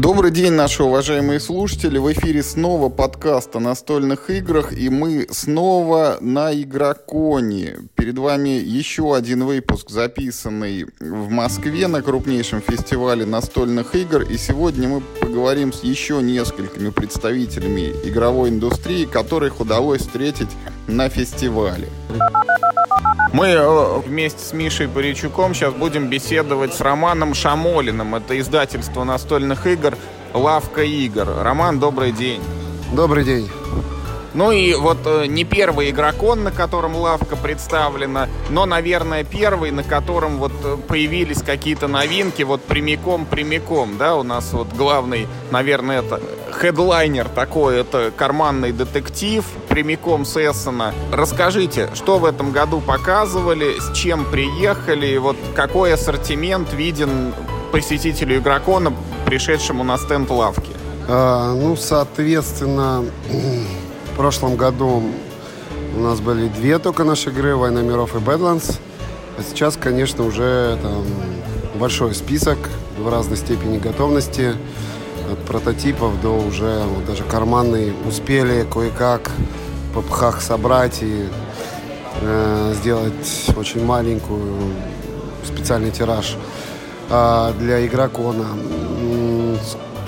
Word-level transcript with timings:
Добрый 0.00 0.30
день, 0.30 0.52
наши 0.52 0.84
уважаемые 0.84 1.40
слушатели. 1.40 1.98
В 1.98 2.12
эфире 2.12 2.44
снова 2.44 2.88
подкаст 2.88 3.56
о 3.56 3.58
настольных 3.58 4.30
играх, 4.30 4.72
и 4.72 4.88
мы 4.90 5.26
снова 5.28 6.18
на 6.20 6.54
Игроконе. 6.54 7.78
Перед 7.96 8.16
вами 8.16 8.50
еще 8.50 9.16
один 9.16 9.44
выпуск, 9.44 9.90
записанный 9.90 10.86
в 11.00 11.30
Москве 11.30 11.88
на 11.88 12.00
крупнейшем 12.00 12.60
фестивале 12.60 13.26
настольных 13.26 13.96
игр. 13.96 14.22
И 14.22 14.36
сегодня 14.36 14.86
мы 14.88 15.00
поговорим 15.00 15.72
с 15.72 15.82
еще 15.82 16.22
несколькими 16.22 16.90
представителями 16.90 17.92
игровой 18.04 18.50
индустрии, 18.50 19.04
которых 19.04 19.58
удалось 19.58 20.02
встретить 20.02 20.50
на 20.86 21.08
фестивале. 21.08 21.88
Мы 23.38 23.50
э, 23.50 23.98
вместе 24.00 24.44
с 24.44 24.52
Мишей 24.52 24.88
Паричуком 24.88 25.54
сейчас 25.54 25.72
будем 25.72 26.08
беседовать 26.08 26.74
с 26.74 26.80
Романом 26.80 27.34
Шамолиным. 27.34 28.16
Это 28.16 28.36
издательство 28.40 29.04
настольных 29.04 29.64
игр 29.68 29.96
«Лавка 30.34 30.82
игр». 30.82 31.28
Роман, 31.40 31.78
добрый 31.78 32.10
день. 32.10 32.42
Добрый 32.92 33.22
день. 33.22 33.48
Ну 34.38 34.52
и 34.52 34.72
вот 34.74 34.98
э, 35.04 35.26
не 35.26 35.42
первый 35.42 35.90
игрокон, 35.90 36.44
на 36.44 36.52
котором 36.52 36.94
лавка 36.94 37.34
представлена, 37.34 38.28
но, 38.50 38.66
наверное, 38.66 39.24
первый, 39.24 39.72
на 39.72 39.82
котором 39.82 40.38
вот 40.38 40.52
э, 40.62 40.76
появились 40.76 41.42
какие-то 41.42 41.88
новинки, 41.88 42.44
вот 42.44 42.62
прямиком-прямиком, 42.62 43.98
да, 43.98 44.14
у 44.14 44.22
нас 44.22 44.52
вот 44.52 44.68
главный, 44.74 45.26
наверное, 45.50 46.02
это 46.02 46.20
хедлайнер 46.52 47.28
такой, 47.28 47.80
это 47.80 48.12
карманный 48.16 48.70
детектив, 48.70 49.44
прямиком 49.68 50.24
с 50.24 50.36
Эссена. 50.36 50.94
Расскажите, 51.12 51.88
что 51.94 52.18
в 52.18 52.24
этом 52.24 52.52
году 52.52 52.80
показывали, 52.80 53.80
с 53.80 53.92
чем 53.92 54.24
приехали, 54.24 55.16
вот 55.16 55.36
какой 55.56 55.94
ассортимент 55.94 56.72
виден 56.72 57.34
посетителю 57.72 58.38
игрокона, 58.38 58.92
пришедшему 59.26 59.82
на 59.82 59.98
стенд 59.98 60.30
лавки? 60.30 60.70
А, 61.08 61.54
ну, 61.54 61.74
соответственно, 61.74 63.04
прошлом 64.18 64.56
году 64.56 65.00
у 65.96 66.00
нас 66.00 66.18
были 66.18 66.48
две 66.48 66.80
только 66.80 67.04
наши 67.04 67.30
игры, 67.30 67.54
«Война 67.54 67.82
миров» 67.82 68.16
и 68.16 68.18
«Бэдландс». 68.18 68.78
А 69.38 69.42
сейчас, 69.48 69.76
конечно, 69.76 70.24
уже 70.24 70.76
там 70.82 71.04
большой 71.76 72.16
список 72.16 72.58
в 72.98 73.08
разной 73.08 73.36
степени 73.36 73.78
готовности. 73.78 74.54
От 75.32 75.38
прототипов 75.44 76.20
до 76.20 76.30
уже 76.30 76.82
вот 76.96 77.06
даже 77.06 77.22
карманный 77.22 77.94
успели 78.08 78.66
кое-как 78.68 79.30
по 79.94 80.02
пхах 80.02 80.42
собрать 80.42 80.98
и 81.00 81.28
э, 82.20 82.74
сделать 82.74 83.52
очень 83.56 83.84
маленькую 83.84 84.72
специальный 85.44 85.92
тираж 85.92 86.36
э, 87.08 87.52
для 87.60 87.86
игрокона. 87.86 88.46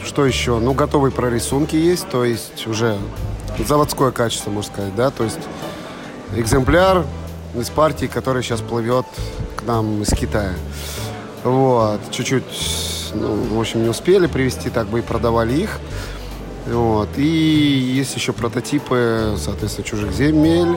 Что 0.04 0.26
еще? 0.26 0.58
Ну, 0.58 0.74
готовые 0.74 1.12
прорисунки 1.12 1.76
есть, 1.76 2.08
то 2.08 2.24
есть 2.24 2.66
уже 2.66 2.98
заводское 3.66 4.10
качество, 4.10 4.50
можно 4.50 4.72
сказать, 4.72 4.94
да, 4.94 5.10
то 5.10 5.24
есть 5.24 5.38
экземпляр 6.34 7.04
из 7.54 7.68
партии, 7.70 8.06
который 8.06 8.42
сейчас 8.42 8.60
плывет 8.60 9.06
к 9.56 9.62
нам 9.64 10.02
из 10.02 10.10
Китая. 10.10 10.54
Вот, 11.42 12.00
чуть-чуть, 12.10 13.12
ну, 13.14 13.56
в 13.56 13.60
общем, 13.60 13.82
не 13.82 13.88
успели 13.88 14.26
привезти, 14.26 14.70
так 14.70 14.86
бы 14.88 15.00
и 15.00 15.02
продавали 15.02 15.54
их. 15.54 15.78
Вот, 16.66 17.08
и 17.16 17.22
есть 17.22 18.14
еще 18.14 18.32
прототипы, 18.32 19.34
соответственно, 19.38 19.86
чужих 19.86 20.12
земель. 20.12 20.76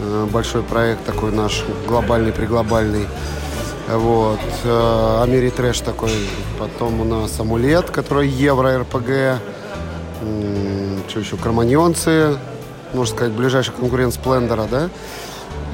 Э, 0.00 0.26
большой 0.30 0.62
проект 0.62 1.04
такой 1.04 1.30
наш, 1.30 1.64
глобальный, 1.86 2.32
приглобальный. 2.32 3.06
Вот. 3.88 4.40
Э, 4.64 5.22
Америтрэш 5.22 5.80
такой. 5.80 6.10
Потом 6.58 7.00
у 7.00 7.04
нас 7.04 7.38
амулет, 7.38 7.90
который 7.90 8.28
евро 8.28 8.80
РПГ 8.80 9.40
что 11.08 11.20
еще, 11.20 11.36
кроманьонцы, 11.36 12.38
можно 12.92 13.14
сказать, 13.16 13.32
ближайший 13.32 13.72
конкурент 13.72 14.14
Сплендера, 14.14 14.66
да, 14.70 14.88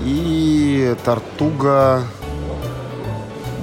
и 0.05 0.95
Тартуга... 1.05 2.03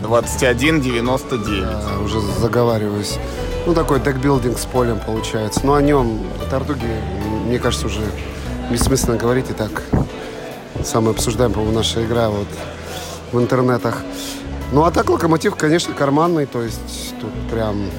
2199. 0.05 1.63
Да, 1.63 1.99
уже 2.03 2.19
заговариваюсь. 2.39 3.17
Ну, 3.65 3.73
такой 3.73 3.99
декбилдинг 3.99 4.59
с 4.59 4.65
полем 4.65 4.99
получается. 4.99 5.61
Но 5.63 5.73
о 5.73 5.81
нем, 5.81 6.21
о 6.45 6.49
Тартуге, 6.49 7.01
мне 7.45 7.57
кажется, 7.57 7.87
уже 7.87 8.01
бессмысленно 8.69 9.17
говорить. 9.17 9.49
И 9.49 9.53
так, 9.53 9.81
самая 10.83 11.13
обсуждаемая, 11.13 11.55
по-моему, 11.55 11.75
наша 11.75 12.05
игра 12.05 12.29
вот 12.29 12.47
в 13.31 13.39
интернетах. 13.39 14.03
Ну, 14.71 14.83
а 14.83 14.91
так 14.91 15.09
локомотив, 15.09 15.55
конечно, 15.55 15.93
карманный. 15.93 16.45
То 16.45 16.61
есть 16.61 17.15
тут 17.19 17.31
прям 17.51 17.89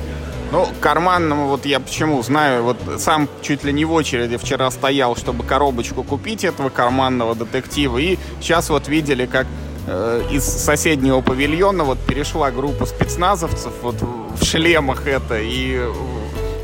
ну, 0.56 0.68
карманному 0.80 1.48
вот 1.48 1.66
я 1.66 1.80
почему 1.80 2.22
знаю, 2.22 2.62
вот 2.62 2.78
сам 2.98 3.28
чуть 3.42 3.62
ли 3.62 3.74
не 3.74 3.84
в 3.84 3.92
очереди 3.92 4.38
вчера 4.38 4.70
стоял, 4.70 5.14
чтобы 5.14 5.44
коробочку 5.44 6.02
купить 6.02 6.44
этого 6.44 6.70
карманного 6.70 7.34
детектива, 7.34 7.98
и 7.98 8.16
сейчас 8.40 8.70
вот 8.70 8.88
видели, 8.88 9.26
как 9.26 9.46
э, 9.86 10.22
из 10.30 10.44
соседнего 10.44 11.20
павильона 11.20 11.84
вот 11.84 11.98
перешла 11.98 12.50
группа 12.50 12.86
спецназовцев 12.86 13.72
вот 13.82 13.96
в 14.00 14.42
шлемах 14.42 15.06
это 15.06 15.38
и 15.38 15.78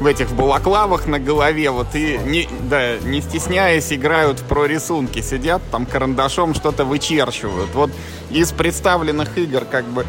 в 0.00 0.06
этих 0.06 0.32
балаклавах 0.32 1.06
на 1.06 1.18
голове, 1.18 1.70
вот 1.70 1.94
и 1.94 2.18
не, 2.24 2.48
да, 2.62 2.96
не 2.98 3.20
стесняясь 3.20 3.92
играют 3.92 4.40
в 4.40 4.44
прорисунки, 4.44 5.20
сидят 5.20 5.60
там 5.70 5.84
карандашом 5.84 6.54
что-то 6.54 6.86
вычерчивают. 6.86 7.74
Вот 7.74 7.90
из 8.30 8.52
представленных 8.52 9.36
игр 9.36 9.64
как 9.70 9.84
бы, 9.84 10.06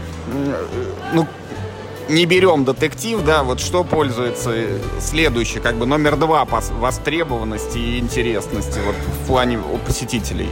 ну, 1.14 1.28
не 2.10 2.26
берем 2.26 2.66
детектив, 2.66 3.24
да, 3.24 3.44
вот 3.44 3.60
что 3.60 3.84
пользуется 3.84 4.54
следующий, 5.00 5.60
как 5.60 5.76
бы 5.76 5.86
номер 5.86 6.18
два 6.18 6.46
по 6.46 6.62
востребованности 6.80 7.78
и 7.78 8.00
интересности 8.00 8.80
вот 8.86 8.96
в 8.96 9.28
плане 9.28 9.60
у 9.60 9.78
посетителей? 9.78 10.50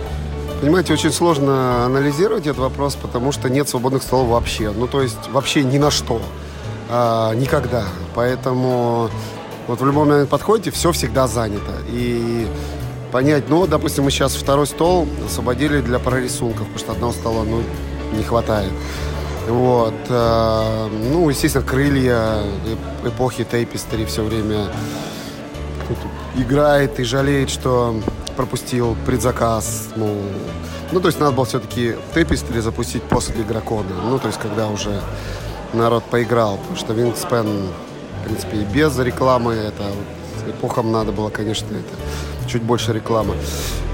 Понимаете, 0.61 0.93
очень 0.93 1.11
сложно 1.11 1.85
анализировать 1.85 2.45
этот 2.45 2.59
вопрос, 2.59 2.95
потому 2.95 3.31
что 3.31 3.49
нет 3.49 3.67
свободных 3.67 4.03
столов 4.03 4.29
вообще. 4.29 4.71
Ну, 4.71 4.87
то 4.87 5.01
есть 5.01 5.29
вообще 5.31 5.63
ни 5.63 5.79
на 5.79 5.89
что. 5.89 6.21
А, 6.87 7.33
никогда. 7.33 7.85
Поэтому 8.13 9.09
вот 9.67 9.81
в 9.81 9.85
любой 9.85 10.05
момент 10.05 10.29
подходите, 10.29 10.69
все 10.69 10.91
всегда 10.91 11.27
занято. 11.27 11.71
И 11.89 12.45
понять, 13.11 13.45
ну, 13.49 13.65
допустим, 13.65 14.03
мы 14.03 14.11
сейчас 14.11 14.35
второй 14.35 14.67
стол 14.67 15.07
освободили 15.25 15.81
для 15.81 15.97
прорисунков, 15.97 16.67
потому 16.67 16.79
что 16.79 16.91
одного 16.91 17.13
стола, 17.13 17.43
ну, 17.43 17.63
не 18.15 18.23
хватает. 18.23 18.71
Вот. 19.47 19.93
Э, 20.09 20.87
ну, 20.87 21.29
естественно, 21.29 21.65
крылья 21.65 22.43
эпохи 23.03 23.43
Тейпистери 23.43 24.05
все 24.05 24.23
время 24.23 24.67
играет 26.35 26.99
и 26.99 27.03
жалеет, 27.03 27.49
что 27.49 27.95
пропустил 28.35 28.95
предзаказ. 29.05 29.89
Ну, 29.95 30.15
ну 30.91 30.99
то 30.99 31.07
есть 31.07 31.19
надо 31.19 31.33
было 31.33 31.45
все-таки 31.45 31.95
Тейпистери 32.13 32.59
запустить 32.59 33.03
после 33.03 33.41
Игрокона. 33.41 33.89
Ну, 34.05 34.19
то 34.19 34.27
есть 34.27 34.39
когда 34.39 34.67
уже 34.67 35.01
народ 35.73 36.03
поиграл. 36.05 36.57
Потому 36.57 36.75
что 36.77 36.93
Вингспен, 36.93 37.67
в 38.21 38.25
принципе, 38.25 38.57
и 38.57 38.65
без 38.65 38.97
рекламы, 38.99 39.53
это 39.53 39.83
эпохам 40.47 40.91
надо 40.91 41.11
было, 41.11 41.29
конечно, 41.29 41.67
это 41.67 41.95
чуть 42.51 42.63
больше 42.63 42.93
рекламы. 42.93 43.35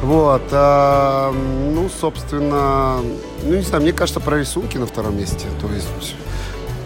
Вот. 0.02 0.44
А, 0.52 1.32
ну, 1.32 1.90
собственно, 1.90 3.00
ну, 3.44 3.56
не 3.56 3.62
знаю, 3.62 3.84
мне 3.84 3.94
кажется, 3.94 4.20
про 4.20 4.40
рисунки 4.40 4.78
на 4.78 4.86
втором 4.86 5.18
месте. 5.18 5.46
То 5.62 5.68
есть, 5.74 6.16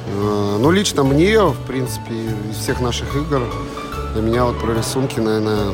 э, 0.07 0.57
ну, 0.59 0.71
лично 0.71 1.03
мне, 1.03 1.39
в 1.41 1.65
принципе, 1.67 2.13
из 2.49 2.57
всех 2.57 2.81
наших 2.81 3.15
игр, 3.15 3.41
для 4.13 4.21
меня 4.21 4.45
вот 4.45 4.59
про 4.59 4.73
рисунки, 4.73 5.19
наверное, 5.19 5.73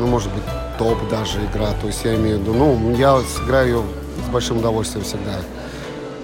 ну, 0.00 0.06
может 0.06 0.32
быть, 0.32 0.44
топ 0.78 0.96
даже 1.08 1.38
игра. 1.44 1.72
То 1.80 1.86
есть 1.86 2.04
я 2.04 2.14
имею 2.14 2.38
в 2.38 2.40
виду, 2.42 2.54
ну, 2.54 2.96
я 2.96 3.20
сыграю 3.20 3.66
ее 3.66 3.82
с 4.26 4.32
большим 4.32 4.58
удовольствием 4.58 5.04
всегда. 5.04 5.40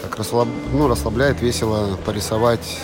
Так 0.02 0.16
расслаб, 0.16 0.48
ну, 0.72 0.88
расслабляет, 0.88 1.40
весело 1.40 1.96
порисовать 2.04 2.80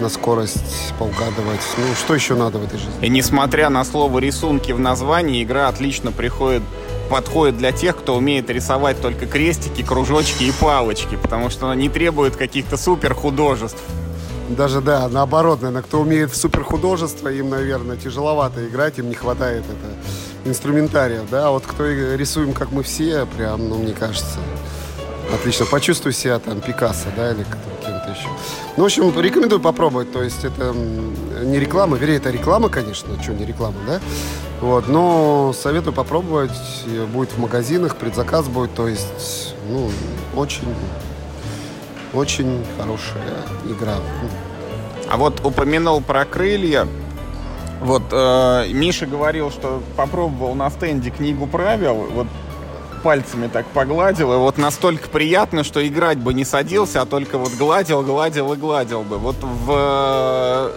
на 0.00 0.08
скорость 0.08 0.92
поугадывать. 0.98 1.60
Ну, 1.76 1.84
что 1.94 2.14
еще 2.14 2.34
надо 2.34 2.58
в 2.58 2.64
этой 2.64 2.78
жизни? 2.78 2.92
И 3.00 3.08
несмотря 3.08 3.70
на 3.70 3.84
слово 3.84 4.18
рисунки 4.18 4.72
в 4.72 4.78
названии, 4.78 5.42
игра 5.42 5.68
отлично 5.68 6.12
приходит 6.12 6.62
подходит 7.08 7.56
для 7.56 7.72
тех, 7.72 7.96
кто 7.96 8.16
умеет 8.16 8.50
рисовать 8.50 9.00
только 9.00 9.26
крестики, 9.26 9.82
кружочки 9.82 10.44
и 10.44 10.52
палочки, 10.52 11.16
потому 11.16 11.50
что 11.50 11.66
она 11.66 11.76
не 11.76 11.88
требует 11.88 12.36
каких-то 12.36 12.76
супер 12.76 13.14
художеств. 13.14 13.78
Даже, 14.48 14.80
да, 14.80 15.08
наоборот, 15.08 15.60
наверное, 15.62 15.82
кто 15.82 16.00
умеет 16.00 16.30
в 16.30 16.36
супер 16.36 16.62
художество, 16.62 17.28
им, 17.28 17.50
наверное, 17.50 17.96
тяжеловато 17.96 18.66
играть, 18.66 18.98
им 18.98 19.08
не 19.08 19.14
хватает 19.14 19.64
это 19.64 20.48
инструментария, 20.48 21.22
да, 21.30 21.48
а 21.48 21.50
вот 21.50 21.64
кто 21.66 21.84
рисуем, 21.86 22.52
как 22.52 22.70
мы 22.70 22.84
все, 22.84 23.26
прям, 23.36 23.68
ну, 23.68 23.78
мне 23.78 23.92
кажется, 23.92 24.38
отлично. 25.34 25.66
Почувствуй 25.66 26.12
себя 26.12 26.38
там 26.38 26.60
Пикассо, 26.60 27.08
да, 27.16 27.32
или 27.32 27.44
кем-то 28.06 28.18
еще. 28.18 28.28
Ну, 28.76 28.82
в 28.82 28.86
общем, 28.86 29.20
рекомендую 29.20 29.60
попробовать. 29.60 30.12
То 30.12 30.22
есть 30.22 30.44
это 30.44 30.72
не 30.72 31.58
реклама, 31.58 31.96
вернее, 31.96 32.16
это 32.16 32.30
реклама, 32.30 32.68
конечно, 32.68 33.20
что 33.22 33.32
не 33.32 33.44
реклама, 33.44 33.76
да? 33.86 34.00
Вот, 34.60 34.88
но 34.88 35.52
советую 35.52 35.92
попробовать. 35.92 36.52
Будет 37.12 37.30
в 37.32 37.38
магазинах, 37.38 37.96
предзаказ 37.96 38.48
будет. 38.48 38.74
То 38.74 38.88
есть, 38.88 39.54
ну, 39.68 39.90
очень, 40.34 40.74
очень 42.14 42.64
хорошая 42.78 43.44
игра. 43.68 43.96
А 45.08 45.16
вот 45.16 45.44
упомянул 45.44 46.00
про 46.00 46.24
крылья. 46.24 46.86
Вот 47.82 48.02
э, 48.10 48.68
Миша 48.72 49.04
говорил, 49.06 49.50
что 49.50 49.82
попробовал 49.96 50.54
на 50.54 50.70
стенде 50.70 51.10
книгу 51.10 51.46
правил. 51.46 52.06
Вот 52.10 52.26
пальцами 52.96 53.48
так 53.48 53.66
погладил, 53.66 54.32
и 54.32 54.36
вот 54.36 54.58
настолько 54.58 55.08
приятно, 55.08 55.64
что 55.64 55.86
играть 55.86 56.18
бы 56.18 56.34
не 56.34 56.44
садился, 56.44 57.02
а 57.02 57.06
только 57.06 57.38
вот 57.38 57.52
гладил, 57.54 58.02
гладил 58.02 58.52
и 58.52 58.56
гладил 58.56 59.02
бы. 59.02 59.18
Вот 59.18 59.36
в 59.40 60.72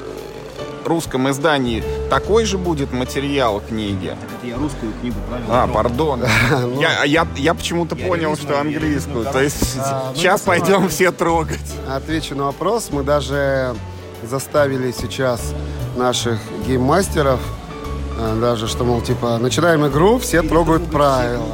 русском 0.85 1.29
издании 1.29 1.83
такой 2.09 2.45
же 2.45 2.57
будет 2.57 2.91
материал 2.91 3.61
книги? 3.61 4.15
Это 4.37 4.47
я 4.47 4.57
русскую 4.57 4.91
книгу 4.99 5.17
правил. 5.29 5.45
А, 5.49 5.67
пардон. 5.67 6.23
Ну, 6.51 6.81
я, 6.81 7.03
я, 7.03 7.27
я 7.37 7.53
почему-то 7.53 7.95
понял, 7.95 8.35
что 8.35 8.59
английскую. 8.59 9.25
То 9.25 9.41
есть 9.41 9.77
а, 9.77 10.11
сейчас 10.15 10.45
ну, 10.45 10.47
пойдем 10.47 10.89
все 10.89 11.11
трогать. 11.11 11.59
Отвечу 11.87 12.35
на 12.35 12.45
вопрос. 12.45 12.89
Мы 12.91 13.03
даже 13.03 13.75
заставили 14.23 14.91
сейчас 14.91 15.53
наших 15.95 16.39
гейммастеров 16.67 17.39
э, 18.17 18.37
даже, 18.41 18.67
что, 18.67 18.83
мол, 18.83 19.01
типа, 19.01 19.37
начинаем 19.37 19.87
игру, 19.87 20.17
все 20.19 20.41
трогают 20.41 20.89
правила. 20.91 21.45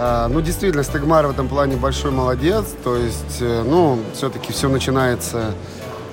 А, 0.00 0.28
ну, 0.28 0.40
действительно, 0.40 0.84
Стегмар 0.84 1.26
в 1.26 1.30
этом 1.30 1.48
плане 1.48 1.76
большой 1.76 2.12
молодец. 2.12 2.66
То 2.84 2.96
есть, 2.96 3.38
э, 3.40 3.64
ну, 3.66 3.98
все-таки 4.14 4.52
все 4.52 4.68
начинается 4.68 5.54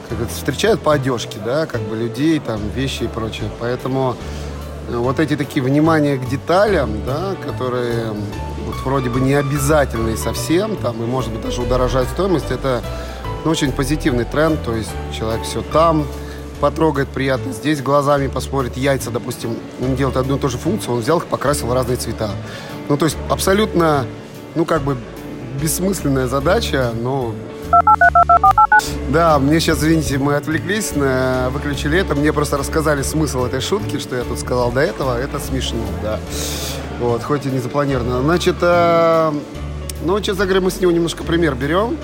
как 0.10 0.22
это, 0.22 0.30
встречают 0.30 0.82
по 0.82 0.94
одежке, 0.94 1.38
да, 1.44 1.68
как 1.68 1.82
бы 1.82 1.96
людей, 1.96 2.40
там, 2.40 2.60
вещи 2.76 3.04
и 3.04 3.08
прочее. 3.08 3.50
Поэтому 3.60 4.16
э, 4.90 4.96
вот 4.96 5.20
эти 5.20 5.36
такие 5.36 5.64
внимания 5.64 6.18
к 6.18 6.28
деталям, 6.28 7.06
да, 7.06 7.36
которые 7.46 8.08
вот 8.66 8.76
вроде 8.84 9.12
бы 9.12 9.20
не 9.20 9.36
обязательные 9.36 10.18
совсем, 10.18 10.78
там, 10.78 11.04
и, 11.04 11.06
может 11.06 11.32
быть, 11.32 11.42
даже 11.42 11.62
удорожают 11.62 12.10
стоимость, 12.10 12.50
это 12.50 12.82
ну, 13.44 13.52
очень 13.52 13.72
позитивный 13.72 14.26
тренд, 14.26 14.64
то 14.64 14.74
есть 14.74 14.90
человек 15.16 15.44
все 15.44 15.62
там, 15.62 16.08
потрогает 16.66 17.10
приятно, 17.10 17.54
здесь 17.54 17.80
глазами 17.80 18.26
посмотрит, 18.26 18.76
яйца, 18.76 19.12
допустим, 19.12 19.56
он 19.80 19.96
делает 19.96 20.18
одну 20.18 20.38
и 20.38 20.40
ту 20.40 20.50
же 20.50 20.58
функцию, 20.58 20.96
он 20.96 21.02
взял 21.02 21.20
их, 21.20 21.28
покрасил 21.28 21.68
в 21.68 21.74
разные 21.74 21.96
цвета. 21.96 22.32
Ну, 22.90 22.98
то 22.98 23.06
есть 23.06 23.18
абсолютно, 23.30 24.08
ну, 24.56 24.66
как 24.66 24.82
бы 24.82 24.98
бессмысленная 25.62 26.26
задача, 26.26 26.92
но 27.00 27.36
да, 29.10 29.38
мне 29.38 29.60
сейчас, 29.60 29.78
извините, 29.78 30.18
мы 30.18 30.38
отвлеклись, 30.38 30.96
на, 30.96 31.52
выключили 31.52 32.00
это. 32.00 32.16
Мне 32.16 32.34
просто 32.34 32.58
рассказали 32.58 33.04
смысл 33.04 33.46
этой 33.46 33.62
шутки, 33.62 34.00
что 34.00 34.16
я 34.16 34.24
тут 34.24 34.40
сказал 34.40 34.72
до 34.72 34.82
этого. 34.82 35.20
Это 35.20 35.40
смешно, 35.40 35.84
да. 36.02 36.20
Вот, 37.00 37.22
хоть 37.22 37.46
и 37.46 37.50
не 37.50 37.60
запланировано. 37.60 38.24
Значит, 38.24 38.56
э, 38.62 39.32
ну, 40.04 40.20
честно 40.20 40.46
говоря, 40.46 40.62
мы 40.62 40.72
с 40.72 40.82
него 40.82 40.92
немножко 40.92 41.24
пример 41.24 41.54
берем. 41.54 41.96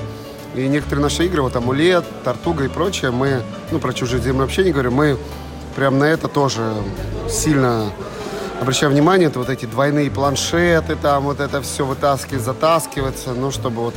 И 0.56 0.68
некоторые 0.68 1.04
наши 1.04 1.26
игры, 1.26 1.42
вот 1.42 1.56
Амулет, 1.56 2.04
Тартуга 2.24 2.66
и 2.66 2.68
прочее, 2.68 3.12
мы, 3.12 3.42
ну, 3.72 3.80
про 3.80 3.94
чужие 3.94 4.22
земли 4.22 4.42
вообще 4.42 4.64
не 4.64 4.72
говорим, 4.72 4.94
мы 4.94 5.18
прям 5.76 5.98
на 5.98 6.06
это 6.06 6.28
тоже 6.28 6.74
сильно 7.30 7.92
обращаем 8.60 8.92
внимание. 8.92 9.30
Это 9.30 9.40
вот 9.40 9.50
эти 9.50 9.66
двойные 9.66 10.12
планшеты, 10.12 10.96
там 10.96 11.24
вот 11.24 11.40
это 11.40 11.62
все 11.62 11.86
вытаскивать, 11.86 12.44
затаскиваться, 12.44 13.34
ну, 13.34 13.52
чтобы 13.52 13.82
вот 13.82 13.96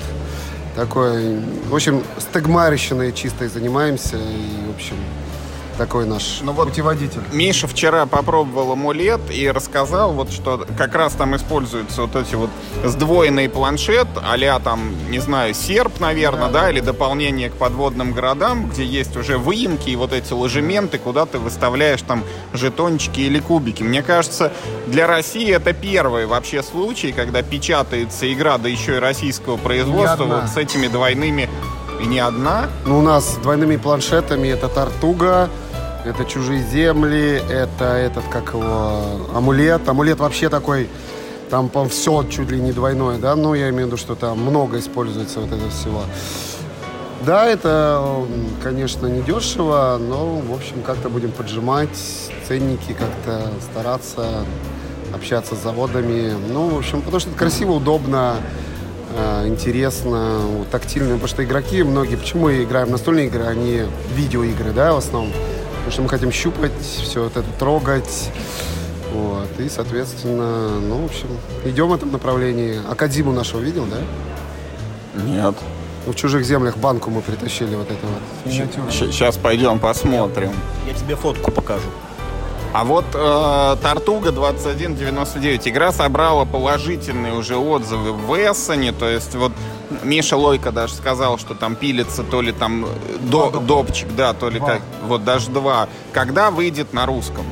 такой, 0.77 1.41
в 1.69 1.75
общем, 1.75 2.03
стагмарищиной 2.19 3.13
чистой 3.13 3.49
занимаемся. 3.49 4.17
И, 4.17 4.67
в 4.71 4.75
общем, 4.75 4.97
такой 5.75 6.07
наш 6.07 6.41
ну 6.43 6.53
вот 6.53 6.69
путеводитель. 6.69 7.23
Миша 7.33 7.67
вчера 7.67 8.07
попробовал 8.07 8.73
амулет 8.73 9.21
и 9.31 9.51
рассказал, 9.51 10.13
вот 10.13 10.31
что 10.31 10.67
как 10.77 10.95
раз 10.95 11.15
там 11.15 11.37
используются 11.37 12.03
вот 12.03 12.17
эти 12.17 12.35
вот 12.35 12.51
сдвоенный 12.85 13.49
планшет, 13.49 14.09
а 14.17 14.61
там, 14.61 14.95
не 15.11 15.19
знаю, 15.19 15.55
серп, 15.55 16.01
наверное, 16.01 16.49
да, 16.49 16.63
да, 16.63 16.71
или 16.71 16.81
дополнение 16.81 17.51
к 17.51 17.55
подводным 17.55 18.13
городам, 18.13 18.69
где 18.69 18.85
есть 18.85 19.17
уже 19.17 19.39
выемки 19.39 19.91
и 19.91 19.97
вот 19.97 20.13
эти 20.13 20.33
ложементы, 20.33 20.99
куда 20.99 21.27
ты 21.27 21.39
выставляешь 21.39 22.03
там 22.03 22.25
жетончики 22.53 23.21
или 23.21 23.41
кубики. 23.41 23.83
Мне 23.83 24.03
кажется, 24.03 24.53
для 24.87 25.07
России 25.07 25.51
это 25.53 25.73
первый 25.73 26.27
вообще 26.27 26.63
случай, 26.63 27.13
когда 27.13 27.43
печатается 27.43 28.33
игра, 28.33 28.59
да 28.59 28.69
еще 28.69 28.97
и 28.97 28.99
российского 28.99 29.57
производства, 29.57 30.25
вот 30.25 30.49
с 30.49 30.57
этими 30.57 30.87
двойными 30.87 31.49
и 32.01 32.07
не 32.07 32.19
одна? 32.19 32.69
Ну, 32.87 32.99
у 32.99 33.03
нас 33.03 33.35
с 33.35 33.37
двойными 33.37 33.77
планшетами 33.77 34.49
это 34.49 34.69
Тартуга, 34.69 35.49
это 36.05 36.25
чужие 36.25 36.63
земли, 36.63 37.43
это 37.51 37.85
этот, 37.85 38.25
как 38.29 38.55
его, 38.55 39.29
амулет. 39.35 39.89
Амулет 39.89 40.19
вообще 40.19 40.49
такой, 40.49 40.89
там, 41.51 41.69
по 41.69 41.87
все 41.89 42.25
чуть 42.25 42.51
ли 42.51 42.61
не 42.61 42.73
двойное, 42.73 43.19
да, 43.19 43.37
ну, 43.37 43.55
я 43.55 43.71
имею 43.71 43.85
в 43.85 43.87
виду, 43.87 43.97
что 43.97 44.15
там 44.15 44.41
много 44.41 44.79
используется 44.79 45.41
вот 45.41 45.53
этого 45.53 45.71
всего. 45.71 46.03
Да, 47.25 47.47
это, 47.47 48.27
конечно, 48.63 49.07
не 49.07 49.23
дешево, 49.23 49.99
но, 49.99 50.37
в 50.37 50.53
общем, 50.53 50.83
как-то 50.83 51.09
будем 51.09 51.33
поджимать 51.33 51.89
ценники, 52.47 52.93
как-то 52.93 53.51
стараться 53.71 54.45
общаться 55.15 55.55
с 55.55 55.63
заводами. 55.63 56.35
Ну, 56.51 56.69
в 56.69 56.79
общем, 56.79 57.01
потому 57.01 57.21
что 57.21 57.31
это 57.31 57.39
красиво, 57.39 57.73
удобно, 57.73 58.37
э, 59.17 59.47
интересно, 59.47 60.41
тактильно. 60.71 61.15
Потому 61.15 61.29
что 61.29 61.45
игроки 61.45 61.83
многие, 61.83 62.17
почему 62.17 62.45
мы 62.45 62.63
играем 62.63 62.91
настольные 62.91 63.27
игры, 63.29 63.45
а 63.45 63.55
не 63.55 63.87
видеоигры, 64.15 64.73
да, 64.73 64.93
в 64.93 64.99
основном? 64.99 65.33
Потому 65.85 65.93
что 65.93 66.03
мы 66.03 66.09
хотим 66.09 66.33
щупать, 66.33 66.73
все 66.81 67.25
вот 67.25 67.37
это 67.37 67.47
трогать. 67.59 68.31
Вот. 69.13 69.49
И, 69.59 69.69
соответственно, 69.69 70.81
ну, 70.81 71.03
в 71.03 71.05
общем, 71.05 71.29
идем 71.67 71.89
в 71.89 71.95
этом 71.95 72.11
направлении. 72.11 72.81
Акадиму 72.91 73.33
нашего 73.33 73.61
видел, 73.61 73.85
да? 73.85 73.99
Нет. 75.23 75.55
Ну, 76.07 76.13
в 76.13 76.17
чужих 76.17 76.45
землях 76.47 76.79
банку 76.79 77.11
мы 77.11 77.21
притащили 77.21 77.75
вот 77.75 77.91
это 77.91 78.07
вот. 78.07 78.53
Сейчас 78.91 79.37
пойдем 79.37 79.79
посмотрим. 79.79 80.53
Я 80.87 80.95
тебе 80.95 81.17
фотку 81.17 81.51
покажу. 81.51 81.89
А 82.73 82.83
вот 82.83 83.05
э, 83.15 83.77
Тартуга 83.83 84.33
2199 84.33 85.69
игра 85.69 85.93
собрала 85.93 86.45
положительные 86.45 87.35
уже 87.35 87.57
отзывы 87.57 88.13
в 88.13 88.35
Эссене, 88.35 88.91
то 88.93 89.09
есть 89.09 89.35
вот 89.37 89.53
Миша 90.05 90.37
Лойка 90.37 90.73
даже 90.73 90.95
сказал, 90.95 91.39
что 91.39 91.55
там 91.55 91.75
пилится 91.77 92.23
то 92.23 92.41
ли 92.41 92.53
там 92.53 92.85
э, 92.85 92.89
до, 93.21 93.51
допчик, 93.51 94.09
да, 94.17 94.33
то 94.33 94.49
ли 94.49 94.59
два. 94.59 94.69
как, 94.69 94.83
вот 95.07 95.25
даже 95.25 95.51
два. 95.51 95.89
Когда 96.13 96.51
выйдет 96.51 96.93
на 96.93 97.07
русском? 97.07 97.45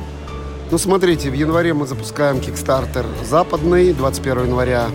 Ну, 0.71 0.77
смотрите, 0.77 1.29
в 1.29 1.33
январе 1.33 1.73
мы 1.73 1.85
запускаем 1.85 2.37
Kickstarter 2.37 3.05
западный, 3.25 3.93
21 3.93 4.45
января. 4.45 4.87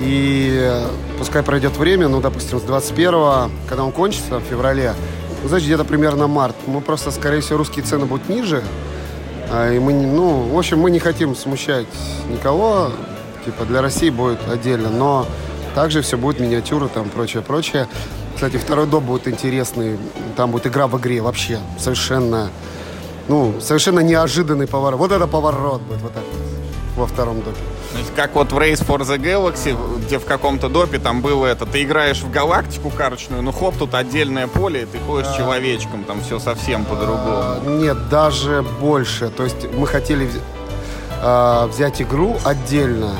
И 0.00 0.72
пускай 1.18 1.42
пройдет 1.42 1.76
время, 1.76 2.08
ну, 2.08 2.20
допустим, 2.20 2.58
с 2.58 2.62
21 2.62 3.50
когда 3.68 3.84
он 3.84 3.92
кончится, 3.92 4.38
в 4.38 4.42
феврале, 4.42 4.94
ну, 5.42 5.48
значит, 5.48 5.66
где-то 5.66 5.84
примерно 5.84 6.28
март. 6.28 6.56
Мы 6.66 6.80
просто, 6.80 7.10
скорее 7.10 7.40
всего, 7.40 7.58
русские 7.58 7.84
цены 7.84 8.06
будут 8.06 8.28
ниже. 8.28 8.62
А, 9.50 9.70
и 9.70 9.78
мы, 9.78 9.92
ну, 9.92 10.48
в 10.48 10.58
общем, 10.58 10.78
мы 10.78 10.90
не 10.90 10.98
хотим 10.98 11.34
смущать 11.36 11.86
никого. 12.30 12.90
Типа, 13.44 13.64
для 13.64 13.82
России 13.82 14.10
будет 14.10 14.38
отдельно. 14.48 14.88
Но 14.88 15.26
также 15.74 16.02
все 16.02 16.16
будет 16.16 16.40
миниатюра, 16.40 16.88
там, 16.88 17.08
прочее, 17.08 17.42
прочее. 17.42 17.88
Кстати, 18.34 18.56
второй 18.56 18.86
доп 18.86 19.04
будет 19.04 19.28
интересный. 19.28 19.98
Там 20.36 20.50
будет 20.50 20.66
игра 20.66 20.86
в 20.86 20.98
игре 20.98 21.20
вообще. 21.20 21.58
Совершенно, 21.78 22.50
ну, 23.28 23.60
совершенно 23.60 24.00
неожиданный 24.00 24.66
поворот. 24.66 24.98
Вот 24.98 25.12
это 25.12 25.26
поворот 25.26 25.82
будет 25.82 26.00
вот 26.00 26.12
так 26.14 26.24
во 26.96 27.06
втором 27.06 27.40
допе. 27.40 27.58
То 27.92 27.98
есть 27.98 28.14
как 28.14 28.34
вот 28.34 28.52
в 28.52 28.58
Race 28.58 28.84
for 28.84 29.00
the 29.00 29.18
Galaxy, 29.18 29.76
где 30.04 30.18
в 30.18 30.24
каком-то 30.24 30.68
допе 30.68 30.98
там 30.98 31.20
было 31.20 31.46
это, 31.46 31.66
ты 31.66 31.82
играешь 31.82 32.20
в 32.22 32.30
галактику 32.30 32.90
карточную, 32.90 33.42
ну 33.42 33.52
хоп, 33.52 33.76
тут 33.78 33.94
отдельное 33.94 34.46
поле, 34.46 34.82
и 34.82 34.86
ты 34.86 34.98
ходишь 34.98 35.28
а... 35.32 35.36
человечком, 35.36 36.04
там 36.04 36.22
все 36.22 36.38
совсем 36.38 36.84
по-другому. 36.84 37.36
А, 37.36 37.60
нет, 37.64 38.08
даже 38.08 38.64
больше. 38.80 39.28
То 39.28 39.44
есть 39.44 39.70
мы 39.72 39.86
хотели 39.86 40.30
а, 41.20 41.66
взять 41.66 42.00
игру 42.02 42.36
отдельно, 42.44 43.14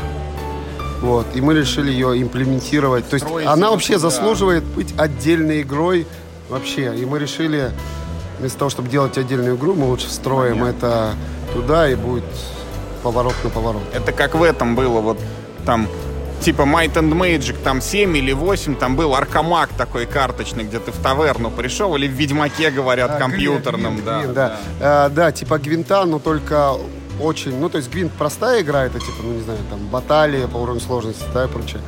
вот, 1.03 1.27
и 1.35 1.41
мы 1.41 1.55
решили 1.55 1.91
ее 1.91 2.23
имплементировать. 2.23 3.09
То 3.09 3.15
есть 3.15 3.27
Строить 3.27 3.47
она 3.47 3.71
вообще 3.71 3.99
заслуживает 3.99 4.63
быть 4.63 4.95
отдельной 4.97 5.63
игрой 5.63 6.07
вообще. 6.49 6.95
И 6.97 7.05
мы 7.05 7.19
решили, 7.19 7.71
вместо 8.39 8.59
того, 8.59 8.71
чтобы 8.71 8.89
делать 8.89 9.19
отдельную 9.19 9.57
игру, 9.57 9.75
мы 9.75 9.87
лучше 9.87 10.07
встроим 10.07 10.61
Понятно. 10.61 10.87
это 10.87 11.15
туда, 11.53 11.91
и 11.91 11.97
будет 11.97 12.25
поворот 13.03 13.35
на 13.43 13.51
поворот. 13.51 13.83
Это 13.93 14.13
как 14.13 14.37
в 14.37 14.43
этом 14.43 14.77
было, 14.77 15.01
вот 15.01 15.19
там 15.67 15.89
типа 16.41 16.63
Might 16.63 16.95
and 16.95 17.13
Magic, 17.13 17.57
там 17.63 17.81
7 17.81 18.17
или 18.17 18.33
8, 18.33 18.77
там 18.77 18.97
был 18.97 19.15
Аркамак 19.15 19.71
такой 19.77 20.07
карточный, 20.07 20.65
где 20.65 20.79
ты 20.79 20.93
в 20.93 20.97
таверну 20.97 21.51
пришел, 21.51 21.95
или 21.97 22.07
в 22.07 22.13
Ведьмаке, 22.13 22.71
говорят, 22.71 23.13
а, 23.13 23.19
компьютерном, 23.19 23.95
гвинт, 23.95 24.05
да. 24.05 24.19
Гвинт, 24.21 24.35
да. 24.35 24.49
Да. 24.49 24.57
А, 24.81 25.09
да, 25.09 25.33
типа 25.33 25.59
Гвинта, 25.59 26.05
но 26.05 26.19
только 26.19 26.75
очень, 27.21 27.59
ну, 27.59 27.69
то 27.69 27.79
есть 27.79 27.91
Гвинт 27.91 28.13
простая 28.13 28.63
игра, 28.63 28.85
это 28.85 28.99
типа, 28.99 29.23
ну, 29.23 29.33
не 29.33 29.43
знаю, 29.43 29.59
там, 29.71 29.81
баталия 29.89 30.47
по 30.47 30.57
уровню 30.59 30.81
сложности, 30.81 31.25
да, 31.35 31.45
и 31.45 31.49
прочее. 31.49 31.81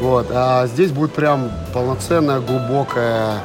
Вот, 0.00 0.28
а 0.30 0.66
здесь 0.66 0.90
будет 0.92 1.12
прям 1.12 1.50
полноценная, 1.74 2.40
глубокая 2.40 3.40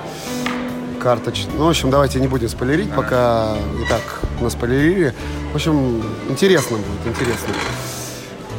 карточная. 1.02 1.54
Ну, 1.56 1.66
в 1.66 1.70
общем, 1.70 1.90
давайте 1.90 2.20
не 2.20 2.28
будем 2.28 2.50
спойлерить, 2.50 2.90
а. 2.94 2.96
пока 2.96 3.56
и 3.84 3.88
так 3.90 4.02
нас 4.42 4.54
спойлерили. 4.54 5.14
В 5.52 5.56
общем, 5.56 6.02
интересно 6.30 6.78
будет, 6.78 7.16
интересно. 7.16 7.54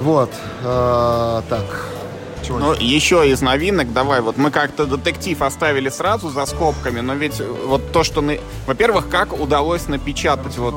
Вот, 0.00 0.30
э, 0.62 1.42
так, 1.48 1.64
Чего 2.46 2.58
Ну, 2.58 2.74
еще 2.74 3.28
из 3.28 3.40
новинок, 3.40 3.92
давай, 3.92 4.20
вот 4.20 4.36
мы 4.36 4.50
как-то 4.50 4.84
детектив 4.84 5.40
оставили 5.40 5.88
сразу 5.88 6.28
за 6.28 6.44
скобками, 6.46 7.00
но 7.00 7.14
ведь 7.14 7.40
вот 7.66 7.92
то, 7.92 8.04
что... 8.04 8.20
на- 8.20 8.38
Во-первых, 8.66 9.08
как 9.08 9.32
удалось 9.32 9.88
напечатать 9.88 10.58
вот... 10.58 10.74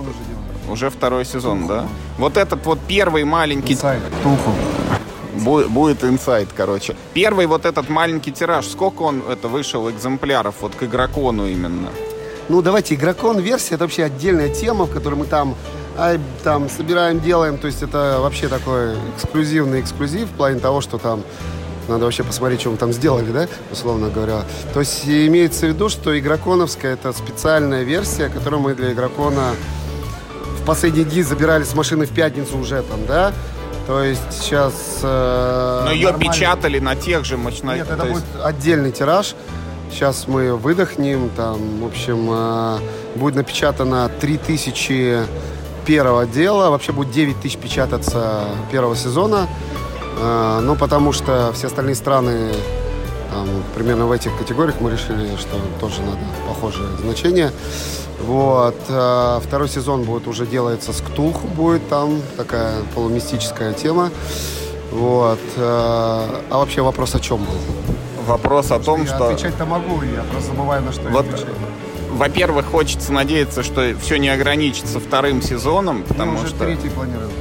Уже 0.70 0.90
второй 0.90 1.26
сезон, 1.26 1.68
да? 1.68 1.86
Вот 2.18 2.38
этот 2.38 2.66
вот 2.66 2.80
первый 2.88 3.24
маленький... 3.24 3.74
Инсайд, 3.74 4.02
Ктулху. 4.20 4.52
Бу- 5.36 5.68
будет 5.68 6.04
инсайт, 6.04 6.50
короче. 6.56 6.96
Первый 7.14 7.46
вот 7.48 7.66
этот 7.66 7.90
маленький 7.90 8.32
тираж, 8.32 8.68
сколько 8.68 9.04
он 9.04 9.24
это 9.30 9.48
вышел 9.48 9.90
экземпляров 9.90 10.56
вот 10.62 10.76
к 10.76 10.84
игрокону 10.84 11.48
именно? 11.48 11.90
Ну, 12.50 12.62
давайте, 12.62 12.96
игрокон 12.96 13.40
версия 13.40 13.76
это 13.76 13.86
вообще 13.86 14.04
отдельная 14.04 14.50
тема, 14.50 14.86
в 14.86 14.92
которой 14.92 15.16
мы 15.16 15.26
там, 15.26 15.56
а, 15.98 16.18
там 16.44 16.70
собираем, 16.70 17.20
делаем. 17.20 17.58
То 17.58 17.68
есть 17.68 17.84
это 17.84 18.18
вообще 18.20 18.48
такой 18.48 18.96
эксклюзивный 19.16 19.82
эксклюзив 19.82 20.28
в 20.30 20.34
плане 20.34 20.60
того, 20.60 20.82
что 20.82 20.98
там 20.98 21.24
надо 21.88 22.06
вообще 22.06 22.24
посмотреть, 22.24 22.62
что 22.62 22.72
мы 22.72 22.78
там 22.78 22.94
сделали, 22.94 23.32
да, 23.32 23.48
условно 23.72 24.10
говоря. 24.10 24.44
То 24.74 24.80
есть 24.80 25.06
имеется 25.06 25.66
в 25.66 25.70
виду, 25.70 25.90
что 25.90 26.18
игроконовская 26.18 26.94
это 26.94 27.14
специальная 27.14 27.84
версия, 27.84 28.30
которую 28.30 28.62
мы 28.62 28.76
для 28.76 28.92
игрокона 28.94 29.52
последние 30.70 31.04
дни 31.04 31.24
забирали 31.24 31.64
с 31.64 31.74
машины 31.74 32.06
в 32.06 32.12
пятницу 32.12 32.56
уже 32.56 32.84
там, 32.84 33.04
да. 33.08 33.34
То 33.88 34.04
есть 34.04 34.22
сейчас... 34.32 35.00
э, 35.02 35.82
Но 35.86 35.92
ее 35.92 36.12
нормально- 36.12 36.32
печатали 36.32 36.78
на 36.78 36.96
тех 36.96 37.26
же 37.26 37.38
мощностях. 37.38 37.88
нет, 37.90 37.90
это 37.90 38.06
будет 38.06 38.24
отдельный 38.44 38.92
тираж. 38.92 39.34
Сейчас 39.92 40.28
мы 40.28 40.56
выдохнем. 40.56 41.32
Там, 41.36 41.80
в 41.82 41.88
общем, 41.88 42.30
э, 42.32 42.78
будет 43.16 43.34
напечатано 43.34 44.12
3000 44.22 45.24
первого 45.88 46.22
отдела. 46.22 46.70
Вообще 46.70 46.92
будет 46.92 47.10
9 47.12 47.42
тысяч 47.42 47.58
печататься 47.58 48.44
первого 48.72 48.96
сезона. 48.96 49.48
Э, 50.20 50.60
ну, 50.62 50.76
потому 50.76 51.14
что 51.14 51.52
все 51.56 51.66
остальные 51.66 51.96
страны 51.96 52.52
там, 53.32 53.48
примерно 53.74 54.06
в 54.06 54.12
этих 54.12 54.38
категориях 54.38 54.76
мы 54.82 54.92
решили, 54.92 55.36
что 55.38 55.60
тоже 55.80 56.02
надо 56.04 56.20
похожее 56.48 56.90
значение. 57.02 57.52
Вот. 58.22 58.76
э, 58.88 59.40
Второй 59.44 59.70
сезон 59.70 60.04
будет 60.04 60.28
уже 60.28 60.46
делается 60.46 60.94
с 60.94 61.02
Ктулху 61.02 61.48
будет 61.48 61.88
там. 61.90 62.22
Такая 62.38 62.82
полумистическая 62.94 63.74
тема. 63.74 64.12
Вот. 64.92 65.40
э, 65.56 65.62
А 65.62 66.58
вообще 66.58 66.82
вопрос 66.82 67.16
о 67.16 67.20
чем 67.20 67.40
был? 67.40 67.54
Вопрос 68.28 68.72
о 68.72 68.80
том, 68.80 69.02
я 69.02 69.08
что... 69.08 69.28
отвечать-то 69.28 69.66
могу, 69.66 70.02
я 70.04 70.22
просто 70.32 70.52
забываю, 70.52 70.84
на 70.84 70.92
что 70.92 71.02
Вот, 71.10 71.26
я 71.26 71.32
отвечаю. 71.34 71.56
Во-первых, 72.12 72.66
хочется 72.68 73.12
надеяться, 73.14 73.64
что 73.64 73.96
все 74.02 74.18
не 74.18 74.30
ограничится 74.30 75.00
вторым 75.00 75.42
сезоном, 75.42 76.04
потому 76.04 76.34
Мы 76.34 76.38
уже 76.40 76.50
что... 76.50 76.60
третий 76.66 76.90
планируем. 76.90 77.32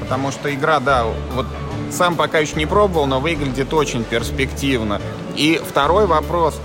Потому 0.00 0.30
что 0.30 0.54
игра, 0.54 0.80
да, 0.80 1.04
вот 1.34 1.46
сам 1.90 2.16
пока 2.16 2.38
еще 2.38 2.56
не 2.56 2.66
пробовал, 2.66 3.06
но 3.06 3.20
выглядит 3.20 3.72
очень 3.74 4.04
перспективно. 4.04 5.00
И 5.36 5.60
второй 5.66 6.06
вопрос. 6.06 6.58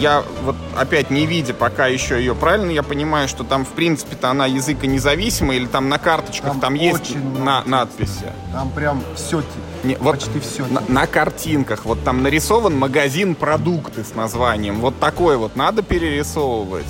Я 0.00 0.22
вот 0.44 0.56
опять 0.76 1.10
не 1.10 1.26
видя 1.26 1.54
пока 1.54 1.86
еще 1.86 2.18
ее, 2.18 2.34
правильно 2.34 2.70
я 2.70 2.82
понимаю, 2.82 3.28
что 3.28 3.44
там 3.44 3.64
в 3.64 3.68
принципе-то 3.70 4.30
она 4.30 4.46
языка 4.46 4.86
независимая 4.86 5.56
или 5.56 5.66
там 5.66 5.88
на 5.88 5.98
карточках 5.98 6.52
там, 6.52 6.60
Там 6.60 6.74
есть 6.74 7.14
на, 7.38 7.62
надписи? 7.64 8.32
Там 8.52 8.70
прям 8.70 9.02
все, 9.14 9.42
Не, 9.82 9.96
вот 9.96 10.12
почти 10.20 10.40
все. 10.40 10.66
на, 10.66 10.82
на 10.88 11.06
картинках 11.06 11.84
вот 11.84 12.02
там 12.04 12.22
нарисован 12.22 12.76
магазин 12.76 13.34
продукты 13.34 14.04
с 14.04 14.14
названием. 14.14 14.80
Вот 14.80 14.98
такой 14.98 15.36
вот 15.36 15.56
надо 15.56 15.82
перерисовывать. 15.82 16.86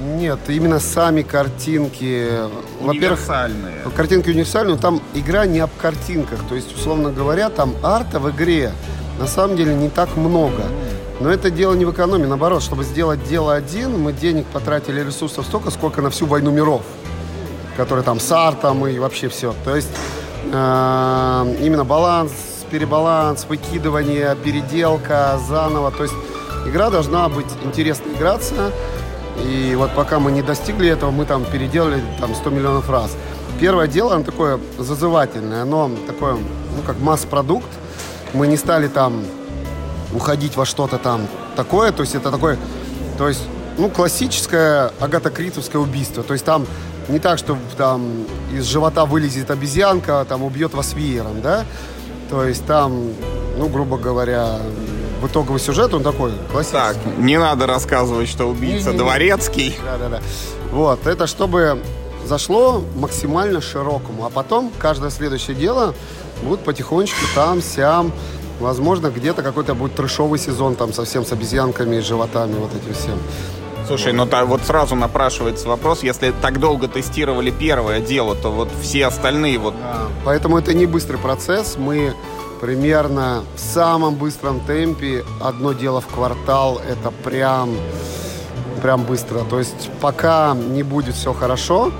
Нет, 0.00 0.38
именно 0.48 0.80
сами 0.80 1.20
картинки. 1.22 2.30
Во-первых, 2.80 3.18
Универсальные. 3.20 3.74
картинки 3.94 4.30
универсальные, 4.30 4.76
но 4.76 4.80
там 4.80 5.00
игра 5.14 5.44
не 5.46 5.58
об 5.60 5.70
картинках. 5.76 6.38
То 6.48 6.54
есть, 6.54 6.74
условно 6.74 7.10
говоря, 7.10 7.50
там 7.50 7.74
арта 7.82 8.18
в 8.18 8.30
игре 8.30 8.72
на 9.18 9.26
самом 9.26 9.56
деле 9.58 9.74
не 9.74 9.90
так 9.90 10.16
много. 10.16 10.62
Но 11.20 11.30
это 11.30 11.50
дело 11.50 11.74
не 11.74 11.84
в 11.84 11.92
экономии, 11.92 12.24
наоборот, 12.24 12.62
чтобы 12.62 12.82
сделать 12.82 13.22
дело 13.28 13.54
один, 13.54 14.00
мы 14.00 14.14
денег 14.14 14.46
потратили 14.46 15.04
ресурсов 15.04 15.44
столько, 15.44 15.70
сколько 15.70 16.00
на 16.00 16.08
всю 16.08 16.24
войну 16.24 16.50
миров, 16.50 16.82
которые 17.76 18.02
там 18.02 18.18
с 18.18 18.32
артом 18.32 18.86
и 18.86 18.98
вообще 18.98 19.28
все. 19.28 19.54
То 19.62 19.76
есть 19.76 19.90
э, 20.50 21.56
именно 21.60 21.84
баланс, 21.84 22.32
перебаланс, 22.70 23.44
выкидывание, 23.44 24.34
переделка, 24.34 25.38
заново. 25.46 25.90
То 25.90 26.04
есть 26.04 26.14
игра 26.66 26.88
должна 26.88 27.28
быть 27.28 27.48
интересно 27.64 28.10
играться. 28.16 28.72
И 29.44 29.74
вот 29.76 29.90
пока 29.94 30.20
мы 30.20 30.32
не 30.32 30.40
достигли 30.40 30.88
этого, 30.88 31.10
мы 31.10 31.26
там 31.26 31.44
переделали 31.44 32.02
там 32.18 32.34
100 32.34 32.48
миллионов 32.48 32.88
раз. 32.88 33.14
Первое 33.60 33.88
дело, 33.88 34.14
оно 34.14 34.24
такое 34.24 34.58
зазывательное, 34.78 35.62
оно 35.62 35.90
такое, 36.06 36.32
ну, 36.32 36.82
как 36.86 36.98
масс-продукт. 36.98 37.68
Мы 38.32 38.46
не 38.46 38.56
стали 38.56 38.88
там 38.88 39.22
уходить 40.12 40.56
во 40.56 40.64
что-то 40.66 40.98
там 40.98 41.26
такое, 41.56 41.92
то 41.92 42.02
есть 42.02 42.14
это 42.14 42.30
такое, 42.30 42.58
то 43.18 43.28
есть, 43.28 43.42
ну, 43.78 43.88
классическое 43.88 44.92
агатокритовское 45.00 45.80
убийство. 45.80 46.22
То 46.22 46.32
есть 46.32 46.44
там 46.44 46.66
не 47.08 47.18
так, 47.18 47.38
что 47.38 47.56
там 47.76 48.24
из 48.52 48.64
живота 48.64 49.04
вылезет 49.04 49.50
обезьянка, 49.50 50.24
там 50.28 50.42
убьет 50.42 50.74
вас 50.74 50.94
веером, 50.94 51.40
да? 51.42 51.64
То 52.28 52.44
есть 52.44 52.64
там, 52.66 53.12
ну, 53.58 53.68
грубо 53.68 53.98
говоря, 53.98 54.58
в 55.20 55.26
итоговый 55.26 55.60
сюжет 55.60 55.92
он 55.92 56.02
такой 56.02 56.32
классический. 56.50 56.78
Так, 56.78 57.18
не 57.18 57.38
надо 57.38 57.66
рассказывать, 57.66 58.28
что 58.28 58.46
убийца 58.46 58.90
Не-не-не. 58.90 58.98
дворецкий. 58.98 59.78
Да, 59.84 59.98
да, 59.98 60.08
да. 60.08 60.20
Вот, 60.72 61.06
это 61.06 61.26
чтобы 61.26 61.82
зашло 62.24 62.82
максимально 62.96 63.60
широкому. 63.60 64.24
А 64.24 64.30
потом 64.30 64.72
каждое 64.78 65.10
следующее 65.10 65.56
дело 65.56 65.94
будет 66.42 66.60
потихонечку 66.60 67.24
там, 67.34 67.60
сям. 67.60 68.12
Возможно, 68.60 69.08
где-то 69.08 69.42
какой-то 69.42 69.74
будет 69.74 69.94
трешовый 69.94 70.38
сезон 70.38 70.76
там 70.76 70.92
совсем 70.92 71.24
с 71.24 71.32
обезьянками 71.32 71.96
и 71.96 72.00
животами, 72.00 72.54
вот 72.58 72.70
этим 72.74 72.94
всем. 72.94 73.18
Слушай, 73.86 74.12
ну 74.12 74.26
та, 74.26 74.44
вот 74.44 74.60
сразу 74.62 74.94
напрашивается 74.94 75.66
вопрос, 75.66 76.04
если 76.04 76.32
так 76.42 76.60
долго 76.60 76.86
тестировали 76.86 77.50
первое 77.50 78.00
дело, 78.00 78.36
то 78.36 78.52
вот 78.52 78.68
все 78.82 79.06
остальные 79.06 79.58
вот... 79.58 79.74
Поэтому 80.24 80.58
это 80.58 80.74
не 80.74 80.86
быстрый 80.86 81.16
процесс. 81.16 81.76
Мы 81.76 82.14
примерно 82.60 83.42
в 83.56 83.58
самом 83.58 84.14
быстром 84.14 84.60
темпе 84.60 85.24
одно 85.40 85.72
дело 85.72 86.00
в 86.00 86.06
квартал. 86.06 86.80
Это 86.88 87.10
прям, 87.10 87.74
прям 88.82 89.02
быстро. 89.04 89.40
То 89.40 89.58
есть 89.58 89.90
пока 90.00 90.54
не 90.54 90.82
будет 90.82 91.14
все 91.14 91.32
хорошо, 91.32 91.90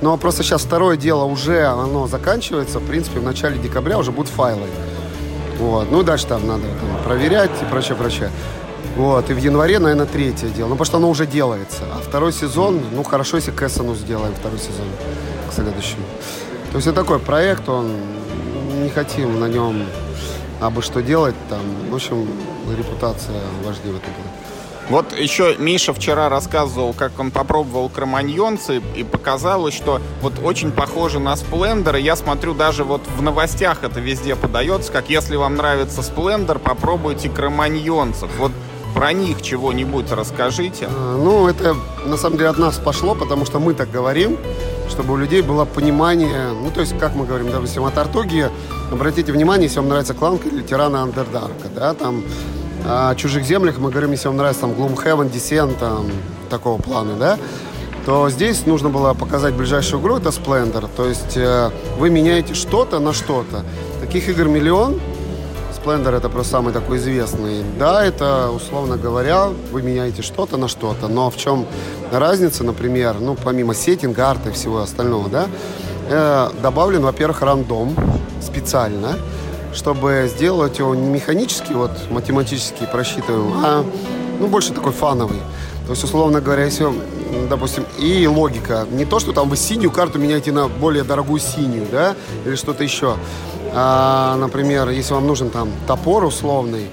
но 0.00 0.16
просто 0.16 0.44
сейчас 0.44 0.62
второе 0.62 0.96
дело 0.96 1.24
уже 1.24 1.66
оно 1.66 2.06
заканчивается. 2.06 2.78
В 2.78 2.86
принципе, 2.86 3.18
в 3.20 3.24
начале 3.24 3.58
декабря 3.58 3.98
уже 3.98 4.12
будут 4.12 4.30
файлы. 4.30 4.68
Вот. 5.58 5.90
Ну 5.90 6.02
дальше 6.02 6.26
там 6.26 6.46
надо 6.46 6.62
там, 6.62 7.02
проверять 7.04 7.50
и 7.62 7.64
прочее, 7.64 7.96
прочее. 7.96 8.30
Вот. 8.96 9.28
И 9.30 9.34
в 9.34 9.38
январе, 9.38 9.78
наверное, 9.78 10.06
третье 10.06 10.48
дело. 10.48 10.68
Ну, 10.68 10.74
потому 10.74 10.86
что 10.86 10.96
оно 10.98 11.10
уже 11.10 11.26
делается. 11.26 11.82
А 11.92 12.00
второй 12.00 12.32
сезон, 12.32 12.80
ну, 12.92 13.02
хорошо, 13.02 13.36
если 13.36 13.50
к 13.50 13.62
Эссену 13.62 13.94
сделаем 13.94 14.34
второй 14.34 14.58
сезон, 14.58 14.86
к 15.50 15.52
следующему. 15.52 16.04
То 16.70 16.76
есть 16.76 16.86
это 16.86 17.02
такой 17.02 17.18
проект, 17.18 17.68
он 17.68 17.92
не 18.82 18.88
хотим 18.90 19.40
на 19.40 19.46
нем 19.46 19.84
абы 20.60 20.82
что 20.82 21.02
делать 21.02 21.34
там. 21.48 21.60
В 21.90 21.94
общем, 21.94 22.28
репутация 22.76 23.40
важнее 23.64 23.92
в 23.92 23.96
этом 23.96 24.12
плане. 24.14 24.43
Вот 24.90 25.18
еще 25.18 25.56
Миша 25.58 25.94
вчера 25.94 26.28
рассказывал, 26.28 26.92
как 26.92 27.18
он 27.18 27.30
попробовал 27.30 27.88
кроманьонцы, 27.88 28.82
и 28.94 29.02
показалось, 29.02 29.74
что 29.74 30.00
вот 30.20 30.34
очень 30.42 30.72
похоже 30.72 31.20
на 31.20 31.34
Сплендер. 31.36 31.96
Я 31.96 32.16
смотрю, 32.16 32.54
даже 32.54 32.84
вот 32.84 33.00
в 33.16 33.22
новостях 33.22 33.82
это 33.82 34.00
везде 34.00 34.36
подается, 34.36 34.92
как 34.92 35.08
если 35.08 35.36
вам 35.36 35.56
нравится 35.56 36.02
Сплендер, 36.02 36.58
попробуйте 36.58 37.30
кроманьонцев. 37.30 38.30
Вот 38.38 38.52
про 38.94 39.12
них 39.12 39.42
чего-нибудь 39.42 40.12
расскажите. 40.12 40.86
А, 40.88 41.16
Ну, 41.16 41.48
это 41.48 41.74
на 42.04 42.16
самом 42.16 42.36
деле 42.36 42.50
от 42.50 42.58
нас 42.58 42.76
пошло, 42.78 43.14
потому 43.14 43.44
что 43.46 43.58
мы 43.58 43.74
так 43.74 43.90
говорим, 43.90 44.36
чтобы 44.88 45.14
у 45.14 45.16
людей 45.16 45.42
было 45.42 45.64
понимание, 45.64 46.50
ну, 46.52 46.70
то 46.70 46.80
есть, 46.80 46.96
как 46.98 47.14
мы 47.14 47.26
говорим, 47.26 47.50
допустим, 47.50 47.84
о 47.84 47.90
Тартуге, 47.90 48.50
обратите 48.92 49.32
внимание, 49.32 49.64
если 49.66 49.78
вам 49.80 49.88
нравится 49.88 50.14
кланка 50.14 50.48
или 50.48 50.62
тирана 50.62 51.02
Андердарка, 51.02 51.68
да, 51.74 51.94
там, 51.94 52.22
чужих 53.16 53.44
землях 53.44 53.78
мы 53.78 53.90
говорим, 53.90 54.12
если 54.12 54.28
вам 54.28 54.36
нравится 54.36 54.62
там 54.62 54.72
Gloomhaven, 54.72 55.32
Descent, 55.32 55.78
там, 55.78 56.10
такого 56.50 56.80
плана, 56.80 57.14
да, 57.18 57.38
то 58.04 58.28
здесь 58.28 58.66
нужно 58.66 58.90
было 58.90 59.14
показать 59.14 59.54
ближайшую 59.54 60.02
игру, 60.02 60.16
это 60.16 60.28
Splendor, 60.28 60.88
то 60.94 61.06
есть 61.06 61.36
э, 61.36 61.70
вы 61.98 62.10
меняете 62.10 62.54
что-то 62.54 62.98
на 62.98 63.14
что-то. 63.14 63.64
Таких 64.00 64.28
игр 64.28 64.46
миллион, 64.46 65.00
Splendor 65.84 66.14
это 66.16 66.28
просто 66.28 66.52
самый 66.52 66.72
такой 66.72 66.98
известный. 66.98 67.62
Да, 67.78 68.04
это, 68.04 68.50
условно 68.50 68.96
говоря, 68.96 69.48
вы 69.72 69.82
меняете 69.82 70.22
что-то 70.22 70.56
на 70.56 70.68
что-то, 70.68 71.08
но 71.08 71.30
в 71.30 71.36
чем 71.36 71.66
разница, 72.12 72.64
например, 72.64 73.16
ну, 73.20 73.36
помимо 73.42 73.74
сеттинга, 73.74 74.30
арта 74.30 74.50
и 74.50 74.52
всего 74.52 74.80
остального, 74.80 75.28
да, 75.28 75.46
э, 76.08 76.50
добавлен, 76.62 77.02
во-первых, 77.02 77.40
рандом 77.42 77.94
специально, 78.42 79.16
чтобы 79.74 80.30
сделать 80.32 80.78
его 80.78 80.94
не 80.94 81.08
механически, 81.08 81.72
вот, 81.72 81.90
математически 82.10 82.86
просчитываем, 82.90 83.52
а, 83.64 83.84
ну, 84.40 84.46
больше 84.46 84.72
такой 84.72 84.92
фановый. 84.92 85.40
То 85.86 85.90
есть, 85.90 86.04
условно 86.04 86.40
говоря, 86.40 86.64
если, 86.64 86.86
допустим, 87.50 87.84
и 87.98 88.26
логика. 88.26 88.86
Не 88.90 89.04
то, 89.04 89.18
что 89.18 89.32
там 89.32 89.48
вы 89.48 89.56
синюю 89.56 89.90
карту 89.90 90.18
меняете 90.18 90.50
на 90.50 90.68
более 90.68 91.04
дорогую 91.04 91.40
синюю, 91.40 91.86
да, 91.90 92.14
или 92.46 92.54
что-то 92.54 92.82
еще. 92.82 93.16
А, 93.74 94.36
например, 94.36 94.88
если 94.90 95.14
вам 95.14 95.26
нужен 95.26 95.50
там 95.50 95.68
топор 95.86 96.24
условный, 96.24 96.88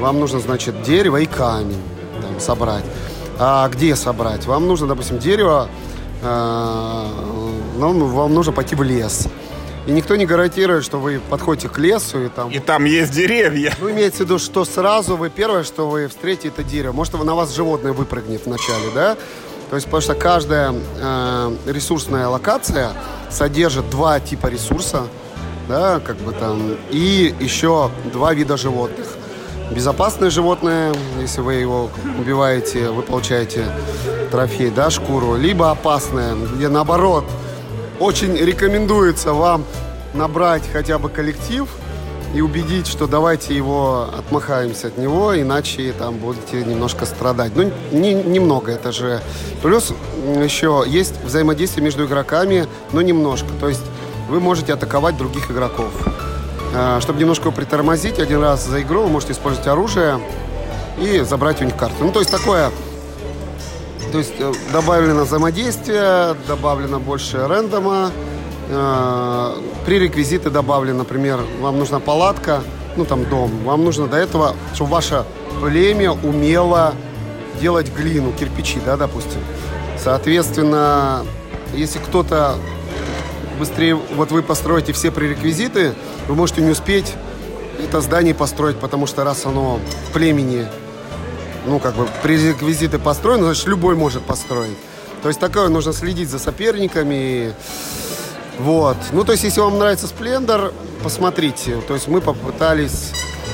вам 0.00 0.20
нужно, 0.20 0.38
значит, 0.38 0.82
дерево 0.82 1.16
и 1.16 1.26
камень 1.26 1.82
там, 2.22 2.40
собрать. 2.40 2.84
А 3.38 3.68
где 3.68 3.96
собрать? 3.96 4.46
Вам 4.46 4.68
нужно, 4.68 4.86
допустим, 4.86 5.18
дерево, 5.18 5.68
э, 6.22 7.06
ну, 7.78 8.06
вам 8.06 8.34
нужно 8.34 8.52
пойти 8.52 8.74
в 8.74 8.82
лес. 8.82 9.28
И 9.90 9.92
никто 9.92 10.14
не 10.14 10.24
гарантирует, 10.24 10.84
что 10.84 11.00
вы 11.00 11.18
подходите 11.18 11.68
к 11.68 11.76
лесу 11.76 12.22
и 12.22 12.28
там... 12.28 12.48
И 12.48 12.60
там 12.60 12.84
есть 12.84 13.10
деревья. 13.10 13.74
Ну, 13.80 13.90
имеется 13.90 14.18
в 14.18 14.20
виду, 14.26 14.38
что 14.38 14.64
сразу 14.64 15.16
вы 15.16 15.30
первое, 15.30 15.64
что 15.64 15.90
вы 15.90 16.06
встретите, 16.06 16.46
это 16.46 16.62
дерево. 16.62 16.92
Может, 16.92 17.14
на 17.14 17.34
вас 17.34 17.52
животное 17.52 17.92
выпрыгнет 17.92 18.46
вначале, 18.46 18.84
да? 18.94 19.16
То 19.68 19.74
есть, 19.74 19.86
потому 19.86 20.00
что 20.00 20.14
каждая 20.14 20.72
э, 20.72 21.56
ресурсная 21.66 22.28
локация 22.28 22.92
содержит 23.30 23.90
два 23.90 24.20
типа 24.20 24.46
ресурса, 24.46 25.08
да, 25.68 25.98
как 25.98 26.18
бы 26.18 26.34
там, 26.34 26.76
и 26.90 27.34
еще 27.40 27.90
два 28.12 28.32
вида 28.32 28.56
животных. 28.56 29.08
Безопасное 29.72 30.30
животное, 30.30 30.94
если 31.20 31.40
вы 31.40 31.54
его 31.54 31.90
убиваете, 32.16 32.90
вы 32.90 33.02
получаете 33.02 33.64
трофей, 34.30 34.70
да, 34.70 34.88
шкуру, 34.88 35.34
либо 35.34 35.72
опасное, 35.72 36.36
где 36.36 36.68
наоборот 36.68 37.24
очень 38.00 38.34
рекомендуется 38.36 39.32
вам 39.32 39.64
набрать 40.14 40.62
хотя 40.72 40.98
бы 40.98 41.08
коллектив 41.08 41.68
и 42.34 42.40
убедить, 42.40 42.86
что 42.86 43.06
давайте 43.06 43.54
его 43.54 44.08
отмахаемся 44.16 44.88
от 44.88 44.98
него, 44.98 45.38
иначе 45.40 45.92
там 45.92 46.16
будете 46.16 46.64
немножко 46.64 47.04
страдать. 47.04 47.52
Ну, 47.54 47.70
не, 47.92 48.14
немного, 48.14 48.72
это 48.72 48.92
же... 48.92 49.20
Плюс 49.62 49.92
еще 50.42 50.84
есть 50.86 51.14
взаимодействие 51.24 51.84
между 51.84 52.06
игроками, 52.06 52.66
но 52.92 53.02
немножко. 53.02 53.48
То 53.60 53.68
есть 53.68 53.82
вы 54.28 54.40
можете 54.40 54.72
атаковать 54.72 55.16
других 55.16 55.50
игроков. 55.50 55.90
А, 56.72 57.00
чтобы 57.00 57.18
немножко 57.18 57.50
притормозить, 57.50 58.20
один 58.20 58.40
раз 58.40 58.64
за 58.64 58.80
игру 58.82 59.02
вы 59.02 59.08
можете 59.08 59.32
использовать 59.32 59.66
оружие 59.66 60.20
и 60.98 61.20
забрать 61.20 61.60
у 61.60 61.64
них 61.64 61.76
карту. 61.76 61.96
Ну, 62.04 62.12
то 62.12 62.20
есть 62.20 62.30
такое 62.30 62.70
то 64.10 64.18
есть 64.18 64.34
э, 64.38 64.52
добавлено 64.72 65.24
взаимодействие, 65.24 66.34
добавлено 66.46 66.98
больше 66.98 67.38
рендома, 67.48 68.10
э, 68.68 69.54
пререквизиты 69.86 70.50
добавлены, 70.50 70.98
например, 70.98 71.40
вам 71.60 71.78
нужна 71.78 72.00
палатка, 72.00 72.62
ну 72.96 73.04
там 73.04 73.24
дом, 73.24 73.50
вам 73.64 73.84
нужно 73.84 74.06
до 74.06 74.16
этого, 74.16 74.54
чтобы 74.74 74.90
ваше 74.90 75.24
племя 75.60 76.12
умело 76.12 76.94
делать 77.60 77.92
глину, 77.94 78.32
кирпичи, 78.32 78.80
да, 78.84 78.96
допустим. 78.96 79.40
Соответственно, 79.98 81.24
если 81.74 81.98
кто-то 81.98 82.56
быстрее, 83.58 83.94
вот 83.94 84.32
вы 84.32 84.42
построите 84.42 84.92
все 84.92 85.10
пререквизиты, 85.10 85.94
вы 86.26 86.34
можете 86.34 86.62
не 86.62 86.70
успеть 86.70 87.14
это 87.78 88.00
здание 88.00 88.34
построить, 88.34 88.76
потому 88.76 89.06
что 89.06 89.24
раз 89.24 89.46
оно 89.46 89.80
в 90.08 90.12
племени 90.12 90.66
ну, 91.66 91.78
как 91.78 91.94
бы, 91.94 92.08
пререквизиты 92.22 92.98
построены, 92.98 93.44
значит, 93.44 93.66
любой 93.66 93.94
может 93.94 94.22
построить. 94.22 94.76
То 95.22 95.28
есть 95.28 95.40
такое 95.40 95.68
нужно 95.68 95.92
следить 95.92 96.30
за 96.30 96.38
соперниками. 96.38 97.54
Вот. 98.58 98.96
Ну, 99.12 99.24
то 99.24 99.32
есть, 99.32 99.44
если 99.44 99.60
вам 99.60 99.78
нравится 99.78 100.06
Splendor, 100.06 100.72
посмотрите. 101.02 101.80
То 101.86 101.94
есть 101.94 102.08
мы 102.08 102.20
попытались... 102.20 103.12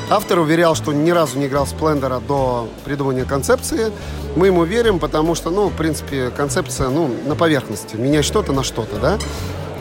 Автор 0.08 0.38
уверял, 0.38 0.76
что 0.76 0.92
ни 0.92 1.10
разу 1.10 1.36
не 1.36 1.46
играл 1.46 1.66
Сплендера 1.66 2.20
до 2.20 2.68
придумания 2.84 3.24
концепции. 3.24 3.90
Мы 4.36 4.46
ему 4.46 4.62
верим, 4.62 5.00
потому 5.00 5.34
что, 5.34 5.50
ну, 5.50 5.68
в 5.68 5.72
принципе, 5.72 6.30
концепция, 6.30 6.90
ну, 6.90 7.12
на 7.26 7.34
поверхности. 7.34 7.96
Менять 7.96 8.24
что-то 8.24 8.52
на 8.52 8.62
что-то, 8.62 8.98
да? 9.00 9.18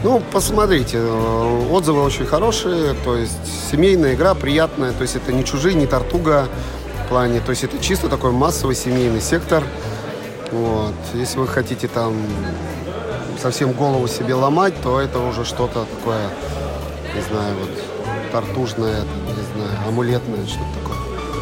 Ну, 0.03 0.21
посмотрите, 0.31 0.99
отзывы 0.99 2.03
очень 2.03 2.25
хорошие, 2.25 2.95
то 3.03 3.15
есть 3.15 3.37
семейная 3.71 4.13
игра, 4.13 4.33
приятная, 4.35 4.91
то 4.91 5.01
есть 5.01 5.15
это 5.15 5.31
не 5.31 5.43
чужие, 5.43 5.73
не 5.75 5.87
плане. 7.07 7.39
То 7.39 7.51
есть 7.51 7.63
это 7.63 7.77
чисто 7.79 8.09
такой 8.09 8.31
массовый 8.31 8.75
семейный 8.75 9.21
сектор. 9.21 9.63
Вот. 10.51 10.95
Если 11.13 11.39
вы 11.39 11.47
хотите 11.47 11.87
там 11.87 12.13
совсем 13.41 13.71
голову 13.73 14.07
себе 14.07 14.33
ломать, 14.33 14.73
то 14.81 14.99
это 14.99 15.19
уже 15.19 15.45
что-то 15.45 15.85
такое, 15.85 16.29
не 17.13 17.21
знаю, 17.21 17.55
вот 17.59 17.69
тартужное, 18.31 19.01
не 19.01 19.61
знаю, 19.61 19.87
амулетное, 19.87 20.45
что-то 20.45 20.79
такое. 20.79 20.97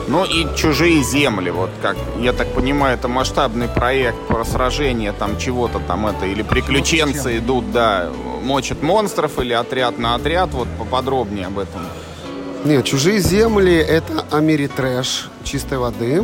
Ну 0.07 0.25
и 0.25 0.53
чужие 0.55 1.01
земли, 1.01 1.49
вот 1.49 1.69
как, 1.81 1.95
я 2.19 2.33
так 2.33 2.51
понимаю, 2.53 2.97
это 2.97 3.07
масштабный 3.07 3.69
проект 3.69 4.19
про 4.27 4.43
сражение 4.43 5.13
там 5.13 5.38
чего-то 5.38 5.79
там 5.79 6.05
это, 6.07 6.25
или 6.25 6.41
приключенцы 6.41 7.38
идут, 7.38 7.71
да, 7.71 8.11
мочат 8.43 8.81
монстров 8.81 9.39
или 9.39 9.53
отряд 9.53 9.97
на 9.97 10.15
отряд, 10.15 10.51
вот 10.51 10.67
поподробнее 10.77 11.47
об 11.47 11.59
этом. 11.59 11.81
Нет, 12.65 12.86
«Чужие 12.86 13.19
земли»— 13.19 13.76
это 13.78 14.26
Америтрэш 14.32 15.30
чистой 15.43 15.78
воды. 15.80 16.23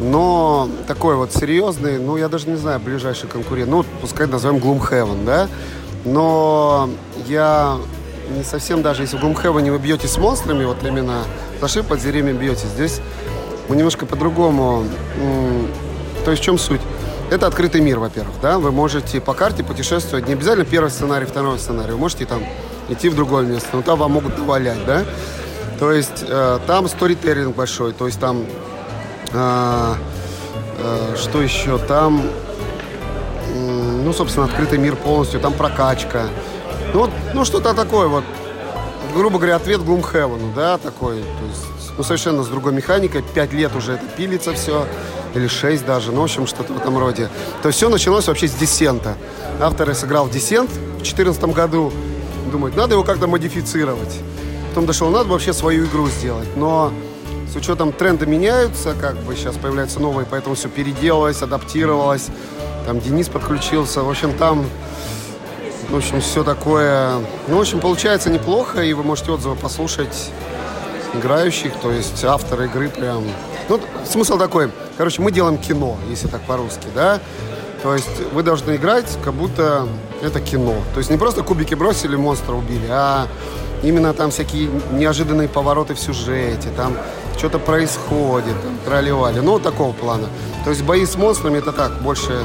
Но 0.00 0.68
такой 0.86 1.16
вот 1.16 1.34
серьезный, 1.34 1.98
ну, 1.98 2.16
я 2.16 2.28
даже 2.28 2.48
не 2.48 2.54
знаю, 2.54 2.78
ближайший 2.78 3.28
конкурент. 3.28 3.68
Ну, 3.68 3.84
пускай 4.00 4.28
назовем 4.28 4.58
Gloomhaven, 4.58 5.24
да? 5.24 5.48
Но 6.04 6.88
я 7.26 7.76
не 8.36 8.44
совсем 8.44 8.82
даже, 8.82 9.02
если 9.02 9.16
в 9.16 9.24
Gloomhaven 9.24 9.72
вы 9.72 9.78
бьете 9.78 10.06
с 10.06 10.16
монстрами, 10.16 10.64
вот 10.64 10.76
именно 10.84 11.24
зашли 11.60 11.82
под 11.82 12.00
зереми 12.00 12.30
бьете, 12.30 12.68
здесь 12.68 13.00
мы 13.68 13.74
немножко 13.74 14.06
по-другому. 14.06 14.84
То 16.24 16.30
есть 16.30 16.40
в 16.40 16.44
чем 16.44 16.56
суть? 16.56 16.80
Это 17.32 17.48
открытый 17.48 17.80
мир, 17.80 17.98
во-первых, 17.98 18.36
да? 18.40 18.60
Вы 18.60 18.70
можете 18.70 19.20
по 19.20 19.34
карте 19.34 19.64
путешествовать, 19.64 20.28
не 20.28 20.34
обязательно 20.34 20.64
первый 20.64 20.90
сценарий, 20.90 21.26
второй 21.26 21.58
сценарий. 21.58 21.90
Вы 21.90 21.98
можете 21.98 22.26
там 22.26 22.44
идти 22.88 23.08
в 23.08 23.16
другое 23.16 23.44
место, 23.44 23.70
но 23.72 23.82
там 23.82 23.98
вам 23.98 24.12
могут 24.12 24.38
навалять, 24.38 24.86
да? 24.86 25.04
То 25.78 25.92
есть 25.92 26.24
э, 26.26 26.58
там 26.66 26.88
сторителлинг 26.88 27.54
большой, 27.54 27.92
то 27.92 28.06
есть 28.06 28.18
там 28.18 28.44
э, 29.32 29.94
э, 30.78 31.16
что 31.16 31.40
еще? 31.40 31.78
Там, 31.78 32.20
э, 33.54 34.00
ну, 34.04 34.12
собственно, 34.12 34.46
открытый 34.46 34.78
мир 34.78 34.96
полностью, 34.96 35.38
там 35.38 35.52
прокачка. 35.52 36.24
Ну, 36.92 37.00
вот, 37.00 37.10
ну 37.32 37.44
что-то 37.44 37.74
такое 37.74 38.08
вот, 38.08 38.24
грубо 39.14 39.38
говоря, 39.38 39.56
ответ 39.56 39.80
Gloomhaven, 39.80 40.52
да, 40.54 40.78
такой. 40.78 41.20
То 41.20 41.46
есть, 41.48 41.92
ну, 41.96 42.02
совершенно 42.02 42.42
с 42.42 42.48
другой 42.48 42.72
механикой. 42.72 43.22
Пять 43.22 43.52
лет 43.52 43.76
уже 43.76 43.92
это 43.92 44.06
пилится 44.16 44.54
все, 44.54 44.84
или 45.34 45.46
шесть 45.46 45.86
даже, 45.86 46.10
ну, 46.10 46.22
в 46.22 46.24
общем, 46.24 46.48
что-то 46.48 46.72
в 46.72 46.78
этом 46.78 46.98
роде. 46.98 47.28
То 47.62 47.68
есть 47.68 47.78
все 47.78 47.88
началось 47.88 48.26
вообще 48.26 48.48
с 48.48 48.52
Десента. 48.52 49.16
Автор 49.60 49.94
сыграл 49.94 50.24
в 50.26 50.32
Десент 50.32 50.70
в 50.70 50.96
2014 50.96 51.44
году. 51.44 51.92
Думает, 52.50 52.74
надо 52.74 52.94
его 52.94 53.04
как-то 53.04 53.28
модифицировать 53.28 54.18
потом 54.78 54.86
дошел, 54.86 55.10
надо 55.10 55.28
вообще 55.28 55.52
свою 55.52 55.86
игру 55.86 56.06
сделать. 56.06 56.46
Но 56.54 56.92
с 57.52 57.56
учетом 57.56 57.90
тренда 57.90 58.26
меняются, 58.26 58.94
как 58.94 59.16
бы 59.16 59.34
сейчас 59.34 59.56
появляются 59.56 59.98
новые, 59.98 60.24
поэтому 60.24 60.54
все 60.54 60.68
переделалось, 60.68 61.42
адаптировалось. 61.42 62.28
Там 62.86 63.00
Денис 63.00 63.28
подключился. 63.28 64.04
В 64.04 64.08
общем, 64.08 64.32
там, 64.34 64.64
в 65.90 65.96
общем, 65.96 66.20
все 66.20 66.44
такое... 66.44 67.14
Ну, 67.48 67.56
в 67.56 67.60
общем, 67.60 67.80
получается 67.80 68.30
неплохо, 68.30 68.84
и 68.84 68.92
вы 68.92 69.02
можете 69.02 69.32
отзывы 69.32 69.56
послушать 69.56 70.30
играющих, 71.12 71.72
то 71.82 71.90
есть 71.90 72.24
автор 72.24 72.62
игры 72.62 72.88
прям... 72.88 73.24
Ну, 73.68 73.80
смысл 74.08 74.38
такой, 74.38 74.70
короче, 74.96 75.20
мы 75.22 75.32
делаем 75.32 75.58
кино, 75.58 75.96
если 76.08 76.28
так 76.28 76.42
по-русски, 76.42 76.86
да? 76.94 77.18
То 77.82 77.94
есть 77.94 78.20
вы 78.32 78.44
должны 78.44 78.76
играть, 78.76 79.18
как 79.24 79.34
будто 79.34 79.88
это 80.22 80.40
кино. 80.40 80.76
То 80.94 80.98
есть 80.98 81.10
не 81.10 81.16
просто 81.16 81.42
кубики 81.42 81.74
бросили, 81.74 82.14
монстра 82.14 82.54
убили, 82.54 82.86
а 82.88 83.26
именно 83.82 84.12
там 84.14 84.30
всякие 84.30 84.68
неожиданные 84.92 85.48
повороты 85.48 85.94
в 85.94 85.98
сюжете, 85.98 86.68
там 86.76 86.96
что-то 87.36 87.58
происходит, 87.58 88.60
там, 88.62 88.78
тролливали. 88.84 89.40
Ну, 89.40 89.58
такого 89.58 89.92
плана. 89.92 90.28
То 90.64 90.70
есть 90.70 90.82
бои 90.82 91.06
с 91.06 91.16
монстрами 91.16 91.58
это 91.58 91.72
так, 91.72 92.02
больше 92.02 92.42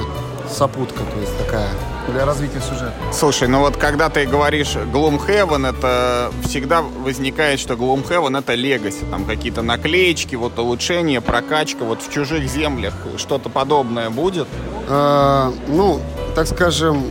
сопутка, 0.49 0.99
то 0.99 1.19
есть 1.19 1.37
такая 1.37 1.69
для 2.11 2.25
развития 2.25 2.59
сюжета. 2.59 2.93
Слушай, 3.11 3.47
ну 3.47 3.59
вот 3.59 3.77
когда 3.77 4.09
ты 4.09 4.25
говоришь 4.25 4.75
Gloomhaven, 4.75 5.69
это 5.69 6.31
всегда 6.43 6.81
возникает, 6.81 7.59
что 7.59 7.75
Gloomhaven 7.75 8.37
это 8.37 8.53
легаси, 8.53 9.05
там 9.09 9.25
какие-то 9.25 9.61
наклеечки, 9.61 10.35
вот 10.35 10.59
улучшения, 10.59 11.21
прокачка, 11.21 11.85
вот 11.85 12.01
в 12.01 12.11
чужих 12.11 12.47
землях 12.49 12.93
что-то 13.17 13.49
подобное 13.49 14.09
будет? 14.09 14.47
А, 14.89 15.53
ну, 15.67 16.01
так 16.35 16.47
скажем, 16.47 17.05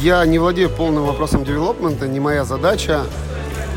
я 0.00 0.24
не 0.26 0.38
владею 0.38 0.70
полным 0.70 1.04
вопросом 1.04 1.44
девелопмента, 1.44 2.06
не 2.06 2.20
моя 2.20 2.44
задача, 2.44 3.02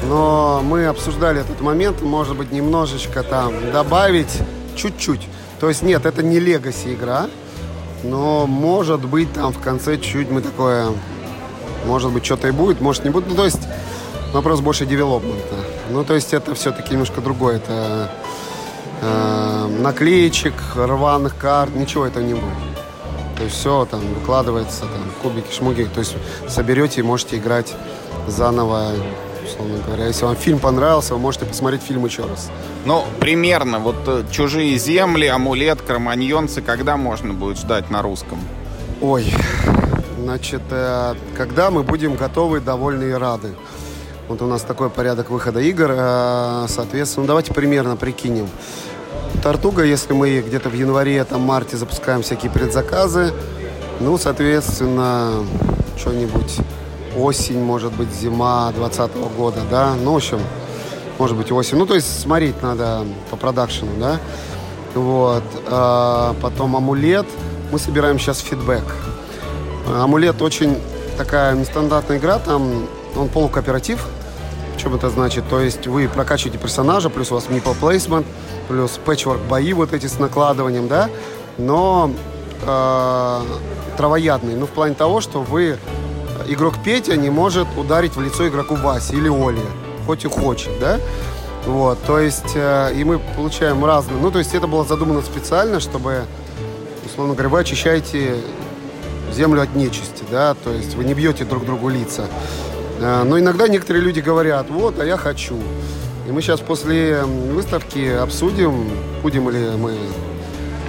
но 0.08 0.62
мы 0.64 0.86
обсуждали 0.86 1.42
этот 1.42 1.62
момент, 1.62 2.02
может 2.02 2.36
быть, 2.38 2.52
немножечко 2.52 3.24
там 3.24 3.54
добавить, 3.72 4.40
чуть-чуть. 4.76 5.28
То 5.60 5.70
есть 5.70 5.82
нет, 5.82 6.06
это 6.06 6.22
не 6.24 6.40
легаси 6.40 6.94
игра, 6.94 7.28
но 8.04 8.46
может 8.46 9.06
быть 9.06 9.32
там 9.34 9.52
в 9.52 9.60
конце 9.60 9.98
чуть 9.98 10.30
мы 10.30 10.42
такое, 10.42 10.92
может 11.86 12.12
быть, 12.12 12.26
что-то 12.26 12.48
и 12.48 12.52
будет, 12.52 12.80
может 12.80 13.04
не 13.04 13.10
будет. 13.10 13.28
Ну, 13.28 13.36
то 13.36 13.46
есть 13.46 13.62
вопрос 14.34 14.62
больше 14.62 14.86
девелопмента. 14.86 15.56
Ну, 15.90 16.04
то 16.04 16.14
есть 16.14 16.34
это 16.34 16.54
все-таки 16.54 16.92
немножко 16.92 17.22
другое. 17.22 17.58
Это 17.58 18.12
э, 19.02 19.68
наклеечек, 19.80 20.54
рваных 20.76 21.36
карт, 21.38 21.76
ничего 21.76 22.06
этого 22.06 22.24
не 22.24 22.34
будет. 22.34 22.77
То 23.38 23.44
есть 23.44 23.56
все 23.56 23.86
там 23.86 24.02
выкладывается, 24.16 24.82
там 24.82 25.04
кубики, 25.22 25.54
шмуги. 25.54 25.84
То 25.94 26.00
есть 26.00 26.16
соберете 26.48 27.02
и 27.02 27.04
можете 27.04 27.38
играть 27.38 27.74
заново 28.28 28.94
условно 29.48 29.78
говоря. 29.86 30.06
Если 30.06 30.26
вам 30.26 30.36
фильм 30.36 30.60
понравился, 30.60 31.14
вы 31.14 31.20
можете 31.20 31.46
посмотреть 31.46 31.82
фильм 31.82 32.06
еще 32.06 32.24
раз. 32.24 32.50
Ну, 32.86 33.06
примерно, 33.20 33.80
вот 33.80 33.96
э, 34.08 34.24
«Чужие 34.32 34.78
земли», 34.78 35.28
«Амулет», 35.28 35.82
«Кроманьонцы», 35.82 36.62
когда 36.62 36.98
можно 36.98 37.34
будет 37.34 37.58
ждать 37.58 37.90
на 37.90 38.02
русском? 38.02 38.40
Ой, 39.02 39.34
значит, 40.22 40.62
э, 40.72 41.16
когда 41.36 41.72
мы 41.72 41.84
будем 41.84 42.16
готовы, 42.16 42.60
довольны 42.60 43.12
и 43.12 43.14
рады. 43.14 43.56
Вот 44.28 44.42
у 44.42 44.46
нас 44.46 44.62
такой 44.62 44.90
порядок 44.90 45.30
выхода 45.30 45.60
игр. 45.62 45.90
э, 45.92 46.66
Соответственно, 46.68 47.24
ну, 47.24 47.28
давайте 47.28 47.54
примерно 47.54 47.96
прикинем. 47.96 48.50
Тартуга, 49.44 49.84
если 49.84 50.14
мы 50.14 50.40
где-то 50.42 50.70
в 50.70 50.74
январе, 50.74 51.24
там, 51.24 51.42
марте 51.42 51.78
запускаем 51.78 52.22
всякие 52.22 52.52
предзаказы, 52.52 53.34
ну, 54.00 54.18
соответственно, 54.18 55.46
что-нибудь 55.98 56.58
осень, 57.18 57.60
может 57.60 57.94
быть, 57.94 58.10
зима 58.12 58.72
2020 58.76 59.16
года, 59.38 59.62
да, 59.70 59.94
ну, 60.04 60.14
в 60.14 60.18
общем, 60.18 60.40
может 61.18 61.36
быть, 61.36 61.52
осень. 61.52 61.78
Ну, 61.78 61.86
то 61.86 61.96
есть 61.96 62.22
смотреть 62.22 62.62
надо 62.62 63.04
по 63.32 63.38
продакшену, 63.38 63.92
да. 64.00 64.20
Вот. 64.94 65.44
А, 65.68 66.36
потом 66.42 66.76
амулет. 66.76 67.26
Мы 67.72 67.80
собираем 67.80 68.20
сейчас 68.20 68.40
фидбэк. 68.40 68.84
Амулет 69.88 70.42
очень 70.42 70.78
такая 71.18 71.56
нестандартная 71.56 72.18
игра, 72.18 72.40
там 72.40 72.88
он 73.16 73.30
полукооператив. 73.30 74.06
Что 74.88 74.96
это 74.96 75.10
значит? 75.10 75.44
То 75.50 75.60
есть 75.60 75.86
вы 75.86 76.08
прокачиваете 76.08 76.58
персонажа, 76.58 77.10
плюс 77.10 77.30
у 77.30 77.36
вас 77.36 77.48
meeple 77.48 77.76
placement, 77.78 78.26
плюс 78.70 78.98
пэтчворк 79.04 79.42
бои 79.42 79.74
вот 79.74 79.92
эти 79.92 80.06
с 80.06 80.18
накладыванием, 80.18 80.88
да, 80.88 81.10
но 81.58 82.10
э, 82.66 83.42
травоядный. 83.98 84.56
Ну, 84.56 84.66
в 84.66 84.70
плане 84.70 84.96
того, 84.96 85.20
что 85.20 85.42
вы, 85.42 85.78
игрок 86.48 86.76
Петя 86.86 87.18
не 87.18 87.30
может 87.30 87.68
ударить 87.76 88.16
в 88.16 88.22
лицо 88.22 88.48
игроку 88.48 88.76
Васе 88.76 89.18
или 89.18 89.28
Оле, 89.28 89.60
хоть 90.06 90.24
и 90.24 90.30
хочет, 90.30 90.72
да. 90.80 91.00
Вот, 91.66 91.98
то 92.08 92.18
есть, 92.20 92.54
э, 92.56 92.94
и 92.96 93.04
мы 93.04 93.20
получаем 93.20 93.84
разные. 93.84 94.22
Ну, 94.22 94.32
то 94.32 94.40
есть 94.40 94.56
это 94.56 94.68
было 94.68 94.86
задумано 94.86 95.22
специально, 95.22 95.82
чтобы, 95.82 96.24
условно 97.06 97.34
говоря, 97.34 97.50
вы 97.50 97.60
очищаете 97.60 98.36
землю 99.34 99.64
от 99.64 99.76
нечисти, 99.76 100.24
да, 100.32 100.54
то 100.54 100.72
есть 100.72 100.96
вы 100.96 101.04
не 101.04 101.14
бьете 101.14 101.44
друг 101.44 101.66
другу 101.66 101.90
лица. 101.90 102.28
Э, 103.00 103.24
Но 103.24 103.40
иногда 103.40 103.68
некоторые 103.68 104.04
люди 104.04 104.20
говорят, 104.20 104.70
вот, 104.70 105.00
а 105.00 105.06
я 105.06 105.18
хочу. 105.18 105.58
И 106.28 106.32
мы 106.32 106.42
сейчас 106.42 106.60
после 106.60 107.24
выставки 107.24 108.06
обсудим, 108.08 108.90
будем 109.22 109.50
ли 109.50 109.70
мы 109.78 109.98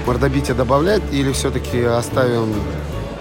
мордобитие 0.07 0.57
добавлять 0.57 1.03
или 1.13 1.33
все-таки 1.33 1.83
оставим 1.83 2.53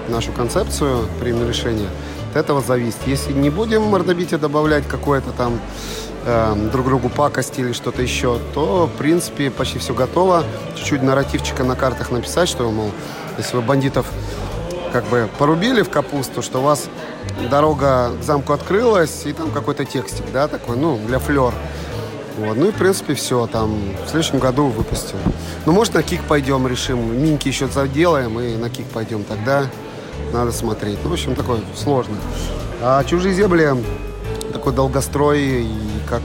нашу 0.10 0.32
концепцию, 0.32 1.08
примем 1.20 1.48
решение. 1.48 1.90
От 2.32 2.38
этого 2.38 2.62
зависит. 2.62 3.00
Если 3.06 3.34
не 3.34 3.50
будем 3.50 3.84
мордобитие 3.84 4.40
добавлять 4.40 4.88
какое-то 4.88 5.32
там 5.32 5.60
э, 6.26 6.70
друг 6.72 6.88
другу 6.88 7.10
пакости 7.10 7.60
или 7.62 7.74
что-то 7.74 8.02
еще, 8.02 8.40
то, 8.54 8.88
в 8.88 8.98
принципе, 8.98 9.52
почти 9.52 9.80
все 9.80 9.94
готово. 9.94 10.44
Чуть-чуть 10.76 11.04
нарративчика 11.04 11.64
на 11.64 11.76
картах 11.76 12.10
написать, 12.12 12.50
что, 12.50 12.72
мол, 12.72 12.92
если 13.38 13.58
вы 13.58 13.62
бандитов 13.62 14.08
как 14.92 15.06
бы 15.06 15.30
порубили 15.38 15.82
в 15.82 15.90
капусту, 15.90 16.42
что 16.42 16.60
у 16.60 16.64
вас 16.64 16.88
дорога 17.50 18.12
к 18.20 18.24
замку 18.24 18.54
открылась, 18.54 19.26
и 19.26 19.34
там 19.34 19.52
какой-то 19.52 19.86
текстик, 19.86 20.26
да, 20.32 20.48
такой, 20.48 20.78
ну, 20.78 21.00
для 21.06 21.20
флер. 21.20 21.54
Вот. 22.38 22.56
Ну 22.56 22.68
и, 22.68 22.72
в 22.72 22.76
принципе, 22.76 23.16
все. 23.16 23.48
Там 23.48 23.80
в 24.06 24.10
следующем 24.10 24.40
году 24.40 24.68
выпустим. 24.68 25.18
Ну, 25.66 25.72
может, 25.72 25.96
на 25.96 26.04
кик 26.04 26.22
пойдем, 26.24 26.68
решим. 26.68 27.20
Минки 27.20 27.48
еще 27.48 27.68
заделаем, 27.68 28.40
и 28.40 28.56
на 28.56 28.70
кик 28.70 28.86
пойдем. 28.88 29.24
Тогда 29.24 29.66
надо 30.32 30.52
смотреть. 30.52 31.00
Ну, 31.04 31.10
в 31.10 31.14
общем, 31.14 31.36
такое 31.36 31.62
сложно. 31.76 32.16
А 32.82 33.04
«Чужие 33.04 33.34
земли» 33.34 33.70
такой 34.54 34.74
долгострой, 34.74 35.64
и 35.64 35.80
как... 36.08 36.22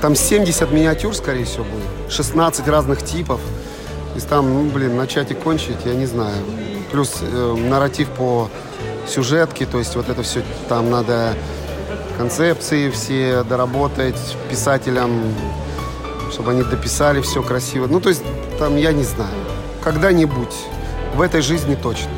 Там 0.00 0.16
70 0.16 0.70
миниатюр, 0.72 1.14
скорее 1.14 1.44
всего, 1.44 1.64
будет. 1.64 2.12
16 2.12 2.66
разных 2.68 3.04
типов. 3.04 3.40
И 4.16 4.20
там, 4.20 4.52
ну, 4.52 4.70
блин, 4.70 4.96
начать 4.96 5.30
и 5.30 5.34
кончить, 5.34 5.78
я 5.84 5.94
не 5.94 6.06
знаю. 6.06 6.36
Плюс 6.92 7.18
э, 7.20 7.56
нарратив 7.68 8.08
по 8.10 8.48
сюжетке, 9.08 9.66
то 9.66 9.78
есть 9.78 9.96
вот 9.96 10.08
это 10.08 10.22
все 10.22 10.42
там 10.68 10.90
надо 10.90 11.34
концепции 12.16 12.90
все 12.90 13.42
доработать 13.42 14.36
писателям, 14.50 15.22
чтобы 16.30 16.52
они 16.52 16.62
дописали 16.62 17.20
все 17.20 17.42
красиво. 17.42 17.86
Ну, 17.86 18.00
то 18.00 18.10
есть 18.10 18.22
там, 18.58 18.76
я 18.76 18.92
не 18.92 19.04
знаю, 19.04 19.34
когда-нибудь, 19.82 20.54
в 21.14 21.20
этой 21.20 21.42
жизни 21.42 21.74
точно. 21.74 22.10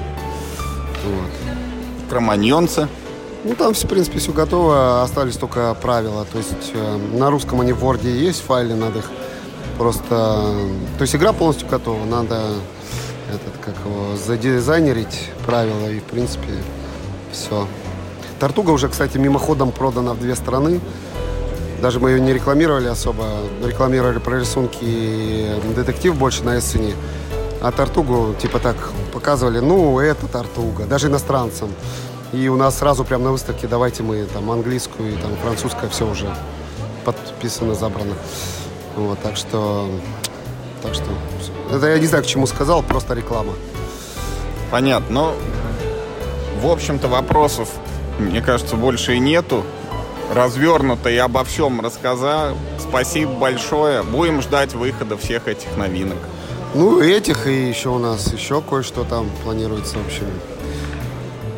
Вот. 1.05 2.11
«Кроманьонцы». 2.11 2.89
Ну, 3.45 3.55
там, 3.55 3.75
в 3.75 3.81
принципе, 3.89 4.19
все 4.19 4.33
готово, 4.33 5.03
остались 5.03 5.37
только 5.37 5.75
правила. 5.75 6.25
То 6.33 6.39
есть 6.39 6.73
э, 6.73 6.99
на 7.13 7.31
русском 7.31 7.61
они 7.61 7.73
в 7.73 7.85
Word 7.85 8.07
есть 8.07 8.43
файлы, 8.43 8.75
надо 8.75 9.01
их 9.01 9.11
просто... 9.77 10.55
То 10.97 11.03
есть 11.03 11.15
игра 11.15 11.33
полностью 11.33 11.69
готова, 11.69 12.05
надо 12.05 12.41
этот, 13.29 13.57
как 13.65 13.75
его, 13.85 14.17
задизайнерить 14.17 15.31
правила, 15.47 15.89
и, 15.89 16.01
в 16.01 16.05
принципе, 16.05 16.49
все. 17.33 17.67
Тартуга 18.39 18.71
уже, 18.71 18.89
кстати, 18.89 19.17
мимоходом 19.19 19.73
продана 19.73 20.13
в 20.13 20.21
две 20.21 20.35
страны. 20.35 20.81
Даже 21.81 22.01
мы 22.01 22.11
ее 22.11 22.21
не 22.21 22.33
рекламировали 22.33 22.89
особо. 22.89 23.25
Рекламировали 23.65 24.19
про 24.19 24.41
рисунки 24.41 25.49
детектив 25.75 26.15
больше 26.17 26.45
на 26.45 26.59
Эссене. 26.59 26.95
А 27.61 27.73
Тартугу, 27.73 28.35
типа 28.41 28.59
так, 28.59 28.77
показывали, 29.13 29.61
ну, 29.61 29.99
это 29.99 30.27
Тартуга, 30.27 30.85
даже 30.85 31.07
иностранцам. 31.07 31.71
И 32.33 32.49
у 32.49 32.57
нас 32.57 32.79
сразу 32.79 33.05
прямо 33.05 33.25
на 33.25 33.33
выставке 33.33 33.69
давайте 33.69 34.03
мы 34.03 34.25
там 34.25 34.51
английскую 34.51 35.13
и 35.13 35.17
там 35.17 35.37
французское 35.43 35.89
все 35.89 36.07
уже 36.07 36.27
подписано, 37.05 37.75
забрано. 37.75 38.15
Вот, 38.97 39.19
так 39.21 39.37
что... 39.37 39.89
Так 40.85 40.95
что... 40.95 41.05
Это 41.73 41.89
я 41.89 41.99
не 41.99 42.07
знаю, 42.07 42.23
к 42.23 42.27
чему 42.27 42.47
сказал, 42.47 42.83
просто 42.83 43.15
реклама. 43.15 43.55
Понятно. 44.71 45.15
Ну, 45.15 45.33
в 46.61 46.71
общем-то, 46.71 47.09
вопросов, 47.09 47.69
мне 48.19 48.41
кажется, 48.41 48.77
больше 48.77 49.17
и 49.17 49.19
нету. 49.19 49.65
Развернуто 50.33 51.11
и 51.11 51.17
обо 51.17 51.43
всем 51.45 51.81
рассказал. 51.81 52.57
Спасибо 52.79 53.33
большое. 53.33 54.03
Будем 54.03 54.41
ждать 54.43 54.75
выхода 54.75 55.17
всех 55.17 55.49
этих 55.49 55.77
новинок. 55.77 56.19
Ну, 56.75 57.01
этих 57.01 57.47
и 57.47 57.69
еще 57.69 57.89
у 57.89 57.99
нас 57.99 58.33
еще 58.33 58.61
кое-что 58.61 59.05
там 59.05 59.31
планируется, 59.43 59.97
в 59.97 60.07
общем. 60.07 60.27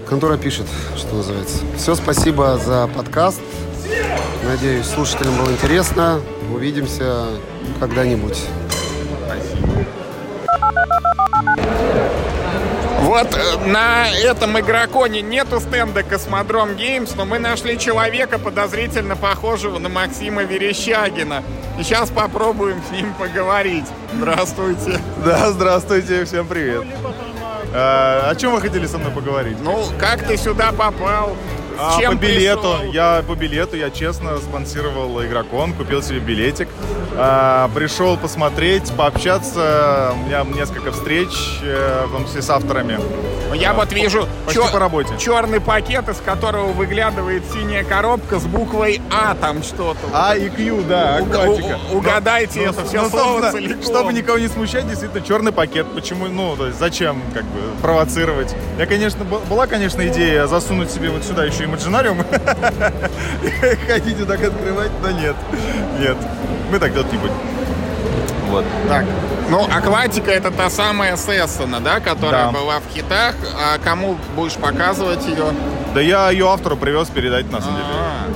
Контора 0.08 0.36
пишет, 0.36 0.66
что 0.96 1.16
называется. 1.16 1.58
Все, 1.76 1.94
спасибо 1.94 2.58
за 2.64 2.88
подкаст. 2.94 3.40
Надеюсь, 4.44 4.86
слушателям 4.86 5.36
было 5.36 5.50
интересно. 5.50 6.20
Увидимся 6.52 7.26
когда-нибудь. 7.80 8.38
Вот 13.16 13.35
э, 13.35 13.66
на 13.66 14.11
этом 14.11 14.61
игроконе 14.61 15.22
нету 15.22 15.59
стенда 15.59 16.02
Космодром 16.02 16.76
Геймс, 16.76 17.14
но 17.14 17.24
мы 17.24 17.38
нашли 17.38 17.79
человека, 17.79 18.38
подозрительно 18.38 19.16
похожего 19.16 19.79
на 19.79 19.88
Максима 19.88 20.42
Верещагина. 20.42 21.42
И 21.81 21.83
сейчас 21.83 22.11
попробуем 22.11 22.83
с 22.87 22.92
ним 22.92 23.14
поговорить. 23.14 23.87
Здравствуйте. 24.12 25.00
Да, 25.24 25.50
здравствуйте, 25.50 26.26
всем 26.26 26.46
привет. 26.46 26.85
А, 27.72 28.29
о 28.29 28.35
чем 28.35 28.52
вы 28.52 28.61
хотели 28.61 28.87
со 28.87 28.98
мной 28.98 29.12
поговорить? 29.12 29.57
Ну, 29.62 29.87
как 29.98 30.26
ты 30.26 30.37
сюда 30.37 30.72
попал? 30.72 31.38
А, 31.78 31.98
чем 32.00 32.18
по 32.18 32.22
билету. 32.22 32.76
пришел? 32.78 32.92
Я 32.92 33.22
по 33.26 33.34
билету, 33.34 33.76
я 33.76 33.90
честно 33.90 34.36
спонсировал 34.38 35.22
игрокон, 35.24 35.72
купил 35.72 36.02
себе 36.02 36.18
билетик. 36.20 36.68
А, 37.16 37.68
пришел 37.74 38.16
посмотреть, 38.16 38.92
пообщаться. 38.92 40.12
У 40.14 40.26
меня 40.26 40.44
несколько 40.44 40.92
встреч, 40.92 41.28
э, 41.62 42.04
в 42.06 42.12
том 42.12 42.24
числе 42.26 42.42
с 42.42 42.50
авторами. 42.50 42.98
Ну, 43.48 43.54
Я 43.54 43.72
вот 43.74 43.92
вижу 43.92 44.28
Почти 44.44 44.60
по 44.72 44.78
работе. 44.78 45.14
черный 45.18 45.60
пакет, 45.60 46.08
из 46.08 46.16
которого 46.18 46.72
выглядывает 46.72 47.44
синяя 47.52 47.84
коробка 47.84 48.38
с 48.40 48.44
буквой 48.44 49.00
А 49.10 49.34
там 49.36 49.62
что-то. 49.62 50.00
А 50.12 50.34
и 50.36 50.48
Q, 50.48 50.82
да, 50.88 51.16
акватика. 51.18 51.78
у- 51.92 51.98
угадайте 51.98 52.60
Ну, 52.60 52.70
это 52.72 52.80
ну, 52.82 52.86
все 52.88 53.02
ну, 53.02 53.08
слово 53.08 53.24
собственно, 53.40 53.52
целиком. 53.52 53.82
Чтобы 53.82 54.12
никого 54.12 54.38
не 54.38 54.48
смущать, 54.48 54.88
действительно, 54.88 55.24
черный 55.24 55.52
пакет. 55.52 55.86
Почему, 55.94 56.26
ну, 56.26 56.56
то 56.56 56.66
есть 56.66 56.78
зачем, 56.78 57.22
как 57.32 57.44
бы, 57.44 57.60
провоцировать? 57.80 58.54
Я, 58.78 58.86
конечно, 58.86 59.24
была, 59.24 59.66
конечно, 59.68 60.06
идея 60.08 60.46
засунуть 60.48 60.90
себе 60.90 61.10
вот 61.10 61.24
сюда 61.24 61.44
еще 61.44 61.65
имаджинариум. 61.66 62.18
Хотите 63.88 64.24
так 64.24 64.42
открывать? 64.42 64.90
Да 65.02 65.12
нет. 65.12 65.37
Нет. 65.98 66.16
Мы 66.70 66.79
так 66.79 66.92
делать 66.92 67.12
не 67.12 67.18
будем. 67.18 67.35
Вот. 68.48 68.64
Так, 68.88 69.05
ну, 69.50 69.64
акватика 69.64 70.31
это 70.31 70.50
та 70.50 70.70
самая 70.70 71.16
Сессона, 71.16 71.81
да, 71.81 72.00
которая 72.00 72.46
Да. 72.46 72.52
была 72.52 72.79
в 72.81 72.94
хитах. 72.94 73.35
А 73.61 73.79
кому 73.79 74.16
будешь 74.37 74.55
показывать 74.55 75.26
ее? 75.26 75.46
Да 75.94 76.00
я 76.00 76.31
ее 76.31 76.48
автору 76.48 76.76
привез 76.76 77.09
передать, 77.09 77.50
на 77.50 77.61
самом 77.61 77.76
деле. 77.76 77.88
А, 77.92 78.26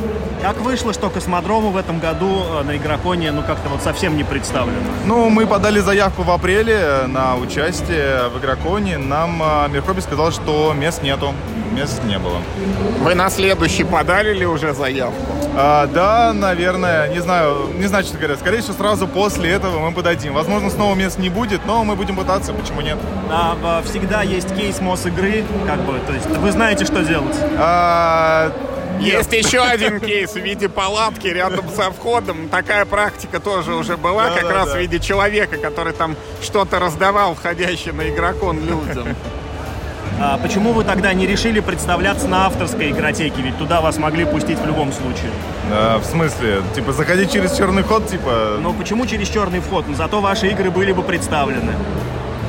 Как 0.43 0.57
вышло, 0.63 0.95
что 0.95 1.11
космодромы 1.11 1.71
в 1.71 1.77
этом 1.77 2.01
году 2.01 2.43
э, 2.43 2.63
на 2.63 2.77
Игроконе 2.77 3.31
ну 3.31 3.43
как-то 3.43 3.69
вот 3.69 3.83
совсем 3.83 4.17
не 4.17 4.25
представлены? 4.25 4.79
Ну, 5.05 5.29
мы 5.29 5.47
подали 5.47 5.81
заявку 5.81 6.23
в 6.23 6.31
апреле 6.31 7.03
на 7.07 7.37
участие 7.37 8.29
в 8.31 8.39
Игроконе. 8.39 8.97
Нам 8.97 9.43
э, 9.43 9.69
Мирхоби 9.69 10.01
сказал, 10.01 10.33
что 10.33 10.73
мест 10.73 11.03
нету. 11.03 11.35
Мест 11.73 12.03
не 12.05 12.19
было. 12.19 12.39
Вы 13.01 13.15
на 13.15 13.29
следующий 13.29 13.85
подали 13.85 14.33
ли 14.33 14.47
уже 14.47 14.73
заявку? 14.73 15.21
А, 15.55 15.87
да, 15.87 16.33
наверное, 16.33 17.09
не 17.09 17.21
знаю, 17.21 17.69
не 17.77 17.87
знаю, 17.87 18.05
что 18.05 18.17
говоря. 18.17 18.37
Скорее 18.37 18.63
всего, 18.63 18.75
сразу 18.75 19.07
после 19.07 19.51
этого 19.51 19.79
мы 19.79 19.93
подадим. 19.93 20.33
Возможно, 20.33 20.71
снова 20.71 20.95
мест 20.95 21.19
не 21.19 21.29
будет, 21.29 21.67
но 21.67 21.85
мы 21.85 21.97
будем 21.97 22.17
пытаться, 22.17 22.55
почему 22.55 22.81
нет? 22.81 22.99
А, 23.31 23.83
всегда 23.85 24.23
есть 24.23 24.55
кейс 24.57 24.81
МОС 24.81 25.07
игры, 25.07 25.45
как 25.67 25.81
бы, 25.81 25.99
то 26.07 26.15
есть 26.15 26.27
вы 26.27 26.51
знаете, 26.51 26.87
что 26.87 27.05
делать. 27.05 27.37
А, 27.59 28.53
Есть 29.01 29.33
еще 29.33 29.61
один 29.61 30.01
кейс 30.01 30.33
в 30.33 30.37
виде 30.37 30.69
палатки 30.69 31.29
рядом 31.29 31.69
со 31.75 31.91
входом. 31.91 32.49
Такая 32.49 32.85
практика 32.85 33.41
тоже 33.41 33.75
уже 33.75 33.97
была, 33.97 34.31
как 34.31 34.51
раз 34.51 34.73
в 34.73 34.79
виде 34.79 35.01
человека, 35.01 35.57
который 35.57 35.93
там 35.93 36.17
что-то 36.43 36.79
раздавал 36.79 37.35
входящим 37.35 37.97
на 37.97 38.09
игрокон 38.09 38.61
людям. 38.61 39.09
А 40.23 40.37
почему 40.37 40.73
вы 40.73 40.85
тогда 40.85 41.15
не 41.15 41.27
решили 41.27 41.61
представляться 41.61 42.29
на 42.29 42.45
авторской 42.45 42.91
игротеке? 42.91 43.41
Ведь 43.41 43.57
туда 43.57 43.81
вас 43.81 43.97
могли 43.97 44.27
пустить 44.27 44.59
в 44.59 44.67
любом 44.67 44.93
случае. 44.93 45.31
а, 45.73 45.99
в 45.99 46.05
смысле, 46.05 46.63
типа, 46.75 46.93
заходить 46.93 47.33
через 47.33 47.57
черный 47.57 47.83
ход, 47.83 48.07
типа... 48.07 48.59
Но 48.61 48.75
почему 48.75 49.07
через 49.07 49.31
черный 49.31 49.61
вход? 49.61 49.87
Ну, 49.89 49.95
зато 49.95 50.21
ваши 50.21 50.49
игры 50.49 50.71
были 50.71 50.93
бы 50.93 51.03
представлены. 51.03 51.73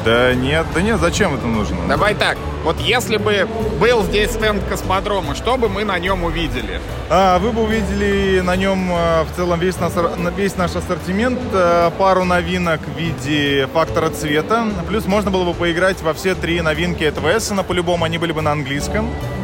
Да 0.03 0.33
нет, 0.33 0.65
да 0.73 0.81
нет, 0.81 0.99
зачем 0.99 1.35
это 1.35 1.45
нужно? 1.45 1.77
Давай 1.87 2.15
так, 2.15 2.37
вот 2.63 2.79
если 2.79 3.17
бы 3.17 3.47
был 3.79 4.03
здесь 4.03 4.31
стенд 4.31 4.63
космодрома, 4.67 5.35
что 5.35 5.57
бы 5.57 5.69
мы 5.69 5.83
на 5.83 5.99
нем 5.99 6.23
увидели? 6.23 6.81
А, 7.09 7.37
вы 7.39 7.51
бы 7.51 7.63
увидели 7.63 8.39
на 8.41 8.55
нем 8.55 8.91
э, 8.91 9.23
в 9.23 9.35
целом 9.35 9.59
весь, 9.59 9.79
нас, 9.79 9.93
весь 10.35 10.55
наш 10.55 10.75
ассортимент, 10.75 11.39
э, 11.53 11.91
пару 11.97 12.23
новинок 12.23 12.81
в 12.81 12.97
виде 12.97 13.67
фактора 13.73 14.09
цвета, 14.09 14.67
плюс 14.87 15.05
можно 15.05 15.29
было 15.29 15.45
бы 15.45 15.53
поиграть 15.53 16.01
во 16.01 16.13
все 16.13 16.33
три 16.33 16.61
новинки 16.61 17.03
этого 17.03 17.37
Эссена, 17.37 17.63
по-любому 17.63 18.05
они 18.05 18.17
были 18.17 18.31
бы 18.31 18.41
на 18.41 18.51
английском, 18.51 19.07
а, 19.07 19.40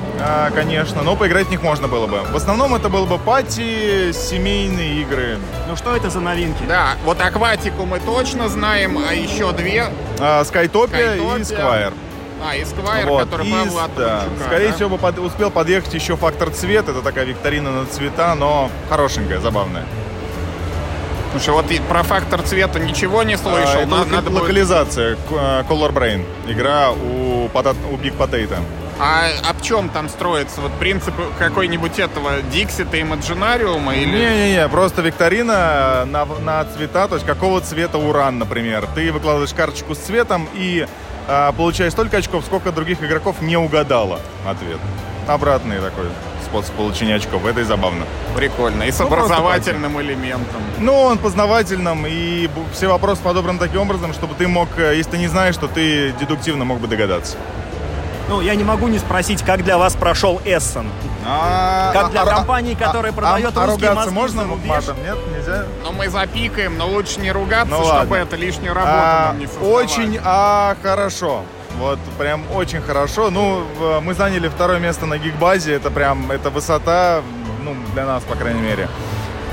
конечно, 0.54 1.04
но 1.04 1.16
поиграть 1.16 1.48
в 1.48 1.52
них 1.52 1.62
можно 1.62 1.88
было 1.88 2.08
бы. 2.08 2.22
В 2.32 2.36
основном 2.36 2.74
это 2.76 2.90
было 2.90 3.06
бы 3.06 3.18
пати, 3.18 4.12
семейные 4.12 5.02
игры. 5.02 5.38
Ну 5.68 5.76
что 5.76 5.96
это 5.96 6.10
за 6.10 6.20
новинки? 6.20 6.64
Да, 6.68 6.96
вот 7.06 7.22
акватику 7.22 7.86
мы 7.86 8.00
точно 8.00 8.50
знаем, 8.50 8.98
а 9.08 9.14
еще 9.14 9.52
две. 9.52 9.86
А, 10.20 10.44
Скайтопия 10.44 11.16
и. 11.16 11.44
Сквайр. 11.44 11.94
А, 12.46 12.56
и 12.56 12.64
Сквайр, 12.66 13.08
Вот, 13.08 13.24
который 13.26 13.48
и 13.48 13.52
Павла 13.52 13.90
да, 13.98 14.24
Скорее 14.46 14.70
да? 14.70 14.76
всего, 14.76 14.90
бы 14.90 14.98
под- 15.00 15.18
успел 15.20 15.50
подъехать 15.50 15.94
еще 15.96 16.16
фактор 16.16 16.50
цвет. 16.52 16.88
Это 16.88 17.02
такая 17.02 17.26
викторина 17.26 17.72
на 17.72 17.86
цвета, 17.88 18.36
но 18.36 18.70
хорошенькая, 18.90 19.40
забавная. 19.40 19.86
Слушай, 21.32 21.50
вот 21.54 21.66
про 21.90 22.04
фактор 22.04 22.42
цвета 22.44 22.80
ничего 22.80 23.24
не 23.24 23.38
слышал. 23.38 23.80
А, 23.80 23.82
это 23.82 23.88
надо 23.96 24.30
будет- 24.30 24.42
локализация 24.42 25.16
к- 25.16 25.20
э, 25.32 25.64
Color 25.68 25.92
Brain. 25.94 26.26
Игра 26.48 26.92
у, 26.92 27.46
у 27.46 27.50
Big 27.98 28.16
Potato. 28.18 28.58
А 29.00 29.28
об 29.48 29.62
чем 29.62 29.90
там 29.90 30.10
строится? 30.10 30.62
Вот 30.62 30.72
принцип 30.74 31.14
какой-нибудь 31.38 32.00
этого 32.00 32.42
Диксита 32.52 33.00
Имаджинариума 33.00 33.96
или... 33.96 34.18
Не-не-не, 34.18 34.68
просто 34.70 35.02
викторина 35.02 36.06
на, 36.06 36.26
на 36.26 36.66
цвета, 36.66 37.08
то 37.08 37.16
есть 37.16 37.28
какого 37.28 37.62
цвета 37.62 38.00
уран, 38.00 38.40
например. 38.40 38.88
Ты 38.96 39.12
выкладываешь 39.12 39.54
карточку 39.54 39.94
с 39.94 40.00
цветом 40.00 40.50
и 40.56 40.88
а, 41.28 41.52
получаешь 41.52 41.92
столько 41.92 42.18
очков, 42.18 42.44
сколько 42.46 42.72
других 42.72 43.04
игроков 43.04 43.42
не 43.42 43.58
угадало 43.58 44.20
ответ. 44.48 44.80
Обратный 45.28 45.78
такой 45.80 46.06
способ 46.46 46.74
получения 46.76 47.16
очков. 47.16 47.46
Это 47.46 47.60
и 47.60 47.64
забавно. 47.64 48.06
Прикольно. 48.36 48.84
И 48.84 48.92
с 48.92 49.00
Ну, 49.00 49.08
образовательным 49.08 50.02
элементом. 50.02 50.62
Ну, 50.80 50.94
он 50.94 51.18
познавательным, 51.18 52.06
и 52.08 52.50
все 52.72 52.88
вопросы 52.88 53.22
подобраны 53.22 53.60
таким 53.60 53.82
образом, 53.82 54.14
чтобы 54.14 54.34
ты 54.36 54.48
мог, 54.48 54.70
э, 54.78 54.96
если 54.96 55.12
ты 55.12 55.18
не 55.18 55.28
знаешь, 55.28 55.58
то 55.58 55.68
ты 55.68 56.14
дедуктивно 56.20 56.64
мог 56.64 56.80
бы 56.80 56.88
догадаться. 56.88 57.36
Ну, 58.30 58.42
я 58.42 58.56
не 58.56 58.64
могу 58.64 58.88
не 58.90 59.00
спросить, 59.00 59.42
как 59.42 59.64
для 59.64 59.78
вас 59.78 59.96
прошел 59.96 60.42
Эссен. 60.44 60.90
А, 61.26 61.92
Как 61.94 62.12
для 62.12 62.22
а- 62.22 62.24
а- 62.24 62.36
компании, 62.36 62.74
которая 62.74 63.14
продает 63.14 63.56
а, 63.58 63.64
а 63.64 63.68
русские 63.68 63.90
ругаться 63.90 64.12
мозги 64.12 64.16
можно 64.16 64.42
за 64.44 64.48
рубеж? 64.50 64.68
матом? 64.68 64.98
Нет, 65.04 65.18
нельзя? 65.34 65.64
Но 65.84 65.92
мы 65.94 66.10
запикаем, 66.10 66.78
но 66.78 66.88
лучше 66.88 67.20
не 67.22 67.32
ругаться, 67.32 67.70
Ну 67.74 67.78
чтобы 67.84 67.96
ладно. 67.96 68.16
это 68.16 68.36
лишнюю 68.36 68.74
работу 68.74 68.94
А, 68.96 69.26
нам 69.30 69.40
не 69.40 69.48
создавать. 69.48 69.74
очень, 69.86 70.20
а, 70.24 70.76
хорошо. 70.84 71.44
Вот 71.80 72.00
прям 72.18 72.44
очень 72.54 72.82
хорошо. 72.82 73.30
Ну, 73.30 73.64
мы 74.02 74.14
заняли 74.14 74.48
второе 74.50 74.80
место 74.80 75.06
на 75.06 75.18
гигбазе. 75.18 75.74
Это 75.76 75.92
прям, 75.92 76.32
это 76.32 76.50
высота, 76.50 77.22
ну, 77.64 77.76
для 77.94 78.06
нас, 78.06 78.24
по 78.24 78.36
крайней 78.36 78.62
мере. 78.62 78.90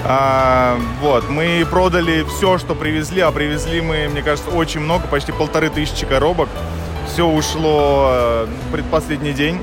А, 0.05 0.77
вот, 1.01 1.29
мы 1.29 1.67
продали 1.71 2.25
все, 2.25 2.59
что 2.59 2.75
привезли, 2.75 3.21
а 3.21 3.31
привезли 3.31 3.81
мы, 3.81 4.09
мне 4.09 4.23
кажется, 4.23 4.51
очень 4.51 4.81
много, 4.81 5.07
почти 5.07 5.33
полторы 5.33 5.71
тысячи 5.71 6.07
коробок. 6.07 6.49
Все 7.15 7.29
ушло 7.29 8.09
э, 8.11 8.47
предпоследний 8.73 9.33
день 9.33 9.61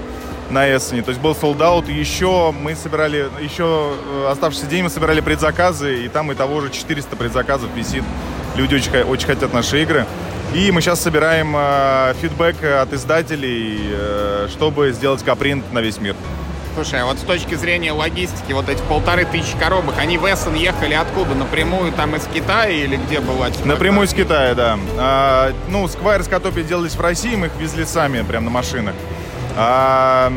на 0.52 0.74
Эссене. 0.74 1.02
То 1.02 1.10
есть 1.10 1.20
был 1.20 1.36
солдат. 1.36 1.90
Еще 1.90 2.54
мы 2.54 2.76
собирали, 2.76 3.28
еще 3.42 3.92
э, 3.94 4.28
оставшийся 4.32 4.68
день 4.68 4.84
мы 4.84 4.90
собирали 4.90 5.20
предзаказы, 5.20 6.06
и 6.06 6.08
там 6.08 6.32
и 6.32 6.36
того 6.36 6.62
же 6.62 6.70
400 6.70 7.14
предзаказов 7.18 7.70
висит. 7.76 8.06
Люди 8.56 8.76
очень, 8.76 9.02
очень 9.02 9.28
хотят 9.28 9.52
наши 9.52 9.84
игры. 9.84 10.06
И 10.56 10.72
мы 10.72 10.80
сейчас 10.80 11.02
собираем 11.02 11.54
э, 11.54 12.14
фидбэк 12.22 12.64
от 12.64 12.94
издателей, 12.94 13.80
э, 13.82 14.48
чтобы 14.50 14.94
сделать 14.94 15.22
капринт 15.22 15.74
на 15.74 15.80
весь 15.80 16.00
мир. 16.00 16.16
Слушай, 16.74 17.02
а 17.02 17.06
вот 17.06 17.18
с 17.20 17.22
точки 17.24 17.56
зрения 17.56 17.92
логистики, 17.92 18.54
вот 18.54 18.70
эти 18.70 18.82
полторы 18.84 19.26
тысячи 19.26 19.58
коробок, 19.58 19.96
они 19.98 20.18
в 20.18 20.26
Эссен 20.26 20.54
ехали 20.56 20.94
откуда? 20.94 21.36
Напрямую 21.36 21.92
там 21.92 22.16
из 22.16 22.24
Китая 22.34 22.70
или 22.70 22.96
где 22.96 23.20
была? 23.20 23.52
типа, 23.52 23.68
Напрямую 23.68 24.08
из 24.08 24.14
Китая, 24.14 24.56
да. 24.56 24.78
А, 24.98 25.52
ну, 25.68 25.88
Сквайр 25.90 26.24
с 26.24 26.28
Котопи 26.28 26.64
делались 26.64 26.96
в 26.96 27.02
России, 27.02 27.36
мы 27.36 27.48
их 27.48 27.54
везли 27.60 27.84
сами, 27.86 28.22
прям 28.22 28.46
на 28.46 28.52
машинах. 28.52 28.96
А, 29.58 30.32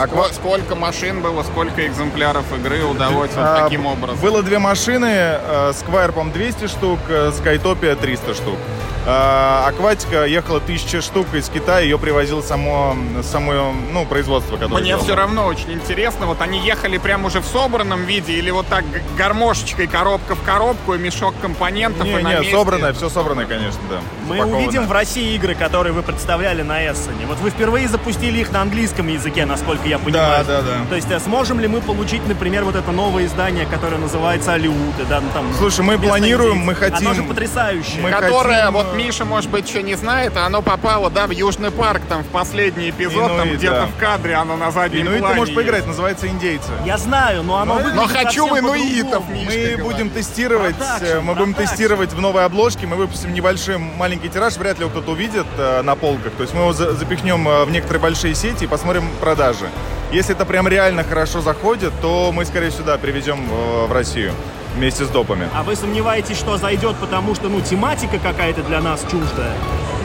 Аква- 0.00 0.28
Ско- 0.30 0.32
Сколько 0.34 0.74
машин 0.76 1.20
было, 1.20 1.42
сколько 1.42 1.86
экземпляров 1.86 2.44
игры 2.58 2.82
удалось 2.84 3.30
вот 3.34 3.44
А, 3.44 3.64
таким 3.64 3.84
образом? 3.86 4.18
Было 4.20 4.42
две 4.42 4.58
машины, 4.58 5.10
э, 5.12 5.72
Сквайр, 5.74 6.12
по 6.12 6.24
200 6.24 6.68
штук, 6.68 7.00
э, 7.08 7.32
Скайтопия 7.36 7.94
300 7.96 8.32
штук. 8.34 8.56
А, 9.06 9.66
Акватика 9.68 10.24
ехала 10.24 10.58
1000 10.58 11.02
штук 11.02 11.26
из 11.34 11.48
Китая, 11.50 11.80
ее 11.80 11.98
привозил 11.98 12.42
само, 12.42 12.96
само 13.22 13.74
ну, 13.92 14.06
производство, 14.06 14.56
которое 14.56 14.80
Мне 14.80 14.88
делало. 14.88 15.04
все 15.04 15.14
равно 15.14 15.46
очень 15.46 15.72
интересно, 15.72 16.26
вот 16.26 16.40
они 16.40 16.58
ехали 16.60 16.96
прям 16.96 17.26
уже 17.26 17.40
в 17.40 17.44
собранном 17.44 18.04
виде 18.04 18.32
или 18.32 18.50
вот 18.50 18.66
так 18.66 18.84
гармошечкой 19.18 19.88
коробка 19.88 20.34
в 20.34 20.42
коробку 20.42 20.94
и 20.94 20.98
мешок 20.98 21.34
компонентов 21.42 22.06
и 22.06 22.10
Не, 22.10 22.18
на 22.18 22.28
не, 22.32 22.40
месте? 22.40 22.52
собранное, 22.56 22.92
все 22.94 23.10
собранное, 23.10 23.44
конечно, 23.44 23.80
да. 23.90 23.96
Мы 24.26 24.42
увидим 24.42 24.86
в 24.86 24.92
России 24.92 25.34
игры, 25.34 25.54
которые 25.54 25.92
вы 25.92 26.02
представляли 26.02 26.62
на 26.62 26.82
Эссене. 26.90 27.26
Вот 27.26 27.38
вы 27.40 27.50
впервые 27.50 27.88
запустили 27.88 28.38
их 28.38 28.52
на 28.52 28.62
английском 28.62 29.06
языке, 29.08 29.44
насколько 29.44 29.86
я 29.86 29.98
понимаю. 29.98 30.44
Да, 30.46 30.62
да, 30.62 30.62
да. 30.62 30.86
То 30.88 30.96
есть 30.96 31.12
а 31.12 31.20
сможем 31.20 31.60
ли 31.60 31.68
мы 31.68 31.82
получить, 31.82 32.26
например, 32.26 32.64
вот 32.64 32.74
это 32.74 32.90
новое 32.90 33.26
издание, 33.26 33.66
которое 33.66 33.98
называется 33.98 34.54
Алиуты, 34.54 35.04
да, 35.08 35.20
ну 35.20 35.28
там... 35.34 35.44
Слушай, 35.58 35.84
мы 35.84 35.98
планируем, 35.98 36.56
мы 36.58 36.74
хотим- 36.74 37.06
Оно 37.06 37.14
же 37.14 37.22
потрясающее. 37.22 38.00
Мы 38.02 38.10
Которая, 38.10 38.66
хотим, 38.66 38.72
вот 38.72 38.93
Миша, 38.94 39.24
может 39.24 39.50
быть, 39.50 39.68
еще 39.68 39.82
не 39.82 39.94
знает, 39.96 40.36
а 40.36 40.46
оно 40.46 40.62
попало, 40.62 41.10
да, 41.10 41.26
в 41.26 41.30
Южный 41.30 41.70
парк, 41.70 42.02
там, 42.08 42.22
в 42.22 42.28
последний 42.28 42.90
эпизод, 42.90 43.26
там, 43.28 43.42
Инуит, 43.48 43.58
где-то 43.58 43.74
да. 43.74 43.86
в 43.86 43.96
кадре 44.00 44.34
оно 44.34 44.56
на 44.56 44.70
заднем 44.70 45.02
Инуит 45.02 45.20
плане 45.20 45.34
ты 45.34 45.38
можешь 45.40 45.54
поиграть, 45.54 45.86
называется 45.86 46.28
«Индейцы». 46.28 46.70
Я 46.84 46.96
знаю, 46.98 47.42
но 47.42 47.58
оно 47.58 47.78
Но- 47.80 47.94
но 47.94 48.06
хочу 48.06 48.48
совсем 48.48 48.58
инуитов, 48.58 49.10
по-другому. 49.24 49.34
Миш. 49.34 49.46
Мы 49.48 49.56
Мишка 49.56 49.82
будем 49.82 49.96
говорит. 50.08 50.12
тестировать, 50.14 50.76
Продакшн, 50.76 51.04
э, 51.04 51.20
мы 51.20 51.34
будем 51.34 51.54
продакшн. 51.54 51.70
тестировать 51.76 52.12
в 52.12 52.20
новой 52.20 52.44
обложке, 52.44 52.86
мы 52.86 52.96
выпустим 52.96 53.34
небольшой 53.34 53.78
маленький 53.78 54.28
тираж, 54.28 54.56
вряд 54.56 54.78
ли 54.78 54.82
его 54.84 54.90
кто-то 54.90 55.10
увидит 55.12 55.46
э, 55.58 55.82
на 55.82 55.96
полках. 55.96 56.32
То 56.34 56.42
есть 56.42 56.54
мы 56.54 56.60
его 56.62 56.72
за- 56.72 56.92
запихнем 56.94 57.48
э, 57.48 57.64
в 57.64 57.70
некоторые 57.70 58.00
большие 58.00 58.34
сети 58.34 58.64
и 58.64 58.66
посмотрим 58.66 59.04
продажи. 59.20 59.68
Если 60.12 60.34
это 60.34 60.44
прям 60.44 60.68
реально 60.68 61.02
хорошо 61.02 61.40
заходит, 61.40 61.92
то 62.00 62.30
мы, 62.32 62.44
скорее 62.44 62.70
сюда 62.70 62.96
привезем 62.98 63.48
э, 63.50 63.86
в 63.86 63.92
Россию 63.92 64.32
вместе 64.74 65.04
с 65.04 65.08
допами. 65.08 65.48
А 65.54 65.62
вы 65.62 65.76
сомневаетесь, 65.76 66.36
что 66.36 66.56
зайдет, 66.56 66.96
потому 66.96 67.34
что, 67.34 67.48
ну, 67.48 67.60
тематика 67.60 68.18
какая-то 68.18 68.62
для 68.62 68.80
нас 68.80 69.00
чуждая? 69.10 69.52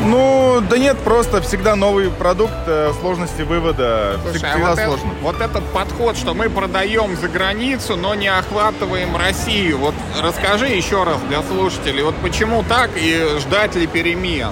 Ну, 0.06 0.62
да 0.70 0.78
нет, 0.78 0.98
просто 1.00 1.42
всегда 1.42 1.76
новый 1.76 2.10
продукт, 2.10 2.54
э, 2.68 2.94
сложности 3.02 3.42
вывода 3.42 4.18
Слушай, 4.24 4.38
всегда 4.38 4.54
а 4.54 4.58
вот, 4.60 4.80
это- 4.80 4.88
сложно. 4.88 5.10
вот 5.22 5.42
этот 5.42 5.64
подход, 5.74 6.16
что 6.18 6.34
мы 6.34 6.50
продаем 6.50 7.18
за 7.18 7.28
границу, 7.28 7.98
но 7.98 8.16
не 8.16 8.28
охватываем 8.30 9.16
Россию. 9.18 9.78
Вот 9.80 9.94
расскажи 10.22 10.68
еще 10.68 11.04
раз 11.04 11.18
для 11.28 11.42
слушателей, 11.44 12.04
вот 12.04 12.16
почему 12.22 12.64
так 12.64 12.92
и 12.96 13.40
ждать 13.40 13.76
ли 13.76 13.88
перемен? 13.88 14.52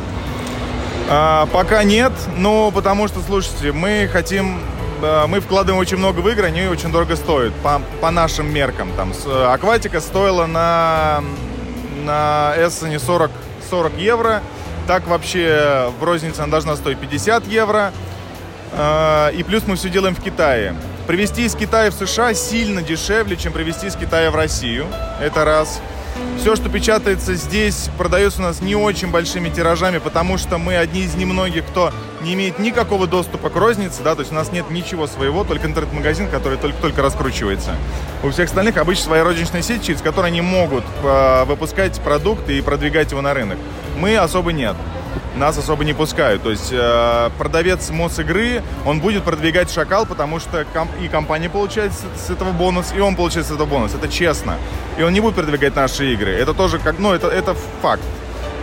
А, 1.10 1.46
пока 1.54 1.84
нет, 1.84 2.12
ну, 2.36 2.70
потому 2.76 3.08
что, 3.08 3.22
слушайте, 3.26 3.72
мы 3.72 4.10
хотим, 4.12 4.60
мы 5.00 5.40
вкладываем 5.40 5.80
очень 5.80 5.98
много 5.98 6.20
в 6.20 6.30
игры, 6.30 6.48
они 6.48 6.68
очень 6.68 6.92
дорого 6.92 7.16
стоят, 7.16 7.54
по, 7.56 7.82
по 8.02 8.12
нашим 8.12 8.52
меркам. 8.52 8.92
Там, 8.96 9.14
э, 9.26 9.46
Акватика 9.46 10.02
стоила 10.02 10.46
на, 10.46 11.24
на 12.04 12.54
Эссене 12.58 13.00
40, 13.00 13.32
40 13.70 13.98
евро, 13.98 14.42
так 14.88 15.08
вообще 15.08 15.92
в 16.00 16.04
рознице 16.04 16.42
она 16.42 16.52
должна 16.52 16.76
стоить 16.76 16.98
50 17.00 17.48
евро, 17.48 17.92
Э, 18.72 19.32
и 19.34 19.44
плюс 19.44 19.64
мы 19.68 19.76
все 19.76 19.90
делаем 19.90 20.16
в 20.16 20.22
Китае. 20.22 20.76
Привезти 21.08 21.46
из 21.46 21.56
Китая 21.56 21.90
в 21.90 21.94
США 21.94 22.34
сильно 22.34 22.82
дешевле, 22.82 23.38
чем 23.38 23.54
привезти 23.54 23.88
из 23.88 23.96
Китая 23.96 24.30
в 24.32 24.36
Россию. 24.36 24.86
Это 25.22 25.46
раз. 25.46 25.82
Все, 26.40 26.56
что 26.56 26.70
печатается 26.70 27.36
здесь, 27.36 27.90
продается 27.98 28.40
у 28.40 28.44
нас 28.44 28.62
не 28.62 28.76
очень 28.76 29.10
большими 29.12 29.50
тиражами, 29.50 29.98
потому 29.98 30.38
что 30.38 30.58
мы 30.58 30.78
одни 30.78 31.02
из 31.02 31.16
немногих, 31.16 31.66
кто 31.66 31.92
не 32.22 32.36
имеет 32.36 32.58
никакого 32.58 33.06
доступа 33.06 33.50
к 33.50 33.56
рознице, 33.56 34.02
да, 34.04 34.16
то 34.16 34.22
есть 34.22 34.32
у 34.32 34.36
нас 34.36 34.52
нет 34.52 34.70
ничего 34.70 35.08
своего, 35.08 35.44
только 35.44 35.68
интернет-магазин, 35.68 36.30
который 36.30 36.58
только-только 36.58 37.02
раскручивается. 37.02 37.76
У 38.24 38.30
всех 38.30 38.48
остальных 38.48 38.78
обычно 38.78 39.06
своя 39.06 39.24
розничная 39.24 39.62
сеть, 39.62 39.84
через 39.84 40.02
которую 40.02 40.28
они 40.28 40.42
могут 40.42 40.86
э, 41.04 41.44
выпускать 41.46 42.00
продукты 42.00 42.58
и 42.58 42.62
продвигать 42.62 43.12
его 43.12 43.22
на 43.22 43.34
рынок. 43.34 43.58
Мы 43.98 44.16
особо 44.16 44.54
нет 44.54 44.76
нас 45.36 45.58
особо 45.58 45.84
не 45.84 45.94
пускают. 45.94 46.44
То 46.44 46.52
есть 46.52 46.70
э, 46.72 47.30
продавец 47.38 47.90
МОС-игры, 47.90 48.64
он 48.86 49.00
будет 49.00 49.24
продвигать 49.24 49.72
Шакал, 49.72 50.06
потому 50.06 50.40
что 50.40 50.66
ком- 50.74 50.90
и 51.02 51.08
компания 51.08 51.50
получает 51.50 51.92
с, 51.94 52.28
с 52.28 52.30
этого 52.30 52.52
бонус, 52.52 52.94
и 52.96 53.00
он 53.00 53.16
получает 53.16 53.48
с 53.48 53.52
этого 53.52 53.66
бонус. 53.66 53.94
Это 53.94 54.08
честно. 54.08 54.56
И 54.98 55.04
он 55.04 55.14
не 55.14 55.20
будет 55.20 55.36
продвигать 55.36 55.76
наши 55.76 56.14
игры. 56.14 56.32
Это 56.32 56.54
тоже 56.54 56.80
как, 56.80 57.00
ну, 57.00 57.14
это, 57.14 57.28
это 57.28 57.56
факт. 57.82 58.04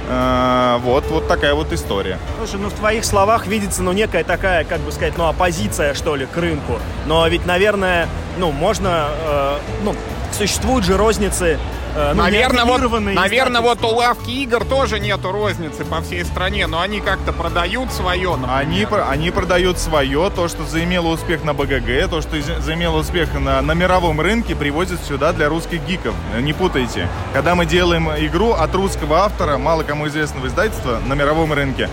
Э, 0.08 0.78
вот, 0.82 1.06
вот 1.10 1.28
такая 1.28 1.54
вот 1.54 1.72
история. 1.72 2.18
Слушай, 2.38 2.60
ну 2.60 2.68
в 2.68 2.74
твоих 2.74 3.04
словах 3.04 3.46
видится, 3.46 3.82
ну, 3.82 3.92
некая 3.92 4.24
такая, 4.24 4.64
как 4.64 4.80
бы 4.80 4.92
сказать, 4.92 5.16
ну, 5.16 5.26
оппозиция, 5.26 5.94
что 5.94 6.16
ли, 6.16 6.26
к 6.26 6.36
рынку. 6.36 6.78
Но 7.06 7.26
ведь, 7.28 7.46
наверное, 7.46 8.08
ну, 8.38 8.50
можно, 8.52 9.08
э, 9.26 9.58
ну, 9.84 9.94
существуют 10.32 10.84
же 10.84 10.96
розницы 10.96 11.58
ну, 11.94 12.14
наверное, 12.14 12.64
вот, 12.64 13.00
наверное, 13.00 13.60
вот 13.60 13.82
у 13.84 13.94
лавки 13.94 14.30
игр 14.30 14.64
тоже 14.64 14.98
нету 14.98 15.30
розницы 15.30 15.84
по 15.84 16.00
всей 16.00 16.24
стране, 16.24 16.66
но 16.66 16.80
они 16.80 17.00
как-то 17.00 17.32
продают 17.32 17.92
свое. 17.92 18.36
Они, 18.48 18.86
они 19.08 19.30
продают 19.30 19.78
свое, 19.78 20.30
то, 20.34 20.48
что 20.48 20.64
заимело 20.64 21.08
успех 21.08 21.44
на 21.44 21.54
БГГ, 21.54 22.10
то, 22.10 22.20
что 22.20 22.36
заимело 22.60 22.98
успех 22.98 23.34
на, 23.34 23.60
на 23.62 23.72
мировом 23.72 24.20
рынке, 24.20 24.56
привозят 24.56 25.04
сюда 25.04 25.32
для 25.32 25.48
русских 25.48 25.84
гиков. 25.84 26.14
Не 26.40 26.52
путайте. 26.52 27.08
Когда 27.32 27.54
мы 27.54 27.66
делаем 27.66 28.10
игру 28.10 28.52
от 28.52 28.74
русского 28.74 29.20
автора, 29.20 29.58
мало 29.58 29.82
кому 29.82 30.08
известного 30.08 30.48
издательства 30.48 31.00
на 31.06 31.14
мировом 31.14 31.52
рынке, 31.52 31.88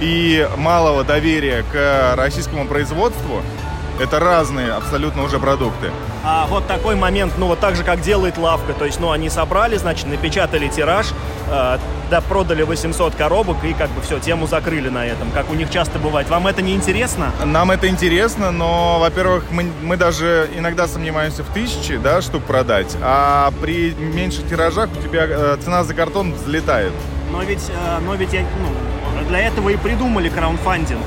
и 0.00 0.48
малого 0.56 1.04
доверия 1.04 1.64
к 1.72 2.14
российскому 2.16 2.66
производству, 2.66 3.42
это 4.00 4.18
разные 4.18 4.72
абсолютно 4.72 5.22
уже 5.22 5.38
продукты. 5.38 5.92
А 6.26 6.46
вот 6.46 6.66
такой 6.66 6.94
момент, 6.94 7.34
ну 7.36 7.46
вот 7.46 7.60
так 7.60 7.76
же, 7.76 7.84
как 7.84 8.00
делает 8.00 8.38
лавка, 8.38 8.72
то 8.72 8.86
есть, 8.86 8.98
ну 8.98 9.10
они 9.10 9.28
собрали, 9.28 9.76
значит, 9.76 10.06
напечатали 10.06 10.68
тираж, 10.68 11.08
э, 11.50 11.78
да, 12.10 12.20
продали 12.22 12.62
800 12.62 13.14
коробок 13.14 13.62
и 13.62 13.74
как 13.74 13.90
бы 13.90 14.00
все, 14.00 14.18
тему 14.18 14.46
закрыли 14.46 14.88
на 14.88 15.04
этом, 15.04 15.30
как 15.32 15.50
у 15.50 15.54
них 15.54 15.70
часто 15.70 15.98
бывает. 15.98 16.30
Вам 16.30 16.46
это 16.46 16.62
не 16.62 16.74
интересно? 16.74 17.30
Нам 17.44 17.70
это 17.70 17.88
интересно, 17.88 18.50
но, 18.50 18.98
во-первых, 19.00 19.44
мы, 19.50 19.66
мы 19.82 19.98
даже 19.98 20.48
иногда 20.56 20.88
сомневаемся 20.88 21.44
в 21.44 21.48
тысячи, 21.52 21.98
да, 21.98 22.22
штук 22.22 22.44
продать, 22.44 22.96
а 23.02 23.52
при 23.60 23.92
меньших 23.92 24.48
тиражах 24.48 24.88
у 24.98 25.02
тебя 25.06 25.26
э, 25.28 25.58
цена 25.62 25.84
за 25.84 25.92
картон 25.92 26.32
взлетает. 26.32 26.92
Но 27.30 27.42
ведь, 27.42 27.68
э, 27.68 27.98
но 28.00 28.14
ведь 28.14 28.32
я, 28.32 28.40
ну, 28.40 29.24
для 29.28 29.40
этого 29.40 29.68
и 29.68 29.76
придумали 29.76 30.30
краунфандинг 30.30 31.04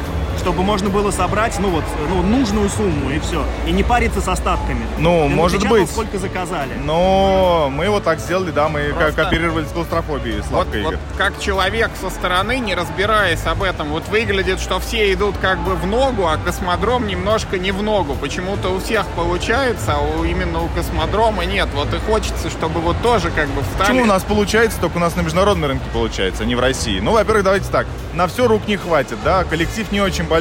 чтобы 0.48 0.64
можно 0.64 0.90
было 0.90 1.12
собрать, 1.12 1.60
ну 1.60 1.68
вот, 1.68 1.84
ну, 2.08 2.22
нужную 2.22 2.70
сумму 2.70 3.12
и 3.12 3.20
все. 3.20 3.44
И 3.68 3.72
не 3.74 3.84
париться 3.84 4.22
с 4.22 4.30
остатками. 4.30 4.86
Ну, 4.98 5.28
Ты 5.28 5.36
может 5.36 5.68
быть. 5.68 5.92
сколько 5.92 6.18
заказали. 6.20 6.72
Но 6.86 7.70
мы 7.70 7.90
вот 7.90 8.06
так 8.06 8.22
сделали, 8.22 8.52
да, 8.52 8.70
мы 8.70 8.94
Просто... 8.94 9.24
кооперировали 9.24 9.66
с 9.66 9.72
клаустрофобией, 9.74 10.42
с 10.42 10.48
вот, 10.50 10.68
вот 10.86 10.96
как 11.18 11.38
человек 11.42 11.92
со 12.00 12.10
стороны, 12.10 12.60
не 12.60 12.76
разбираясь 12.76 13.46
об 13.46 13.62
этом, 13.62 13.90
вот 13.90 14.08
выглядит, 14.08 14.62
что 14.62 14.80
все 14.80 15.12
идут 15.12 15.36
как 15.42 15.60
бы 15.60 15.76
в 15.76 15.86
ногу, 15.86 16.26
а 16.28 16.38
космодром 16.38 17.08
немножко 17.08 17.58
не 17.58 17.74
в 17.74 17.84
ногу. 17.84 18.16
Почему-то 18.16 18.70
у 18.70 18.80
всех 18.80 19.06
получается, 19.18 19.96
а 19.96 20.00
у, 20.00 20.24
именно 20.24 20.64
у 20.64 20.70
космодрома 20.70 21.44
нет. 21.44 21.68
Вот 21.76 21.94
и 21.94 21.98
хочется, 21.98 22.50
чтобы 22.50 22.80
вот 22.80 22.96
тоже 23.02 23.32
как 23.32 23.50
бы 23.50 23.64
встали. 23.64 23.90
Почему 23.90 24.04
у 24.04 24.06
нас 24.06 24.24
получается, 24.24 24.80
только 24.80 24.96
у 24.96 25.02
нас 25.02 25.14
на 25.18 25.22
международном 25.24 25.72
рынке 25.72 25.86
получается, 25.92 26.44
а 26.44 26.46
не 26.46 26.56
в 26.56 26.62
России? 26.62 27.02
Ну, 27.02 27.12
во-первых, 27.12 27.44
давайте 27.44 27.70
так, 27.70 27.86
на 28.14 28.28
все 28.28 28.48
рук 28.48 28.66
не 28.66 28.78
хватит, 28.78 29.18
да, 29.26 29.44
коллектив 29.44 29.92
не 29.92 30.00
очень 30.00 30.24
большой, 30.24 30.37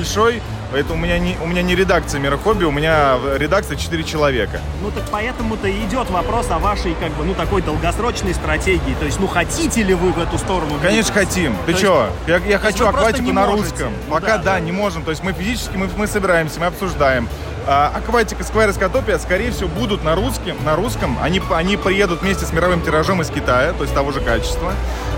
поэтому 0.73 0.95
у 0.95 1.03
меня 1.03 1.19
не, 1.19 1.37
у 1.43 1.47
меня 1.47 1.63
не 1.63 1.75
редакция 1.75 2.21
Мирохобби, 2.21 2.65
у 2.65 2.71
меня 2.71 3.17
редакция 3.37 3.77
4 3.77 4.05
человека. 4.05 4.61
Ну 4.83 4.91
так 4.91 5.05
поэтому-то 5.11 5.69
и 5.69 5.85
идет 5.85 6.11
вопрос 6.11 6.51
о 6.51 6.59
вашей, 6.59 6.95
как 6.95 7.13
бы, 7.13 7.25
ну 7.25 7.35
такой 7.35 7.63
долгосрочной 7.63 8.35
стратегии. 8.35 8.95
То 8.99 9.07
есть, 9.07 9.21
ну 9.21 9.27
хотите 9.27 9.83
ли 9.83 9.95
вы 9.95 10.13
в 10.13 10.19
эту 10.19 10.39
сторону? 10.39 10.75
Конечно, 10.83 11.15
хотим. 11.15 11.57
Ты 11.67 11.73
То 11.73 11.79
что? 11.79 12.11
Я, 12.27 12.39
я 12.39 12.59
хочу 12.59 12.87
акватику 12.87 13.33
на 13.33 13.47
можете. 13.47 13.71
русском. 13.71 13.93
Ну, 14.09 14.15
Пока 14.15 14.27
да, 14.27 14.39
да, 14.39 14.45
да, 14.55 14.61
не 14.61 14.73
можем. 14.73 15.03
То 15.03 15.11
есть 15.11 15.23
мы 15.23 15.33
физически, 15.33 15.77
мы, 15.77 15.89
мы 15.97 16.07
собираемся, 16.07 16.61
мы 16.61 16.67
обсуждаем. 16.67 17.29
А, 17.69 17.93
Акватика 17.97 18.45
Сквайр 18.45 18.71
и 18.71 18.73
Скотопия, 18.73 19.19
скорее 19.19 19.51
всего, 19.51 19.69
будут 19.69 20.05
на 20.05 20.15
русском. 20.15 20.57
На 20.65 20.77
русском. 20.77 21.19
Они, 21.21 21.43
они 21.51 21.77
приедут 21.77 22.23
вместе 22.23 22.45
с 22.47 22.53
мировым 22.53 22.81
тиражом 22.81 23.23
из 23.23 23.29
Китая, 23.29 23.73
то 23.73 23.83
есть 23.83 23.95
того 23.95 24.13
же 24.13 24.21
качества. 24.21 24.73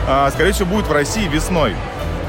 А, 0.07 0.31
скорее 0.31 0.53
всего, 0.53 0.67
будут 0.67 0.87
в 0.87 0.93
России 0.93 1.29
весной. 1.29 1.75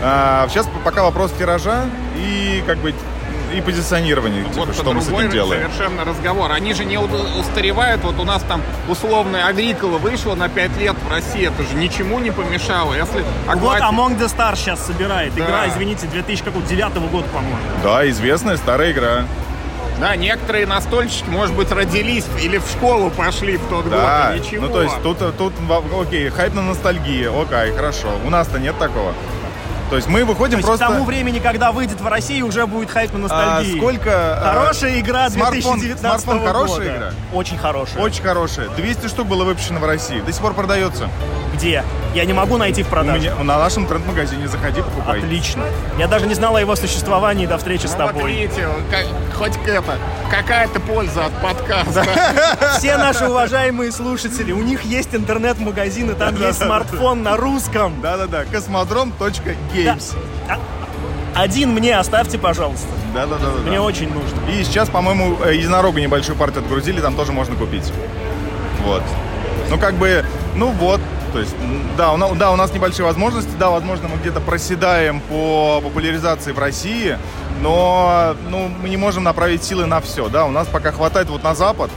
А, 0.02 0.48
сейчас 0.50 0.68
пока 0.84 1.04
вопрос 1.04 1.32
тиража 1.38 1.86
и 2.20 2.64
как 2.68 2.78
бы 2.80 2.94
и 3.54 3.62
позиционирование, 3.62 4.44
типа, 4.44 4.66
вот 4.66 4.76
что 4.76 4.94
мы 4.94 5.02
с 5.02 5.10
этим 5.10 5.30
делаем. 5.30 5.72
совершенно 5.72 6.06
разговор. 6.06 6.52
Они 6.52 6.74
же 6.74 6.86
не 6.86 6.98
устаревают. 6.98 8.04
Вот 8.04 8.20
у 8.20 8.24
нас 8.24 8.44
там 8.44 8.62
условная 8.88 9.48
Агрикола 9.48 9.98
вышла 9.98 10.36
на 10.36 10.50
5 10.50 10.78
лет 10.78 10.96
в 10.96 11.12
России. 11.12 11.48
Это 11.48 11.64
же 11.64 11.76
ничему 11.76 12.20
не 12.20 12.32
помешало. 12.32 12.94
Если 12.94 13.24
Агвати... 13.48 13.84
Вот 13.84 13.94
Among 13.94 14.20
the 14.20 14.28
Stars 14.28 14.58
сейчас 14.58 14.86
собирает. 14.86 15.34
Да. 15.36 15.46
Игра, 15.46 15.68
извините, 15.68 16.08
2009 16.08 17.12
года, 17.12 17.28
по-моему. 17.30 17.58
Да, 17.84 18.08
известная 18.10 18.58
старая 18.58 18.92
игра. 18.92 19.26
Да, 20.00 20.16
некоторые 20.16 20.66
настольщики, 20.66 21.28
может 21.28 21.54
быть, 21.56 21.72
родились 21.72 22.26
или 22.42 22.58
в 22.58 22.68
школу 22.68 23.10
пошли 23.10 23.58
в 23.58 23.68
тот 23.68 23.90
да. 23.90 24.32
год, 24.32 24.40
ничего. 24.40 24.68
Ну, 24.68 24.72
то 24.72 24.84
есть 24.84 24.96
тут, 25.04 25.18
тут, 25.38 25.54
окей, 26.00 26.30
хайп 26.30 26.54
на 26.54 26.62
ностальгии, 26.62 27.26
окей, 27.26 27.76
хорошо. 27.76 28.08
У 28.26 28.30
нас-то 28.30 28.60
нет 28.60 28.78
такого. 28.80 29.14
То 29.90 29.96
есть 29.96 30.08
мы 30.08 30.24
выходим 30.24 30.62
То 30.62 30.68
просто... 30.68 30.86
к 30.86 30.90
тому 30.90 31.04
времени, 31.04 31.40
когда 31.40 31.72
выйдет 31.72 32.00
в 32.00 32.08
России, 32.08 32.42
уже 32.44 32.68
будет 32.68 32.92
хайп 32.92 33.12
на 33.14 33.20
ностальгии. 33.20 33.76
А, 33.76 33.78
сколько... 33.78 34.12
А, 34.38 34.54
хорошая 34.54 35.00
игра 35.00 35.30
смартфон, 35.30 35.80
2019 35.80 36.00
Смартфон 36.22 36.48
хорошая 36.48 36.78
года. 36.78 36.98
игра? 36.98 37.14
Очень 37.34 37.58
хорошая. 37.58 38.04
Очень 38.04 38.24
хорошая. 38.24 38.70
200 38.70 39.08
штук 39.08 39.28
было 39.28 39.44
выпущено 39.44 39.80
в 39.80 39.86
России. 39.86 40.20
До 40.22 40.32
сих 40.32 40.42
пор 40.42 40.54
продается. 40.54 41.10
Где? 41.60 41.84
Я 42.16 42.24
не 42.24 42.32
могу 42.32 42.56
найти 42.56 42.84
в 42.84 42.88
продаже. 42.88 43.20
Меня, 43.20 43.44
на 43.44 43.60
нашем 43.60 43.86
тренд-магазине 43.86 44.48
заходи, 44.48 44.82
покупай. 44.82 45.20
Отлично. 45.20 45.64
Я 45.98 46.08
даже 46.08 46.26
не 46.26 46.34
знала 46.34 46.58
о 46.58 46.62
его 46.62 46.74
существовании 46.78 47.46
до 47.48 47.58
встречи 47.58 47.84
ну, 47.84 47.90
с 47.90 47.96
тобой. 47.96 48.22
Вот 48.22 48.32
видите, 48.32 48.68
как, 48.90 49.06
хоть 49.36 49.68
это, 49.68 49.98
какая-то 50.32 50.80
польза 50.80 51.26
от 51.26 51.34
подкаста. 51.42 52.06
Все 52.78 52.96
наши 52.96 53.26
уважаемые 53.28 53.92
слушатели, 53.92 54.54
у 54.54 54.64
них 54.64 54.84
есть 54.84 55.14
интернет-магазин, 55.14 56.12
и 56.12 56.14
там 56.14 56.34
есть 56.38 56.60
смартфон 56.60 57.24
на 57.24 57.36
русском. 57.36 58.00
Да-да-да, 58.02 58.46
космодром.games. 58.46 60.16
Один 61.36 61.72
мне 61.72 61.98
оставьте, 61.98 62.38
пожалуйста. 62.38 62.88
Да-да-да. 63.14 63.70
Мне 63.70 63.82
очень 63.82 64.12
нужно. 64.14 64.40
И 64.50 64.64
сейчас, 64.64 64.90
по-моему, 64.90 65.38
э, 65.44 65.56
единорога 65.56 66.00
небольшую 66.00 66.38
партию 66.38 66.64
отгрузили, 66.64 67.02
там 67.02 67.16
тоже 67.16 67.34
можно 67.34 67.56
купить. 67.56 67.92
Вот. 68.86 69.04
Ну, 69.70 69.78
как 69.78 69.96
бы, 69.96 70.26
ну 70.56 70.72
вот, 70.72 71.02
то 71.32 71.40
есть, 71.40 71.56
да, 71.98 72.12
у 72.12 72.18
нас, 72.18 72.32
да, 72.38 72.52
у 72.52 72.56
нас 72.56 72.74
небольшие 72.74 73.06
возможности, 73.06 73.52
да, 73.60 73.70
возможно, 73.70 74.08
мы 74.08 74.18
где-то 74.18 74.40
проседаем 74.42 75.22
по 75.22 75.82
популяризации 75.82 76.52
в 76.52 76.60
России, 76.60 77.18
но 77.62 78.36
ну, 78.50 78.70
мы 78.82 78.90
не 78.90 78.98
можем 78.98 79.24
направить 79.24 79.64
силы 79.64 79.86
на 79.86 80.02
все, 80.02 80.30
да, 80.30 80.46
у 80.46 80.52
нас 80.52 80.68
пока 80.68 80.92
хватает 80.92 81.30
вот 81.30 81.44
на 81.44 81.56
Запад, 81.56 81.92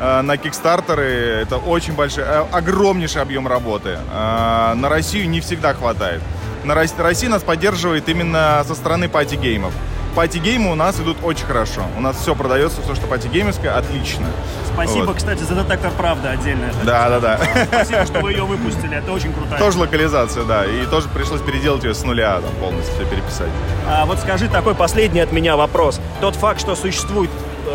э, 0.00 0.22
на 0.22 0.36
кикстартеры, 0.36 1.04
это 1.42 1.56
очень 1.56 1.94
большой, 1.94 2.24
э, 2.24 2.44
огромнейший 2.52 3.22
объем 3.22 3.48
работы. 3.48 3.98
Э, 4.12 4.74
на 4.74 4.88
Россию 4.88 5.28
не 5.28 5.40
всегда 5.40 5.74
хватает. 5.74 6.20
На 6.64 6.74
России 6.74 7.26
нас 7.26 7.42
поддерживает 7.42 8.08
именно 8.08 8.64
со 8.66 8.74
стороны 8.74 9.08
пати-геймов 9.08 9.72
пати-геймы 10.14 10.70
у 10.70 10.74
нас 10.74 10.98
идут 11.00 11.18
очень 11.22 11.44
хорошо. 11.44 11.82
У 11.96 12.00
нас 12.00 12.16
все 12.16 12.34
продается, 12.34 12.80
все, 12.82 12.94
что 12.94 13.06
пати-геймерское, 13.06 13.76
отлично. 13.76 14.26
Спасибо, 14.72 15.06
вот. 15.06 15.16
кстати, 15.16 15.42
за 15.42 15.54
детектор 15.54 15.90
правды 15.92 16.28
отдельно. 16.28 16.70
Да, 16.84 17.08
да, 17.08 17.20
да. 17.20 17.40
Спасибо, 17.66 18.06
что 18.06 18.20
вы 18.20 18.32
ее 18.32 18.44
выпустили, 18.44 18.96
это 18.96 19.12
очень 19.12 19.32
круто. 19.32 19.56
Тоже 19.58 19.78
локализация, 19.78 20.44
да, 20.44 20.64
и 20.64 20.86
тоже 20.86 21.08
пришлось 21.08 21.40
переделать 21.42 21.84
ее 21.84 21.94
с 21.94 22.02
нуля, 22.02 22.40
там, 22.40 22.50
полностью 22.60 22.94
все 22.94 23.04
переписать. 23.04 23.50
А 23.88 24.06
вот 24.06 24.18
скажи 24.18 24.48
такой 24.48 24.74
последний 24.74 25.20
от 25.20 25.32
меня 25.32 25.56
вопрос. 25.56 26.00
Тот 26.20 26.36
факт, 26.36 26.60
что 26.60 26.74
существует 26.76 27.30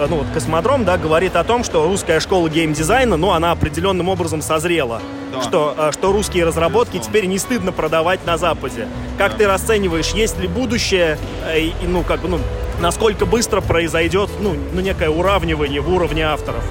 ну, 0.10 0.18
вот 0.18 0.28
космодром, 0.34 0.86
да, 0.86 0.98
говорит 0.98 1.36
о 1.36 1.44
том, 1.44 1.64
что 1.64 1.86
русская 1.86 2.20
школа 2.20 2.50
геймдизайна, 2.50 3.18
ну, 3.18 3.32
она 3.32 3.52
определенным 3.52 4.10
образом 4.10 4.42
созрела. 4.42 5.02
Да. 5.34 5.42
Что, 5.42 5.76
э, 5.78 5.92
что 5.94 6.12
русские 6.12 6.46
разработки 6.46 6.94
Безусловно. 6.94 7.20
теперь 7.20 7.30
не 7.30 7.38
стыдно 7.38 7.72
продавать 7.72 8.26
на 8.26 8.38
Западе. 8.38 8.88
Как 9.18 9.34
да. 9.34 9.38
ты 9.40 9.48
расцениваешь, 9.48 10.10
есть 10.10 10.40
ли 10.40 10.48
будущее, 10.48 11.18
э, 11.48 11.60
и, 11.60 11.74
ну, 11.84 12.04
как 12.04 12.22
бы, 12.22 12.30
ну, 12.30 12.40
насколько 12.80 13.26
быстро 13.26 13.62
произойдет, 13.62 14.30
ну, 14.40 14.56
ну, 14.74 14.82
некое 14.82 15.10
уравнивание 15.10 15.82
в 15.82 15.94
уровне 15.94 16.26
авторов? 16.26 16.64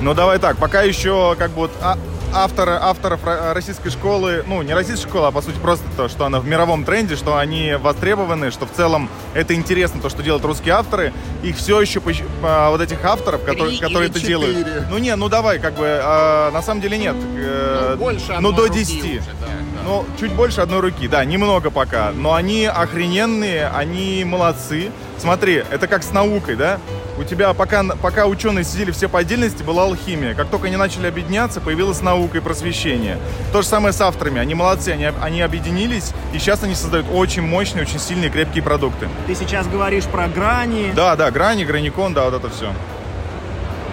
Ну, 0.00 0.14
давай 0.14 0.38
так, 0.38 0.56
пока 0.56 0.82
еще, 0.82 1.34
как 1.38 1.50
бы, 1.50 1.60
вот, 1.60 1.70
а, 1.80 1.96
авторы, 2.32 2.72
авторов 2.80 3.20
российской 3.24 3.90
школы, 3.90 4.44
ну, 4.46 4.62
не 4.62 4.74
российской 4.74 5.08
школы, 5.08 5.26
а 5.28 5.30
по 5.30 5.42
сути 5.42 5.58
просто 5.58 5.84
то, 5.96 6.08
что 6.08 6.24
она 6.24 6.40
в 6.40 6.46
мировом 6.46 6.84
тренде, 6.84 7.16
что 7.16 7.36
они 7.36 7.74
востребованы, 7.74 8.50
что 8.50 8.66
в 8.66 8.72
целом 8.72 9.08
это 9.34 9.54
интересно, 9.54 10.00
то, 10.00 10.08
что 10.08 10.22
делают 10.22 10.44
русские 10.44 10.74
авторы. 10.74 11.12
Их 11.42 11.56
все 11.56 11.80
еще, 11.80 12.00
вот 12.00 12.80
этих 12.80 13.04
авторов, 13.04 13.42
которые, 13.44 13.78
которые 13.78 14.10
это 14.10 14.20
4. 14.20 14.26
делают. 14.28 14.66
Ну, 14.90 14.98
не, 14.98 15.14
ну 15.16 15.28
давай, 15.28 15.58
как 15.58 15.74
бы, 15.74 15.86
а, 16.02 16.50
на 16.50 16.62
самом 16.62 16.80
деле 16.80 16.98
нет. 16.98 17.16
Ну, 17.16 17.96
больше 17.96 18.36
Ну, 18.40 18.52
до 18.52 18.68
10. 18.68 18.98
Уже, 18.98 19.18
да, 19.18 19.46
да. 19.46 19.82
Ну, 19.84 20.06
чуть 20.18 20.32
больше 20.32 20.60
одной 20.60 20.80
руки, 20.80 21.08
да, 21.08 21.24
немного 21.24 21.70
пока. 21.70 22.12
Но 22.14 22.34
они 22.34 22.66
охрененные, 22.66 23.66
они 23.68 24.24
молодцы. 24.24 24.90
Смотри, 25.18 25.64
это 25.70 25.86
как 25.86 26.02
с 26.02 26.12
наукой, 26.12 26.56
да? 26.56 26.78
У 27.18 27.24
тебя, 27.24 27.52
пока, 27.52 27.84
пока 28.00 28.26
ученые 28.26 28.64
сидели 28.64 28.90
все 28.90 29.08
по 29.08 29.18
отдельности, 29.18 29.62
была 29.62 29.84
алхимия. 29.84 30.34
Как 30.34 30.48
только 30.48 30.68
они 30.68 30.76
начали 30.76 31.06
объединяться, 31.06 31.60
появилась 31.60 32.00
наука 32.00 32.38
и 32.38 32.40
просвещение. 32.40 33.18
То 33.52 33.60
же 33.60 33.68
самое 33.68 33.92
с 33.92 34.00
авторами. 34.00 34.40
Они 34.40 34.54
молодцы, 34.54 34.90
они, 34.90 35.10
они 35.20 35.42
объединились, 35.42 36.12
и 36.32 36.38
сейчас 36.38 36.62
они 36.62 36.74
создают 36.74 37.06
очень 37.12 37.42
мощные, 37.42 37.82
очень 37.82 37.98
сильные, 37.98 38.30
крепкие 38.30 38.64
продукты. 38.64 39.08
Ты 39.26 39.34
сейчас 39.34 39.66
говоришь 39.66 40.04
про 40.04 40.26
грани. 40.26 40.92
Да, 40.94 41.14
да, 41.16 41.30
грани, 41.30 41.64
граникон, 41.64 42.14
да, 42.14 42.24
вот 42.24 42.34
это 42.34 42.48
все. 42.48 42.72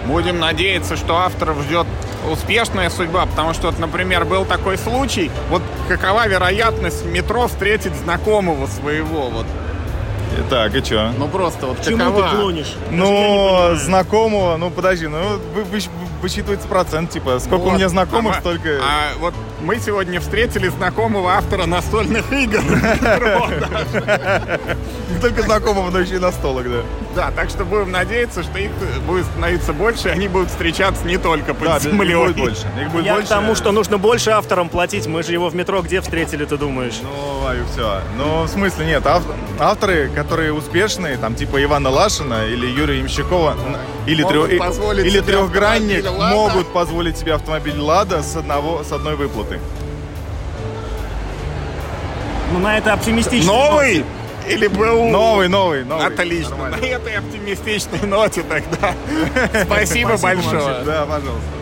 Будем 0.06 0.38
надеяться, 0.38 0.96
что 0.96 1.18
авторов 1.18 1.60
ждет 1.62 1.86
успешная 2.30 2.88
судьба, 2.88 3.26
потому 3.26 3.52
что, 3.52 3.66
вот, 3.66 3.78
например, 3.78 4.24
был 4.24 4.46
такой 4.46 4.78
случай, 4.78 5.30
вот 5.50 5.62
какова 5.88 6.26
вероятность 6.26 7.02
в 7.02 7.06
метро 7.06 7.48
встретить 7.48 7.94
знакомого 7.94 8.66
своего, 8.66 9.28
вот 9.28 9.46
так, 10.48 10.74
и 10.74 10.84
что? 10.84 11.12
Ну 11.18 11.28
просто 11.28 11.66
вот 11.66 11.82
Чему 11.84 11.98
какова? 11.98 12.28
ты 12.28 12.36
клонишь? 12.36 12.74
Ну, 12.90 13.74
знакомого, 13.76 14.56
ну 14.56 14.70
подожди, 14.70 15.06
ну 15.06 15.18
вы, 15.54 15.64
вы, 15.64 15.78
высчитывается 16.22 16.68
процент, 16.68 17.10
типа, 17.10 17.38
сколько 17.38 17.64
вот, 17.64 17.72
у 17.72 17.76
меня 17.76 17.88
знакомых, 17.88 18.36
а, 18.36 18.40
столько... 18.40 18.80
А 18.82 19.12
вот 19.18 19.34
мы 19.62 19.78
сегодня 19.78 20.20
встретили 20.20 20.68
знакомого 20.68 21.32
автора 21.32 21.66
настольных 21.66 22.32
игр. 22.32 22.60
Не 25.10 25.20
только 25.20 25.42
знакомого, 25.42 25.90
но 25.90 26.00
еще 26.00 26.16
и 26.16 26.18
настолок, 26.18 26.70
да. 26.70 26.82
Да, 27.14 27.30
так 27.34 27.50
что 27.50 27.64
будем 27.64 27.90
надеяться, 27.90 28.42
что 28.42 28.58
их 28.58 28.70
будет 29.06 29.24
становиться 29.26 29.72
больше, 29.72 30.08
и 30.08 30.10
они 30.12 30.28
будут 30.28 30.48
встречаться 30.50 31.04
не 31.04 31.18
только 31.18 31.54
под 31.54 31.82
землей. 31.82 32.12
Их 32.12 32.18
будет 32.18 32.36
больше. 32.36 32.66
Их 32.80 32.90
будет 32.90 33.04
Я 33.04 33.14
больше. 33.14 33.26
к 33.26 33.30
тому, 33.30 33.54
что 33.54 33.72
нужно 33.72 33.98
больше 33.98 34.30
авторам 34.30 34.68
платить. 34.68 35.06
Мы 35.06 35.22
же 35.22 35.32
его 35.32 35.48
в 35.48 35.54
метро 35.54 35.82
где 35.82 36.00
встретили, 36.00 36.44
ты 36.44 36.56
думаешь? 36.56 37.00
Ну, 37.02 37.40
Ваю, 37.40 37.64
все. 37.72 38.00
Ну, 38.16 38.42
в 38.44 38.48
смысле, 38.48 38.86
нет. 38.86 39.04
Авторы, 39.58 40.08
которые 40.14 40.52
успешные, 40.52 41.16
там, 41.16 41.34
типа 41.34 41.62
Ивана 41.62 41.90
Лашина 41.90 42.46
или 42.46 42.66
Юрия 42.66 43.00
Имщикова, 43.00 43.56
или, 44.06 44.22
трех, 44.22 44.50
или 44.50 45.20
трехгранник, 45.20 46.04
могут 46.10 46.72
позволить 46.72 47.18
себе 47.18 47.34
автомобиль 47.34 47.78
Лада 47.78 48.22
с, 48.22 48.36
одного, 48.36 48.84
с 48.84 48.92
одной 48.92 49.16
выплаты. 49.16 49.49
Ну, 52.52 52.58
на 52.58 52.78
это 52.78 52.92
оптимистично. 52.92 53.52
Новый? 53.52 54.04
Или 54.48 54.66
был... 54.66 55.08
Новый, 55.08 55.48
новый, 55.48 55.84
новый. 55.84 56.06
Отлично. 56.06 56.50
Нормально. 56.50 56.78
На 56.78 56.84
этой 56.84 57.16
оптимистичной 57.16 58.08
ноте 58.08 58.42
тогда. 58.42 58.94
Спасибо 59.64 60.16
большое. 60.16 60.84
Да, 60.84 61.06
пожалуйста. 61.06 61.60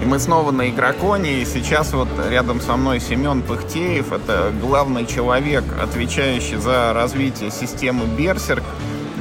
И 0.00 0.04
мы 0.04 0.18
снова 0.18 0.50
на 0.52 0.68
Игроконе, 0.70 1.42
и 1.42 1.44
сейчас 1.44 1.92
вот 1.92 2.08
рядом 2.30 2.60
со 2.60 2.76
мной 2.76 3.00
Семен 3.00 3.42
Пыхтеев, 3.42 4.12
это 4.12 4.52
главный 4.60 5.04
человек, 5.04 5.64
отвечающий 5.82 6.56
за 6.56 6.92
развитие 6.94 7.50
системы 7.50 8.06
Берсерк 8.06 8.64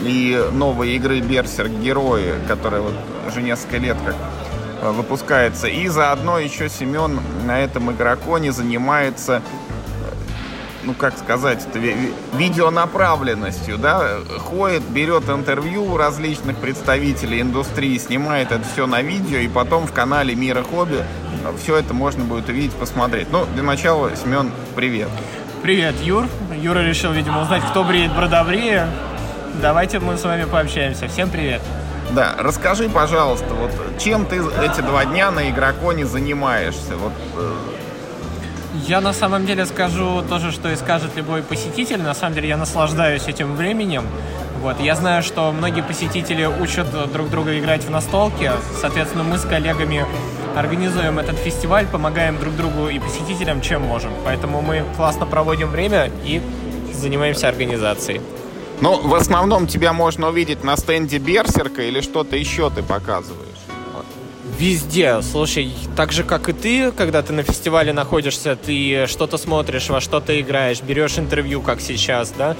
и 0.03 0.41
новой 0.53 0.95
игры 0.95 1.19
Берсерк 1.19 1.71
Герои, 1.71 2.35
которая 2.47 2.81
вот 2.81 2.93
уже 3.27 3.41
несколько 3.41 3.77
лет 3.77 3.97
как 4.05 4.15
выпускается. 4.81 5.67
И 5.67 5.87
заодно 5.87 6.39
еще 6.39 6.69
Семен 6.69 7.19
на 7.45 7.59
этом 7.59 7.91
игроконе 7.91 8.51
занимается 8.51 9.41
ну 10.85 10.93
как 10.93 11.17
сказать, 11.17 11.65
это 11.67 11.79
видеонаправленностью, 12.33 13.77
да, 13.77 14.19
ходит, 14.37 14.83
берет 14.83 15.27
интервью 15.29 15.83
у 15.83 15.97
различных 15.97 16.57
представителей 16.57 17.41
индустрии, 17.41 17.97
снимает 17.97 18.51
это 18.51 18.63
все 18.71 18.87
на 18.87 19.01
видео, 19.01 19.39
и 19.39 19.47
потом 19.47 19.87
в 19.87 19.93
канале 19.93 20.35
Мира 20.35 20.63
Хобби 20.63 21.03
все 21.61 21.77
это 21.77 21.93
можно 21.93 22.23
будет 22.23 22.49
увидеть, 22.49 22.73
посмотреть. 22.73 23.27
Ну, 23.31 23.45
для 23.53 23.63
начала, 23.63 24.15
Семен, 24.15 24.51
привет. 24.75 25.09
Привет, 25.61 25.95
Юр. 26.01 26.27
Юра 26.55 26.79
решил, 26.79 27.11
видимо, 27.11 27.41
узнать, 27.41 27.63
кто 27.69 27.83
бреет 27.83 28.15
бродобрея. 28.15 28.87
Давайте 29.61 29.99
мы 29.99 30.17
с 30.17 30.23
вами 30.23 30.45
пообщаемся. 30.45 31.07
Всем 31.07 31.29
привет. 31.29 31.61
Да, 32.11 32.35
расскажи, 32.37 32.89
пожалуйста, 32.89 33.53
вот 33.53 33.71
чем 33.99 34.25
ты 34.25 34.37
эти 34.37 34.81
два 34.81 35.05
дня 35.05 35.31
на 35.31 35.49
игроконе 35.49 36.05
занимаешься? 36.05 36.95
Вот 36.97 37.13
э, 37.37 37.53
я 38.87 39.01
на 39.01 39.13
самом 39.13 39.45
деле 39.45 39.65
скажу 39.65 40.21
то 40.21 40.39
же, 40.39 40.51
что 40.51 40.69
и 40.69 40.75
скажет 40.75 41.15
любой 41.15 41.41
посетитель. 41.41 42.01
На 42.01 42.13
самом 42.13 42.35
деле 42.35 42.49
я 42.49 42.57
наслаждаюсь 42.57 43.27
этим 43.27 43.55
временем. 43.55 44.05
Вот. 44.61 44.79
Я 44.79 44.95
знаю, 44.95 45.23
что 45.23 45.51
многие 45.51 45.81
посетители 45.81 46.45
учат 46.45 46.87
друг 47.11 47.29
друга 47.29 47.57
играть 47.57 47.83
в 47.83 47.89
настолки. 47.89 48.51
Соответственно, 48.79 49.23
мы 49.23 49.37
с 49.37 49.43
коллегами 49.43 50.05
организуем 50.55 51.19
этот 51.19 51.37
фестиваль, 51.37 51.85
помогаем 51.87 52.39
друг 52.39 52.55
другу 52.55 52.87
и 52.87 52.99
посетителям, 52.99 53.61
чем 53.61 53.81
можем. 53.81 54.11
Поэтому 54.23 54.61
мы 54.61 54.83
классно 54.95 55.25
проводим 55.25 55.69
время 55.69 56.11
и 56.23 56.41
занимаемся 56.93 57.47
организацией. 57.49 58.21
Ну, 58.81 58.99
в 59.07 59.13
основном 59.15 59.67
тебя 59.67 59.93
можно 59.93 60.29
увидеть 60.29 60.63
на 60.63 60.75
стенде 60.77 61.17
Берсерка 61.17 61.83
или 61.83 62.01
что-то 62.01 62.35
еще 62.35 62.69
ты 62.69 62.83
показываешь? 62.83 63.45
Везде. 64.59 65.21
Слушай, 65.21 65.73
так 65.97 66.11
же, 66.11 66.23
как 66.23 66.47
и 66.47 66.53
ты, 66.53 66.91
когда 66.91 67.21
ты 67.21 67.33
на 67.33 67.43
фестивале 67.43 67.91
находишься, 67.93 68.55
ты 68.55 69.05
что-то 69.07 69.37
смотришь, 69.37 69.89
во 69.89 69.99
что-то 69.99 70.39
играешь, 70.39 70.81
берешь 70.81 71.17
интервью, 71.17 71.61
как 71.61 71.81
сейчас, 71.81 72.31
да? 72.37 72.55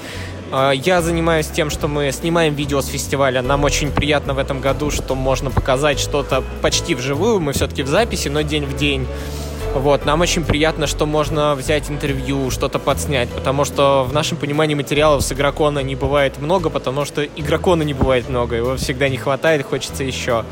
А, 0.52 0.72
я 0.72 1.00
занимаюсь 1.00 1.46
тем, 1.46 1.70
что 1.70 1.88
мы 1.88 2.10
снимаем 2.12 2.54
видео 2.54 2.82
с 2.82 2.86
фестиваля. 2.86 3.40
Нам 3.40 3.64
очень 3.64 3.90
приятно 3.90 4.34
в 4.34 4.38
этом 4.38 4.60
году, 4.60 4.90
что 4.90 5.14
можно 5.14 5.50
показать 5.50 5.98
что-то 5.98 6.42
почти 6.60 6.94
вживую. 6.94 7.40
Мы 7.40 7.52
все-таки 7.52 7.82
в 7.82 7.88
записи, 7.88 8.28
но 8.28 8.42
день 8.42 8.66
в 8.66 8.76
день. 8.76 9.06
Вот, 9.78 10.06
нам 10.06 10.22
очень 10.22 10.42
приятно, 10.42 10.86
что 10.86 11.04
можно 11.04 11.54
взять 11.54 11.90
интервью, 11.90 12.50
что-то 12.50 12.78
подснять, 12.78 13.28
потому 13.28 13.66
что 13.66 14.04
в 14.08 14.12
нашем 14.14 14.38
понимании 14.38 14.74
материалов 14.74 15.22
с 15.22 15.30
игрокона 15.32 15.80
не 15.80 15.94
бывает 15.94 16.38
много, 16.38 16.70
потому 16.70 17.04
что 17.04 17.22
игрокона 17.22 17.82
не 17.82 17.92
бывает 17.92 18.26
много, 18.30 18.56
его 18.56 18.76
всегда 18.76 19.10
не 19.10 19.18
хватает, 19.18 19.66
хочется 19.66 20.02
еще. 20.02 20.44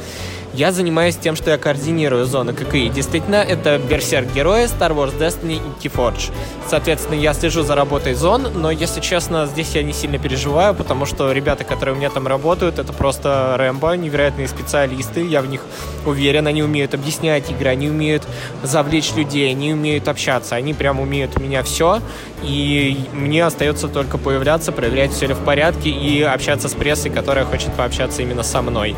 Я 0.57 0.71
занимаюсь 0.71 1.17
тем, 1.17 1.35
что 1.35 1.51
я 1.51 1.59
координирую 1.59 2.27
зоны 2.27 2.53
ККИ. 2.53 2.89
Действительно, 2.89 3.37
это 3.37 3.77
Берсерк 3.77 4.33
Герои, 4.33 4.67
Star 4.67 4.95
Wars 4.95 5.19
Destiny 5.19 5.57
и 5.57 5.89
Keyforge. 5.89 6.31
Соответственно, 6.69 7.19
я 7.19 7.35
слежу 7.35 7.65
за 7.65 7.75
работой 7.75 8.15
зон, 8.15 8.47
но, 8.55 8.71
если 8.71 9.01
честно, 9.01 9.47
здесь 9.47 9.75
я 9.75 9.83
не 9.83 9.93
сильно 9.93 10.17
переживаю, 10.17 10.73
потому 10.73 11.07
что 11.07 11.33
ребята, 11.33 11.65
которые 11.65 11.97
у 11.97 11.99
меня 11.99 12.09
там 12.09 12.29
работают, 12.29 12.79
это 12.79 12.93
просто 12.93 13.57
Рэмбо, 13.59 13.97
невероятные 13.97 14.47
специалисты, 14.47 15.27
я 15.27 15.43
в 15.43 15.49
них 15.49 15.61
уверен, 16.07 16.47
они 16.47 16.63
умеют 16.63 16.95
объяснять 16.95 17.51
игры, 17.51 17.71
они 17.71 17.89
умеют 17.89 18.23
завлечь 18.63 19.13
людей, 19.17 19.51
они 19.51 19.73
умеют 19.73 20.07
общаться, 20.07 20.55
они 20.55 20.73
прям 20.73 21.01
умеют 21.01 21.37
у 21.37 21.41
меня 21.41 21.65
все, 21.65 22.01
и 22.45 22.97
мне 23.13 23.45
остается 23.45 23.89
только 23.89 24.19
появляться, 24.19 24.71
проверять, 24.71 25.13
все 25.13 25.27
ли 25.27 25.35
в 25.35 25.41
порядке, 25.41 25.91
и 25.91 26.23
общаться 26.23 26.69
с 26.69 26.75
прессой, 26.75 27.11
которая 27.11 27.45
хочет 27.45 27.73
пообщаться 27.75 28.23
именно 28.23 28.45
со 28.45 28.63
мной. 28.63 28.95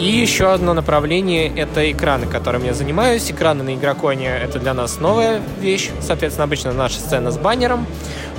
И 0.00 0.06
еще 0.06 0.50
одно 0.50 0.72
направление— 0.80 1.52
это 1.56 1.90
экраны, 1.92 2.26
которыми 2.26 2.66
я 2.68 2.74
занимаюсь. 2.74 3.30
Экраны 3.30 3.62
на 3.62 3.74
Игроконе— 3.74 4.28
это 4.44 4.58
для 4.58 4.72
нас 4.72 4.98
новая 4.98 5.42
вещь. 5.60 5.90
Соответственно, 6.00 6.44
обычно 6.44 6.72
наша 6.72 6.98
сцена 7.00 7.30
с 7.30 7.36
баннером. 7.36 7.86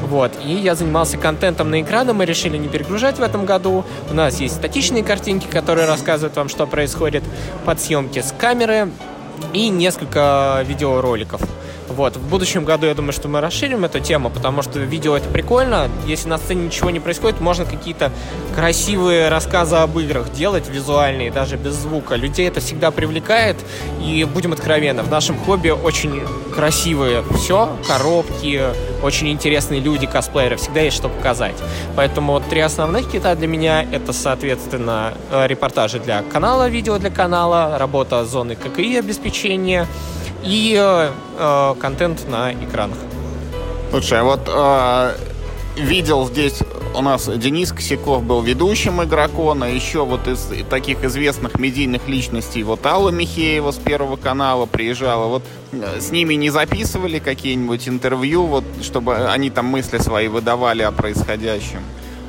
Вот. 0.02 0.32
И 0.44 0.54
я 0.54 0.74
занимался 0.74 1.18
контентом 1.18 1.70
на 1.70 1.82
экраны, 1.82 2.14
мы 2.14 2.26
решили 2.26 2.58
не 2.58 2.68
перегружать 2.68 3.20
в 3.20 3.22
этом 3.22 3.46
году. 3.46 3.86
У 4.10 4.14
нас 4.16 4.40
есть 4.40 4.56
статичные 4.56 5.04
картинки, 5.04 5.46
которые 5.46 5.86
рассказывают 5.86 6.36
вам, 6.36 6.50
что 6.50 6.66
происходит 6.66 7.24
под 7.64 7.80
съемки 7.80 8.20
с 8.20 8.34
камеры, 8.36 8.90
и 9.54 9.70
несколько 9.70 10.64
видеороликов. 10.68 11.42
Вот. 11.92 12.16
В 12.16 12.30
будущем 12.30 12.64
году 12.64 12.88
я 12.88 12.94
думаю, 12.94 13.12
что 13.12 13.28
мы 13.28 13.42
расширим 13.42 13.84
эту 13.84 14.00
тему, 14.00 14.30
потому 14.30 14.62
что 14.62 14.80
видео 14.80 15.18
это 15.18 15.28
прикольно. 15.30 15.90
Если 16.08 16.30
на 16.30 16.38
сцене 16.38 16.66
ничего 16.66 16.90
не 16.90 17.00
происходит, 17.00 17.42
можно 17.42 17.66
какие-то 17.66 18.12
красивые 18.56 19.30
рассказы 19.30 19.76
об 19.76 20.00
играх 20.00 20.32
делать 20.32 20.70
визуальные, 20.70 21.32
даже 21.32 21.58
без 21.58 21.74
звука. 21.74 22.16
Людей 22.16 22.48
это 22.48 22.62
всегда 22.62 22.92
привлекает. 22.92 23.58
И 24.02 24.24
будем 24.24 24.54
откровенны, 24.54 25.04
в 25.04 25.12
нашем 25.12 25.38
хобби 25.38 25.70
очень 25.70 26.22
красивые 26.56 27.24
все, 27.36 27.76
коробки, 27.88 28.62
очень 29.04 29.30
интересные 29.30 29.80
люди, 29.80 30.06
косплееры, 30.06 30.56
всегда 30.56 30.82
есть 30.82 30.98
что 30.98 31.10
показать. 31.10 31.56
Поэтому 31.96 32.40
три 32.40 32.62
основных 32.62 33.10
кита 33.10 33.36
для 33.36 33.48
меня 33.48 33.84
это, 33.84 34.14
соответственно, 34.14 35.14
э, 35.32 35.48
репортажи 35.48 36.00
для 36.00 36.24
канала, 36.24 36.70
видео 36.70 36.98
для 36.98 37.10
канала, 37.10 37.78
работа 37.78 38.26
зоны 38.26 38.56
ККИ 38.56 38.98
обеспечения, 38.98 39.88
и 40.44 40.76
э, 40.78 41.76
контент 41.80 42.28
на 42.28 42.54
экранах. 42.54 42.98
Слушай, 43.92 44.20
а 44.20 44.24
вот 44.24 44.42
э, 44.48 45.16
видел 45.78 46.28
здесь 46.28 46.62
у 46.94 47.02
нас 47.02 47.30
Денис 47.38 47.72
Косяков 47.72 48.24
был 48.24 48.42
ведущим 48.42 49.02
игрокона, 49.04 49.66
еще 49.66 50.06
вот 50.06 50.28
из 50.28 50.50
таких 50.70 51.04
известных 51.04 51.58
медийных 51.60 52.08
личностей, 52.08 52.64
вот 52.64 52.86
Алла 52.86 53.10
Михеева 53.10 53.72
с 53.72 53.78
Первого 53.78 54.18
канала 54.18 54.66
приезжала, 54.66 55.28
вот 55.28 55.44
э, 55.72 56.00
с 56.00 56.12
ними 56.12 56.34
не 56.34 56.50
записывали 56.50 57.20
какие-нибудь 57.20 57.88
интервью, 57.88 58.46
вот 58.46 58.64
чтобы 58.82 59.28
они 59.28 59.50
там 59.50 59.68
мысли 59.68 59.98
свои 60.00 60.28
выдавали 60.28 60.84
о 60.84 60.92
происходящем? 60.92 61.82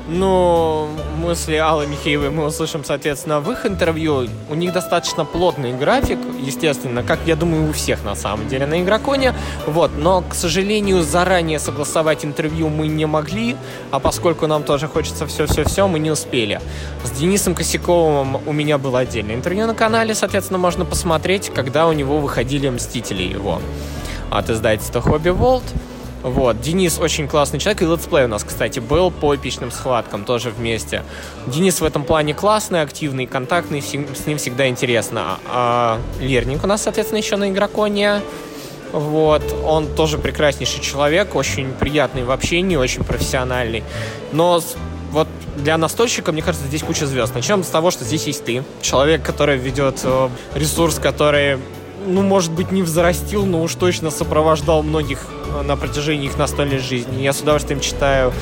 Ну, 0.05 0.89
мысли 1.15 1.55
Аллы 1.55 1.87
Михеевой 1.87 2.29
мы 2.29 2.45
услышим, 2.45 2.83
соответственно, 2.83 3.39
в 3.39 3.49
их 3.49 3.65
интервью. 3.65 4.27
У 4.49 4.53
них 4.53 4.73
достаточно 4.73 5.23
плотный 5.23 5.71
график, 5.71 6.19
естественно, 6.41 7.03
как, 7.03 7.19
я 7.25 7.37
думаю, 7.37 7.69
у 7.69 7.71
всех 7.71 8.03
на 8.03 8.13
самом 8.13 8.49
деле 8.49 8.65
на 8.65 8.81
Игроконе. 8.81 9.33
Вот, 9.65 9.91
но, 9.97 10.21
к 10.21 10.33
сожалению, 10.33 11.03
заранее 11.03 11.57
согласовать 11.57 12.25
интервью 12.25 12.67
мы 12.67 12.87
не 12.87 13.05
могли, 13.05 13.55
а 13.91 13.99
поскольку 14.01 14.45
нам 14.45 14.63
тоже 14.63 14.89
хочется 14.89 15.25
все-все-все, 15.25 15.87
мы 15.87 15.99
не 15.99 16.11
успели. 16.11 16.59
С 17.05 17.11
Денисом 17.11 17.55
Косяковым 17.55 18.45
у 18.45 18.51
меня 18.51 18.77
было 18.77 18.99
отдельное 18.99 19.35
интервью 19.35 19.67
на 19.67 19.73
канале, 19.73 20.13
соответственно, 20.15 20.59
можно 20.59 20.83
посмотреть, 20.83 21.49
когда 21.49 21.87
у 21.87 21.93
него 21.93 22.17
выходили 22.17 22.67
«Мстители» 22.67 23.23
его 23.23 23.61
от 24.29 24.49
издательства 24.49 24.99
«Hobby 24.99 25.29
World». 25.29 25.63
Вот. 26.23 26.61
Денис 26.61 26.97
очень 26.99 27.27
классный 27.27 27.59
человек, 27.59 27.81
и 27.81 27.85
летсплей 27.85 28.25
у 28.25 28.27
нас, 28.27 28.43
кстати, 28.43 28.79
был 28.79 29.11
по 29.11 29.35
эпичным 29.35 29.71
схваткам 29.71 30.23
тоже 30.23 30.49
вместе. 30.49 31.03
Денис 31.47 31.79
в 31.81 31.83
этом 31.83 32.05
плане 32.05 32.33
классный, 32.33 32.81
активный, 32.81 33.25
контактный, 33.25 33.81
с 33.81 33.93
ним 33.93 34.37
всегда 34.37 34.67
интересно. 34.67 35.37
А 35.47 35.99
Лерник 36.19 36.63
у 36.63 36.67
нас, 36.67 36.83
соответственно, 36.83 37.19
еще 37.19 37.35
на 37.35 37.49
Игроконе. 37.49 38.21
Вот, 38.93 39.41
он 39.65 39.87
тоже 39.87 40.19
прекраснейший 40.19 40.79
человек, 40.79 41.35
очень 41.35 41.73
приятный 41.73 42.23
в 42.23 42.31
общении, 42.31 42.75
очень 42.75 43.03
профессиональный. 43.03 43.83
Но 44.31 44.61
вот 45.11 45.27
для 45.57 45.77
настольщика, 45.77 46.31
мне 46.31 46.41
кажется, 46.41 46.67
здесь 46.67 46.83
куча 46.83 47.07
звезд. 47.07 47.33
Начнем 47.35 47.63
с 47.63 47.67
того, 47.67 47.91
что 47.91 48.03
здесь 48.03 48.27
есть 48.27 48.45
ты. 48.45 48.63
Человек, 48.81 49.23
который 49.23 49.57
ведет 49.57 49.99
э, 50.03 50.29
ресурс, 50.55 50.99
который 50.99 51.57
ну, 52.05 52.21
может 52.21 52.51
быть, 52.51 52.71
не 52.71 52.81
взрастил, 52.81 53.45
но 53.45 53.61
уж 53.61 53.75
точно 53.75 54.09
сопровождал 54.11 54.83
многих 54.83 55.25
э, 55.53 55.61
на 55.63 55.75
протяжении 55.75 56.25
их 56.25 56.37
настольной 56.37 56.79
жизни. 56.79 57.21
Я 57.21 57.33
с 57.33 57.41
удовольствием 57.41 57.79
читаю 57.79 58.33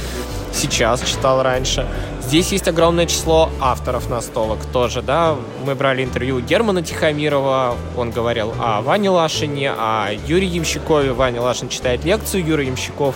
сейчас, 0.54 1.02
читал 1.02 1.44
раньше. 1.44 1.88
Здесь 2.22 2.52
есть 2.52 2.68
огромное 2.68 3.08
число 3.08 3.50
авторов 3.60 4.10
настолок 4.10 4.60
тоже, 4.72 5.02
да. 5.02 5.36
Мы 5.66 5.76
брали 5.76 6.04
интервью 6.04 6.40
Германа 6.40 6.82
Тихомирова, 6.82 7.76
он 7.98 8.12
говорил 8.12 8.54
о 8.60 8.82
Ване 8.82 9.10
Лашине, 9.10 9.72
о 9.72 10.10
Юрии 10.28 10.48
Ямщикове. 10.48 11.14
Ваня 11.14 11.42
Лашин 11.42 11.70
читает 11.70 12.06
лекцию, 12.06 12.46
Юрий 12.46 12.68
Ямщиков, 12.68 13.16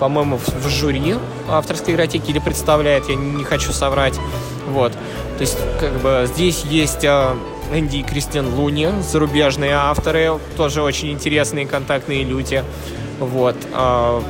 по-моему, 0.00 0.38
в 0.38 0.68
жюри 0.68 1.14
авторской 1.48 1.94
игротеки 1.94 2.30
или 2.30 2.38
представляет, 2.38 3.08
я 3.08 3.14
не 3.14 3.44
хочу 3.44 3.72
соврать. 3.72 4.14
Вот. 4.68 4.92
То 4.92 5.40
есть, 5.40 5.58
как 5.78 5.92
бы, 6.00 6.28
здесь 6.32 6.64
есть 6.64 7.04
э, 7.04 7.34
Энди 7.72 7.98
и 7.98 8.02
Кристиан 8.02 8.54
Луни, 8.54 8.88
зарубежные 9.02 9.74
авторы, 9.74 10.38
тоже 10.56 10.82
очень 10.82 11.12
интересные 11.12 11.66
контактные 11.66 12.24
люди. 12.24 12.64
Вот. 13.18 13.56
А, 13.72 14.22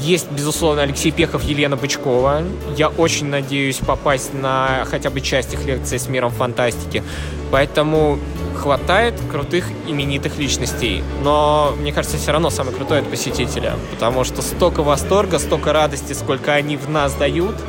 есть, 0.00 0.30
безусловно, 0.30 0.82
Алексей 0.82 1.10
Пехов, 1.10 1.42
Елена 1.42 1.76
Бычкова. 1.76 2.42
Я 2.76 2.88
очень 2.88 3.26
надеюсь 3.26 3.78
попасть 3.78 4.32
на 4.32 4.84
хотя 4.86 5.10
бы 5.10 5.20
часть 5.20 5.54
их 5.54 5.64
лекции 5.64 5.98
с 5.98 6.08
миром 6.08 6.30
фантастики. 6.30 7.02
Поэтому 7.50 8.18
хватает 8.56 9.14
крутых 9.30 9.66
именитых 9.86 10.38
личностей. 10.38 11.02
Но, 11.22 11.74
мне 11.78 11.92
кажется, 11.92 12.16
все 12.16 12.32
равно 12.32 12.50
самое 12.50 12.76
крутое 12.76 13.00
это 13.00 13.10
посетителя. 13.10 13.74
Потому 13.90 14.24
что 14.24 14.42
столько 14.42 14.82
восторга, 14.82 15.38
столько 15.38 15.72
радости, 15.72 16.12
сколько 16.12 16.52
они 16.52 16.76
в 16.76 16.88
нас 16.88 17.14
дают– 17.14 17.56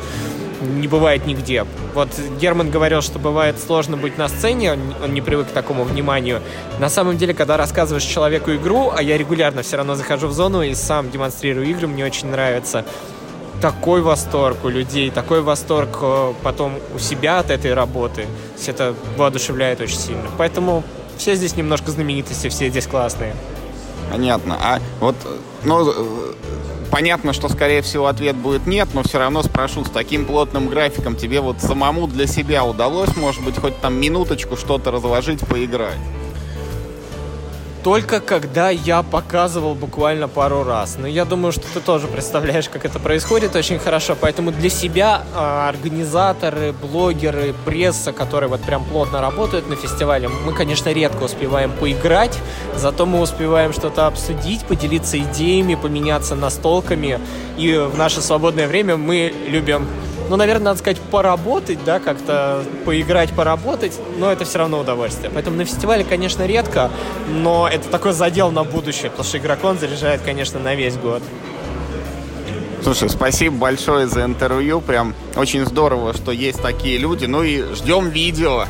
не 0.60 0.88
бывает 0.88 1.26
нигде. 1.26 1.64
Вот 1.94 2.08
Герман 2.40 2.70
говорил, 2.70 3.02
что 3.02 3.18
бывает 3.18 3.58
сложно 3.58 3.96
быть 3.96 4.18
на 4.18 4.28
сцене, 4.28 4.78
он 5.02 5.14
не 5.14 5.20
привык 5.20 5.48
к 5.48 5.50
такому 5.50 5.84
вниманию. 5.84 6.40
На 6.78 6.88
самом 6.88 7.16
деле, 7.16 7.34
когда 7.34 7.56
рассказываешь 7.56 8.04
человеку 8.04 8.52
игру, 8.52 8.92
а 8.94 9.02
я 9.02 9.18
регулярно 9.18 9.62
все 9.62 9.76
равно 9.76 9.94
захожу 9.94 10.28
в 10.28 10.32
зону 10.32 10.62
и 10.62 10.74
сам 10.74 11.10
демонстрирую 11.10 11.66
игры, 11.66 11.86
мне 11.86 12.04
очень 12.04 12.28
нравится. 12.28 12.84
Такой 13.60 14.00
восторг 14.00 14.64
у 14.64 14.68
людей, 14.68 15.10
такой 15.10 15.42
восторг 15.42 15.98
э, 16.00 16.32
потом 16.42 16.78
у 16.94 16.98
себя 16.98 17.40
от 17.40 17.50
этой 17.50 17.74
работы. 17.74 18.26
Это 18.66 18.94
воодушевляет 19.18 19.82
очень 19.82 19.98
сильно. 19.98 20.24
Поэтому 20.38 20.82
все 21.18 21.34
здесь 21.34 21.56
немножко 21.56 21.90
знаменитости, 21.90 22.48
все 22.48 22.70
здесь 22.70 22.86
классные. 22.86 23.34
Понятно. 24.10 24.56
А 24.60 24.80
вот, 24.98 25.14
ну, 25.64 25.92
понятно, 26.90 27.32
что, 27.32 27.48
скорее 27.48 27.80
всего, 27.82 28.06
ответ 28.06 28.36
будет 28.36 28.66
нет, 28.66 28.88
но 28.92 29.02
все 29.02 29.18
равно 29.18 29.42
спрошу, 29.42 29.84
с 29.84 29.90
таким 29.90 30.24
плотным 30.24 30.68
графиком 30.68 31.16
тебе 31.16 31.40
вот 31.40 31.60
самому 31.60 32.08
для 32.08 32.26
себя 32.26 32.64
удалось, 32.64 33.16
может 33.16 33.44
быть, 33.44 33.56
хоть 33.56 33.80
там 33.80 33.94
минуточку 34.00 34.56
что-то 34.56 34.90
разложить, 34.90 35.40
поиграть? 35.46 35.98
Только 37.82 38.20
когда 38.20 38.70
я 38.70 39.02
показывал 39.02 39.74
буквально 39.74 40.28
пару 40.28 40.64
раз. 40.64 40.96
Но 40.98 41.06
я 41.06 41.24
думаю, 41.24 41.52
что 41.52 41.62
ты 41.72 41.80
тоже 41.80 42.06
представляешь, 42.06 42.68
как 42.68 42.84
это 42.84 42.98
происходит 42.98 43.56
очень 43.56 43.78
хорошо. 43.78 44.16
Поэтому 44.20 44.52
для 44.52 44.70
себя 44.70 45.22
э, 45.34 45.68
организаторы, 45.68 46.72
блогеры, 46.72 47.54
пресса, 47.64 48.12
которые 48.12 48.48
вот 48.48 48.60
прям 48.60 48.84
плотно 48.84 49.20
работают 49.20 49.68
на 49.68 49.76
фестивале, 49.76 50.28
мы, 50.28 50.52
конечно, 50.52 50.90
редко 50.90 51.24
успеваем 51.24 51.72
поиграть, 51.72 52.38
зато 52.76 53.06
мы 53.06 53.20
успеваем 53.20 53.72
что-то 53.72 54.06
обсудить, 54.06 54.64
поделиться 54.64 55.18
идеями, 55.18 55.74
поменяться 55.74 56.34
настолками. 56.34 57.18
И 57.56 57.76
в 57.76 57.96
наше 57.96 58.20
свободное 58.20 58.68
время 58.68 58.96
мы 58.96 59.32
любим 59.48 59.86
ну, 60.30 60.36
наверное, 60.36 60.66
надо 60.66 60.78
сказать, 60.78 61.00
поработать, 61.00 61.84
да, 61.84 61.98
как-то 61.98 62.62
поиграть, 62.84 63.32
поработать, 63.32 63.98
но 64.16 64.30
это 64.30 64.44
все 64.44 64.58
равно 64.58 64.78
удовольствие. 64.78 65.28
Поэтому 65.34 65.56
на 65.56 65.64
фестивале, 65.64 66.04
конечно, 66.04 66.46
редко, 66.46 66.88
но 67.28 67.68
это 67.68 67.88
такой 67.88 68.12
задел 68.12 68.52
на 68.52 68.62
будущее, 68.62 69.10
потому 69.10 69.28
что 69.28 69.38
игрокон 69.38 69.76
заряжает, 69.76 70.20
конечно, 70.20 70.60
на 70.60 70.76
весь 70.76 70.96
год. 70.96 71.20
Слушай, 72.80 73.10
спасибо 73.10 73.56
большое 73.56 74.06
за 74.06 74.22
интервью. 74.22 74.80
Прям 74.80 75.16
очень 75.34 75.66
здорово, 75.66 76.14
что 76.14 76.30
есть 76.30 76.62
такие 76.62 76.96
люди. 76.96 77.24
Ну 77.24 77.42
и 77.42 77.62
ждем 77.74 78.10
видео. 78.10 78.66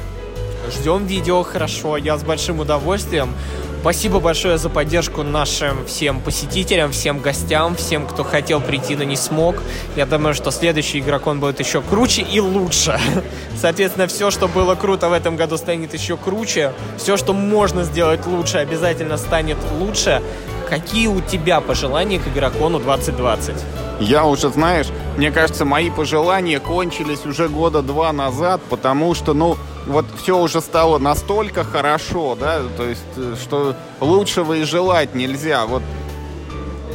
Ждем 0.72 1.04
видео, 1.04 1.42
хорошо. 1.42 1.98
Я 1.98 2.16
с 2.16 2.22
большим 2.22 2.60
удовольствием. 2.60 3.34
Спасибо 3.80 4.20
большое 4.20 4.58
за 4.58 4.68
поддержку 4.68 5.22
нашим 5.22 5.86
всем 5.86 6.20
посетителям, 6.20 6.92
всем 6.92 7.20
гостям, 7.20 7.76
всем, 7.76 8.06
кто 8.06 8.24
хотел 8.24 8.60
прийти, 8.60 8.94
но 8.94 9.04
не 9.04 9.16
смог. 9.16 9.56
Я 9.96 10.04
думаю, 10.04 10.34
что 10.34 10.50
следующий 10.50 10.98
игрокон 10.98 11.40
будет 11.40 11.60
еще 11.60 11.80
круче 11.80 12.20
и 12.20 12.40
лучше. 12.40 13.00
Соответственно, 13.58 14.06
все, 14.06 14.30
что 14.30 14.48
было 14.48 14.74
круто 14.74 15.08
в 15.08 15.14
этом 15.14 15.36
году, 15.36 15.56
станет 15.56 15.94
еще 15.94 16.18
круче. 16.18 16.74
Все, 16.98 17.16
что 17.16 17.32
можно 17.32 17.84
сделать 17.84 18.26
лучше, 18.26 18.58
обязательно 18.58 19.16
станет 19.16 19.56
лучше. 19.78 20.20
Какие 20.68 21.06
у 21.06 21.22
тебя 21.22 21.62
пожелания 21.62 22.18
к 22.18 22.28
игрокону 22.28 22.80
2020? 22.80 23.54
Я 24.00 24.26
уже, 24.26 24.50
знаешь, 24.50 24.88
мне 25.16 25.30
кажется, 25.30 25.64
мои 25.64 25.88
пожелания 25.88 26.60
кончились 26.60 27.24
уже 27.24 27.48
года 27.48 27.80
два 27.80 28.12
назад, 28.12 28.60
потому 28.68 29.14
что, 29.14 29.32
ну, 29.32 29.56
вот 29.90 30.06
все 30.20 30.38
уже 30.38 30.60
стало 30.60 30.98
настолько 30.98 31.64
хорошо, 31.64 32.36
да, 32.38 32.60
то 32.76 32.84
есть, 32.84 33.02
э, 33.16 33.34
что 33.40 33.74
лучшего 34.00 34.54
и 34.54 34.62
желать 34.64 35.14
нельзя. 35.14 35.66
Вот 35.66 35.82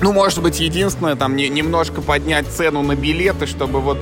ну, 0.02 0.12
может 0.12 0.41
быть, 0.41 0.60
единственное, 0.60 1.16
там, 1.16 1.36
не, 1.36 1.48
немножко 1.50 2.02
поднять 2.02 2.48
цену 2.48 2.82
на 2.82 2.96
билеты, 2.96 3.48
чтобы 3.48 3.80
вот... 3.80 3.98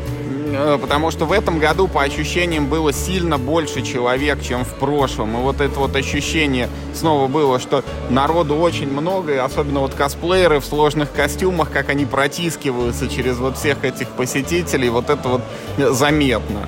Э, 0.52 0.78
потому 0.82 1.12
что 1.12 1.26
в 1.26 1.32
этом 1.32 1.60
году, 1.60 1.88
по 1.88 2.02
ощущениям, 2.02 2.68
было 2.68 2.92
сильно 2.92 3.38
больше 3.38 3.84
человек, 3.84 4.42
чем 4.42 4.66
в 4.66 4.74
прошлом. 4.80 5.38
И 5.38 5.42
вот 5.42 5.62
это 5.62 5.80
вот 5.80 5.96
ощущение 5.96 6.68
снова 6.94 7.28
было, 7.28 7.60
что 7.60 7.84
народу 8.10 8.56
очень 8.56 8.92
много, 8.92 9.34
и 9.34 9.38
особенно 9.38 9.82
вот 9.82 9.94
косплееры 9.94 10.60
в 10.60 10.66
сложных 10.66 11.12
костюмах, 11.12 11.72
как 11.72 11.90
они 11.90 12.06
протискиваются 12.06 13.08
через 13.08 13.38
вот 13.38 13.58
всех 13.58 13.84
этих 13.84 14.10
посетителей, 14.10 14.90
вот 14.90 15.10
это 15.10 15.28
вот 15.28 15.42
заметно. 15.78 16.68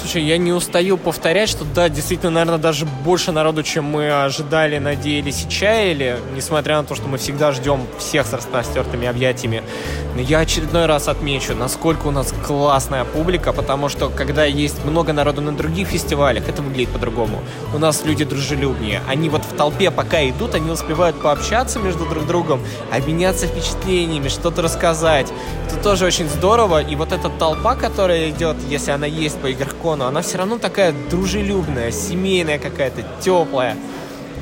Слушай, 0.00 0.22
я 0.22 0.38
не 0.38 0.50
устаю 0.50 0.96
повторять, 0.96 1.50
что 1.50 1.66
да, 1.74 1.90
действительно, 1.90 2.30
наверное, 2.30 2.58
даже 2.58 2.86
больше 2.86 3.32
народу, 3.32 3.62
чем 3.62 3.84
мы 3.84 4.24
ожидали, 4.24 4.78
надеялись 4.78 5.44
и 5.44 5.50
чаяли, 5.50 6.18
несмотря 6.34 6.78
на 6.78 6.84
то, 6.84 6.94
что 6.94 7.06
мы 7.06 7.18
всегда 7.18 7.52
ждем 7.52 7.86
всех 7.98 8.26
с 8.26 8.32
распростертыми 8.32 9.06
объятиями. 9.06 9.62
Но 10.14 10.22
я 10.22 10.38
очередной 10.38 10.86
раз 10.86 11.06
отмечу, 11.06 11.54
насколько 11.54 12.06
у 12.06 12.12
нас 12.12 12.32
классная 12.46 13.04
публика, 13.04 13.52
потому 13.52 13.90
что 13.90 14.08
когда 14.08 14.46
есть 14.46 14.82
много 14.86 15.12
народу 15.12 15.42
на 15.42 15.52
других 15.52 15.88
фестивалях, 15.88 16.48
это 16.48 16.62
выглядит 16.62 16.88
по-другому. 16.88 17.42
У 17.74 17.78
нас 17.78 18.02
люди 18.02 18.24
дружелюбнее. 18.24 19.02
Они 19.06 19.28
вот 19.28 19.44
в 19.44 19.54
толпе 19.54 19.90
пока 19.90 20.26
идут, 20.26 20.54
они 20.54 20.70
успевают 20.70 21.20
пообщаться 21.20 21.78
между 21.78 22.06
друг 22.06 22.26
другом, 22.26 22.62
обменяться 22.90 23.46
впечатлениями, 23.46 24.28
что-то 24.28 24.62
рассказать. 24.62 25.26
Это 25.66 25.76
тоже 25.82 26.06
очень 26.06 26.28
здорово. 26.28 26.82
И 26.82 26.96
вот 26.96 27.12
эта 27.12 27.28
толпа, 27.28 27.74
которая 27.74 28.30
идет, 28.30 28.56
если 28.68 28.92
она 28.92 29.06
есть 29.06 29.38
по 29.38 29.52
игрокам, 29.52 29.89
но 29.96 30.06
она 30.06 30.22
все 30.22 30.38
равно 30.38 30.58
такая 30.58 30.94
дружелюбная, 31.10 31.90
семейная 31.90 32.58
какая-то, 32.58 33.02
теплая. 33.20 33.76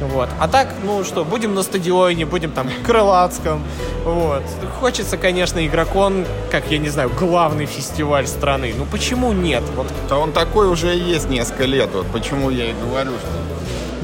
Вот. 0.01 0.29
А 0.39 0.47
так, 0.47 0.69
ну 0.85 1.03
что, 1.03 1.25
будем 1.25 1.55
на 1.55 1.63
стадионе, 1.63 2.25
будем 2.25 2.53
там 2.53 2.69
в 2.69 2.87
Крылатском. 2.87 3.63
Вот. 4.05 4.45
Хочется, 4.81 5.17
конечно, 5.17 5.65
Игрокон, 5.67 6.25
как, 6.51 6.71
я 6.71 6.79
не 6.79 6.89
знаю, 6.89 7.11
главный 7.19 7.67
фестиваль 7.67 8.27
страны. 8.27 8.75
Ну 8.77 8.87
почему 8.91 9.33
нет? 9.33 9.65
Вот. 9.75 9.89
Да 10.09 10.19
он 10.19 10.33
такой 10.33 10.69
уже 10.69 10.95
есть 10.95 11.29
несколько 11.29 11.65
лет. 11.65 11.91
Вот 11.93 12.07
почему 12.13 12.51
я 12.51 12.71
и 12.71 12.75
говорю, 12.75 13.11
что... 13.11 13.29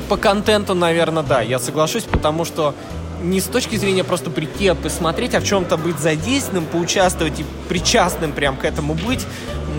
По 0.08 0.16
контенту, 0.16 0.74
наверное, 0.74 1.22
да, 1.22 1.40
я 1.40 1.58
соглашусь, 1.58 2.02
потому 2.02 2.44
что 2.44 2.74
не 3.24 3.40
с 3.40 3.44
точки 3.44 3.76
зрения 3.76 4.04
просто 4.04 4.30
прийти, 4.30 4.68
а 4.68 4.74
посмотреть, 4.74 5.34
а 5.34 5.40
в 5.40 5.44
чем-то 5.44 5.76
быть 5.76 5.98
задействованным, 5.98 6.66
поучаствовать 6.66 7.40
и 7.40 7.44
причастным 7.68 8.32
прям 8.32 8.56
к 8.56 8.64
этому 8.64 8.94
быть, 8.94 9.26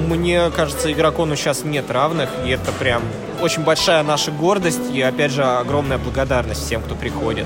мне 0.07 0.49
кажется, 0.49 0.91
игрокону 0.91 1.35
сейчас 1.35 1.63
нет 1.63 1.89
равных, 1.89 2.29
и 2.45 2.49
это 2.49 2.71
прям 2.73 3.03
очень 3.41 3.63
большая 3.63 4.03
наша 4.03 4.31
гордость 4.31 4.91
и, 4.91 5.01
опять 5.01 5.31
же, 5.31 5.43
огромная 5.43 5.97
благодарность 5.97 6.65
всем, 6.65 6.81
кто 6.81 6.95
приходит. 6.95 7.45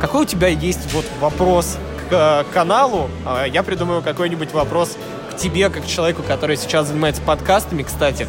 Какой 0.00 0.22
у 0.22 0.24
тебя 0.24 0.48
есть 0.48 0.92
вот 0.92 1.04
вопрос 1.20 1.76
к 2.08 2.46
каналу? 2.52 3.10
А, 3.26 3.44
я 3.44 3.62
придумаю 3.62 4.02
какой-нибудь 4.02 4.52
вопрос 4.52 4.96
к 5.30 5.36
тебе, 5.36 5.68
как 5.68 5.86
человеку, 5.86 6.22
который 6.22 6.56
сейчас 6.56 6.88
занимается 6.88 7.22
подкастами, 7.22 7.82
кстати. 7.82 8.26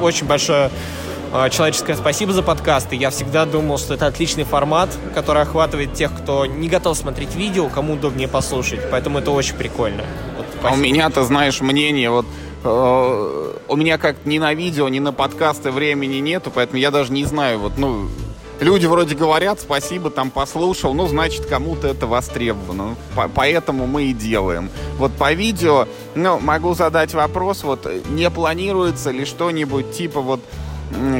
Очень 0.00 0.26
большое 0.26 0.70
человеческое 1.50 1.96
спасибо 1.96 2.32
за 2.32 2.42
подкасты. 2.42 2.96
Я 2.96 3.10
всегда 3.10 3.44
думал, 3.44 3.78
что 3.78 3.94
это 3.94 4.06
отличный 4.06 4.44
формат, 4.44 4.90
который 5.14 5.42
охватывает 5.42 5.94
тех, 5.94 6.10
кто 6.16 6.46
не 6.46 6.68
готов 6.68 6.96
смотреть 6.96 7.34
видео, 7.34 7.68
кому 7.68 7.94
удобнее 7.94 8.28
послушать. 8.28 8.80
Поэтому 8.90 9.18
это 9.18 9.30
очень 9.30 9.54
прикольно. 9.54 10.04
Вот, 10.36 10.46
а 10.62 10.72
у 10.72 10.76
меня-то, 10.76 11.24
знаешь, 11.24 11.60
мнение, 11.60 12.10
вот 12.10 12.26
Э, 12.64 13.54
у 13.68 13.76
меня 13.76 13.98
как 13.98 14.16
ни 14.24 14.38
на 14.38 14.54
видео, 14.54 14.88
ни 14.88 14.98
на 14.98 15.12
подкасты 15.12 15.70
времени 15.70 16.16
нету, 16.16 16.50
поэтому 16.54 16.78
я 16.78 16.90
даже 16.90 17.12
не 17.12 17.24
знаю, 17.24 17.60
вот, 17.60 17.78
ну, 17.78 18.08
люди 18.60 18.86
вроде 18.86 19.14
говорят, 19.14 19.60
спасибо, 19.60 20.10
там 20.10 20.30
послушал, 20.30 20.94
ну, 20.94 21.06
значит, 21.06 21.46
кому-то 21.46 21.86
это 21.86 22.06
востребовано. 22.06 22.96
По 23.14 23.28
поэтому 23.28 23.86
мы 23.86 24.04
и 24.04 24.12
делаем. 24.12 24.70
Вот 24.96 25.12
по 25.12 25.32
видео, 25.32 25.86
ну, 26.14 26.40
могу 26.40 26.74
задать 26.74 27.14
вопрос, 27.14 27.62
вот, 27.62 27.86
не 28.08 28.28
планируется 28.30 29.12
ли 29.12 29.24
что-нибудь 29.24 29.92
типа 29.92 30.20
вот, 30.20 30.40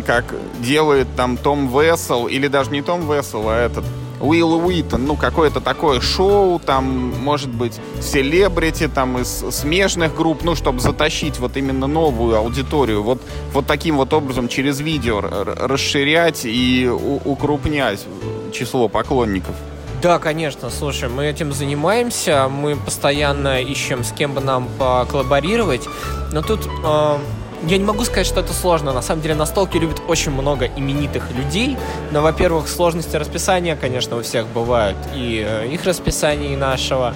как 0.07 0.35
делает 0.61 1.09
там 1.17 1.37
Том 1.37 1.69
Вессел, 1.69 2.27
или 2.27 2.49
даже 2.49 2.71
не 2.71 2.83
Том 2.83 3.11
Вессел, 3.11 3.49
а 3.49 3.57
этот 3.57 3.85
Уилл 4.21 4.67
Уитон, 4.67 5.07
ну, 5.07 5.17
какое-то 5.17 5.61
такое 5.61 6.01
шоу, 6.01 6.59
там, 6.59 7.13
может 7.23 7.51
быть, 7.51 7.79
селебрити, 8.01 8.89
там, 8.89 9.19
из 9.19 9.29
смежных 9.29 10.15
групп, 10.17 10.43
ну, 10.43 10.55
чтобы 10.55 10.81
затащить 10.81 11.39
вот 11.39 11.57
именно 11.57 11.87
новую 11.87 12.37
аудиторию, 12.37 13.03
вот, 13.03 13.23
вот 13.53 13.67
таким 13.67 13.97
вот 13.97 14.13
образом 14.13 14.49
через 14.49 14.81
видео 14.81 15.21
расширять 15.21 16.43
и 16.45 16.89
укрупнять 16.89 18.05
число 18.53 18.89
поклонников. 18.89 19.55
Да, 20.03 20.21
конечно, 20.21 20.71
слушай, 20.71 21.09
мы 21.09 21.27
этим 21.27 21.53
занимаемся, 21.53 22.49
мы 22.49 22.77
постоянно 22.77 23.61
ищем, 23.61 24.05
с 24.05 24.13
кем 24.13 24.33
бы 24.33 24.41
нам 24.41 24.69
поколлаборировать, 24.79 25.89
но 26.33 26.41
тут 26.41 26.69
э, 26.85 27.19
я 27.67 27.79
не 27.79 27.85
могу 27.85 28.05
сказать, 28.05 28.27
что 28.27 28.41
это 28.41 28.53
сложно. 28.53 28.93
На 28.93 29.03
самом 29.03 29.23
деле 29.23 29.35
настолки 29.35 29.77
любят 29.79 30.01
очень 30.07 30.31
много 30.31 30.67
именитых 30.67 31.25
людей. 31.33 31.77
Но, 32.13 32.23
во-первых, 32.23 32.69
сложности 32.69 33.17
расписания, 33.17 33.77
конечно, 33.77 34.17
у 34.17 34.23
всех 34.23 34.47
бывают. 34.47 34.97
И 35.15 35.45
э, 35.47 35.69
их 35.69 35.85
расписание, 35.85 36.53
и 36.53 36.57
нашего. 36.57 37.15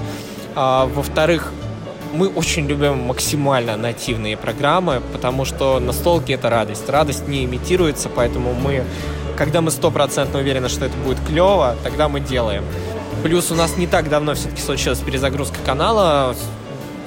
А, 0.55 0.87
во-вторых, 0.87 1.53
мы 2.13 2.29
очень 2.29 2.67
любим 2.67 3.05
максимально 3.05 3.77
нативные 3.77 4.37
программы, 4.37 5.01
потому 5.13 5.45
что 5.45 5.81
настолки— 5.81 6.33
это 6.33 6.51
радость. 6.51 6.89
Радость 6.89 7.29
не 7.29 7.45
имитируется, 7.45 8.09
поэтому 8.09 8.53
мы, 8.53 8.85
когда 9.37 9.61
мы 9.61 9.71
стопроцентно 9.71 10.41
уверены, 10.41 10.69
что 10.69 10.85
это 10.85 10.97
будет 10.99 11.19
клево, 11.27 11.77
тогда 11.83 12.09
мы 12.09 12.21
делаем. 12.21 12.65
Плюс 13.23 13.51
у 13.51 13.55
нас 13.55 13.77
не 13.77 13.87
так 13.87 14.09
давно 14.09 14.35
все-таки 14.35 14.61
случилась 14.61 14.99
перезагрузка 14.99 15.57
канала 15.65 16.35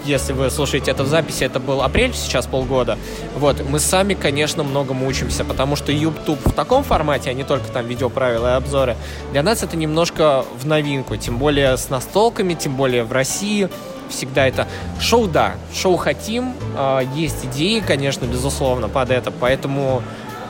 если 0.06 0.34
вы 0.34 0.50
слушаете 0.50 0.92
это 0.92 1.04
в 1.04 1.08
записи, 1.08 1.44
это 1.44 1.60
был 1.60 1.82
апрель, 1.82 2.14
сейчас 2.14 2.46
полгода. 2.46 2.98
Вот, 3.38 3.64
мы 3.68 3.80
сами, 3.80 4.14
конечно, 4.14 4.64
многому 4.64 5.08
учимся, 5.08 5.44
потому 5.44 5.76
что 5.76 5.92
YouTube 5.92 6.40
в 6.46 6.54
таком 6.54 6.84
формате, 6.84 7.30
а 7.30 7.34
не 7.34 7.44
только 7.44 7.68
там 7.70 7.88
видеоправила 7.88 8.54
и 8.54 8.58
обзоры, 8.58 8.96
для 9.32 9.44
нас 9.44 9.64
это 9.64 9.76
немножко 9.76 10.46
в 10.60 10.66
новинку, 10.66 11.16
тем 11.18 11.38
более 11.38 11.78
с 11.78 11.90
настолками, 11.90 12.54
тем 12.54 12.76
более 12.76 13.04
в 13.04 13.12
России 13.12 13.70
всегда 14.10 14.48
это 14.48 14.68
шоу, 15.00 15.28
да, 15.28 15.56
шоу 15.74 15.98
хотим, 15.98 16.54
э, 16.78 17.02
есть 17.16 17.46
идеи, 17.46 17.80
конечно, 17.80 18.26
безусловно, 18.26 18.88
под 18.88 19.10
это, 19.10 19.32
поэтому 19.32 20.04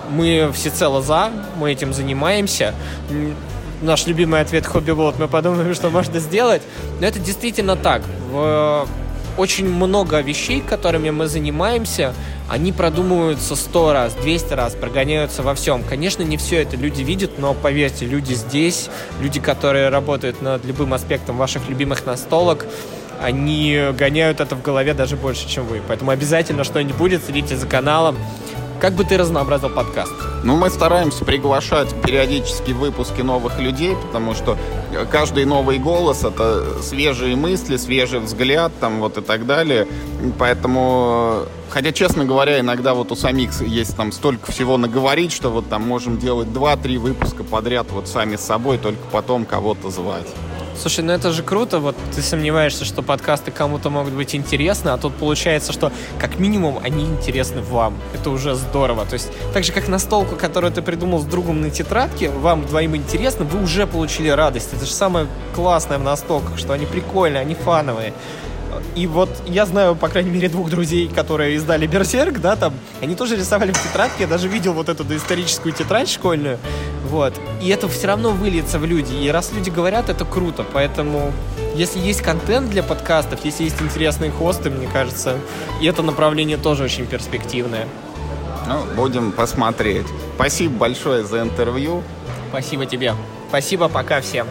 мы 0.09 0.51
всецело 0.53 1.01
за, 1.01 1.31
мы 1.57 1.71
этим 1.71 1.93
занимаемся. 1.93 2.73
Наш 3.81 4.07
любимый 4.07 4.41
ответ 4.41 4.65
хобби 4.65 4.91
вот 4.91 5.19
мы 5.19 5.27
подумаем, 5.27 5.73
что 5.73 5.89
можно 5.89 6.19
сделать, 6.19 6.61
но 6.99 7.07
это 7.07 7.19
действительно 7.19 7.75
так. 7.75 8.01
В 8.29 8.87
очень 9.37 9.67
много 9.67 10.21
вещей, 10.21 10.61
которыми 10.61 11.09
мы 11.09 11.27
занимаемся, 11.27 12.13
они 12.47 12.71
продумываются 12.71 13.55
сто 13.55 13.91
раз, 13.93 14.13
200 14.13 14.53
раз, 14.53 14.73
прогоняются 14.73 15.43
во 15.43 15.55
всем. 15.55 15.83
Конечно, 15.83 16.23
не 16.23 16.37
все 16.37 16.61
это 16.61 16.77
люди 16.77 17.01
видят, 17.01 17.39
но 17.39 17.53
поверьте, 17.53 18.05
люди 18.05 18.33
здесь, 18.33 18.89
люди, 19.19 19.39
которые 19.39 19.89
работают 19.89 20.41
над 20.41 20.63
любым 20.65 20.93
аспектом 20.93 21.37
ваших 21.37 21.67
любимых 21.69 22.05
настолок, 22.05 22.65
они 23.21 23.81
гоняют 23.97 24.39
это 24.39 24.55
в 24.55 24.61
голове 24.61 24.93
даже 24.93 25.15
больше, 25.15 25.47
чем 25.47 25.65
вы. 25.65 25.81
Поэтому 25.87 26.11
обязательно 26.11 26.63
что-нибудь 26.63 26.95
будет, 26.95 27.23
следите 27.23 27.55
за 27.55 27.65
каналом. 27.65 28.17
Как 28.79 28.93
бы 28.93 29.05
ты 29.05 29.17
разнообразил 29.17 29.69
подкаст? 29.69 30.13
Ну, 30.43 30.57
мы 30.57 30.69
стараемся 30.69 31.23
приглашать 31.23 31.89
периодически 32.01 32.71
выпуски 32.71 33.21
новых 33.21 33.57
людей, 33.57 33.95
потому 33.95 34.35
что 34.35 34.57
каждый 35.09 35.45
новый 35.45 35.79
голос— 35.79 36.23
это 36.25 36.81
свежие 36.83 37.35
мысли, 37.35 37.77
свежий 37.77 38.19
взгляд, 38.19 38.73
там, 38.79 38.99
вот 38.99 39.17
и 39.17 39.21
так 39.21 39.45
далее. 39.45 39.87
Поэтому, 40.37 41.45
хотя, 41.69 41.93
честно 41.93 42.25
говоря, 42.25 42.59
иногда 42.59 42.93
вот 42.93 43.11
у 43.11 43.15
самих 43.15 43.59
есть 43.61 43.95
там 43.95 44.11
столько 44.11 44.51
всего 44.51 44.77
наговорить, 44.77 45.31
что 45.31 45.49
вот 45.49 45.69
там 45.69 45.81
можем 45.83 46.17
делать 46.17 46.49
2-3 46.49 46.97
выпуска 46.99 47.43
подряд 47.43 47.87
вот 47.91 48.07
сами 48.07 48.35
с 48.35 48.41
собой, 48.41 48.77
только 48.77 49.01
потом 49.11 49.45
кого-то 49.45 49.89
звать. 49.89 50.27
Слушай, 50.77 51.05
ну 51.05 51.13
это 51.13 51.31
же 51.31 51.41
круто, 51.41 51.79
вот 51.79 51.95
ты 52.13 52.21
сомневаешься, 52.21 52.85
что 52.85 53.01
подкасты 53.01 53.49
кому-то 53.49 53.89
могут 53.89 54.13
быть 54.13 54.35
интересны, 54.35 54.89
а 54.89 54.97
тут 54.97 55.15
получается, 55.15 55.71
что 55.71 55.91
как 56.19 56.37
минимум 56.37 56.79
они 56.83 57.05
интересны 57.05 57.61
вам. 57.61 57.97
Это 58.13 58.29
уже 58.29 58.55
здорово. 58.55 59.05
То 59.05 59.13
есть 59.13 59.31
так 59.53 59.63
же, 59.63 59.71
как 59.71 59.87
настолку, 59.87 60.35
которую 60.35 60.73
ты 60.73 60.81
придумал 60.81 61.19
с 61.19 61.25
другом 61.25 61.61
на 61.61 61.69
тетрадке, 61.69 62.29
вам 62.29 62.65
двоим 62.65 62.95
интересно, 62.95 63.45
вы 63.45 63.63
уже 63.63 63.87
получили 63.87 64.29
радость. 64.29 64.73
Это 64.73 64.85
же 64.85 64.91
самое 64.91 65.27
классное 65.55 65.97
в 65.97 66.03
настолках, 66.03 66.57
что 66.57 66.73
они 66.73 66.85
прикольные, 66.85 67.41
они 67.41 67.55
фановые. 67.55 68.13
И 68.95 69.07
вот 69.07 69.29
я 69.45 69.65
знаю, 69.65 69.95
по 69.95 70.09
крайней 70.09 70.31
мере, 70.31 70.49
двух 70.49 70.69
друзей, 70.69 71.07
которые 71.07 71.55
издали 71.55 71.87
Берсерк, 71.87 72.39
да, 72.39 72.55
там, 72.55 72.73
они 73.01 73.15
тоже 73.15 73.35
рисовали 73.35 73.71
в 73.71 73.81
тетрадке, 73.81 74.23
я 74.23 74.27
даже 74.27 74.47
видел 74.47 74.73
вот 74.73 74.89
эту 74.89 75.03
доисторическую 75.03 75.73
тетрадь 75.73 76.09
школьную, 76.09 76.59
вот. 77.05 77.33
И 77.61 77.69
это 77.69 77.87
все 77.87 78.07
равно 78.07 78.31
выльется 78.31 78.79
в 78.79 78.85
люди, 78.85 79.13
и 79.13 79.29
раз 79.29 79.51
люди 79.53 79.69
говорят, 79.69 80.09
это 80.09 80.25
круто, 80.25 80.65
поэтому 80.73 81.31
если 81.75 81.99
есть 81.99 82.21
контент 82.21 82.69
для 82.69 82.83
подкастов, 82.83 83.43
если 83.45 83.63
есть 83.63 83.81
интересные 83.81 84.31
хосты, 84.31 84.69
мне 84.69 84.87
кажется, 84.91 85.37
и 85.81 85.85
это 85.85 86.01
направление 86.01 86.57
тоже 86.57 86.83
очень 86.83 87.05
перспективное. 87.05 87.87
Ну, 88.67 88.83
будем 88.95 89.31
посмотреть. 89.31 90.07
Спасибо 90.35 90.75
большое 90.75 91.23
за 91.23 91.41
интервью. 91.41 92.01
Спасибо 92.49 92.85
тебе. 92.85 93.13
Спасибо, 93.49 93.89
пока 93.89 94.21
всем. 94.21 94.47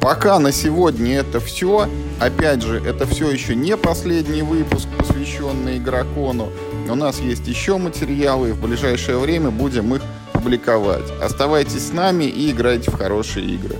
Пока 0.00 0.38
на 0.38 0.52
сегодня 0.52 1.18
это 1.18 1.40
все. 1.40 1.86
Опять 2.18 2.62
же, 2.62 2.82
это 2.82 3.06
все 3.06 3.30
еще 3.30 3.54
не 3.54 3.76
последний 3.76 4.42
выпуск, 4.42 4.88
посвященный 4.98 5.76
Игрокону. 5.76 6.48
У 6.90 6.96
нас 6.96 7.20
есть 7.20 7.46
еще 7.46 7.78
материалы, 7.78 8.48
и 8.48 8.52
в 8.52 8.60
ближайшее 8.60 9.18
время 9.18 9.50
будем 9.50 9.94
их 9.94 10.02
публиковать. 10.32 11.08
Оставайтесь 11.22 11.86
с 11.88 11.92
нами 11.92 12.24
и 12.24 12.50
играйте 12.50 12.90
в 12.90 12.96
хорошие 12.96 13.46
игры. 13.46 13.76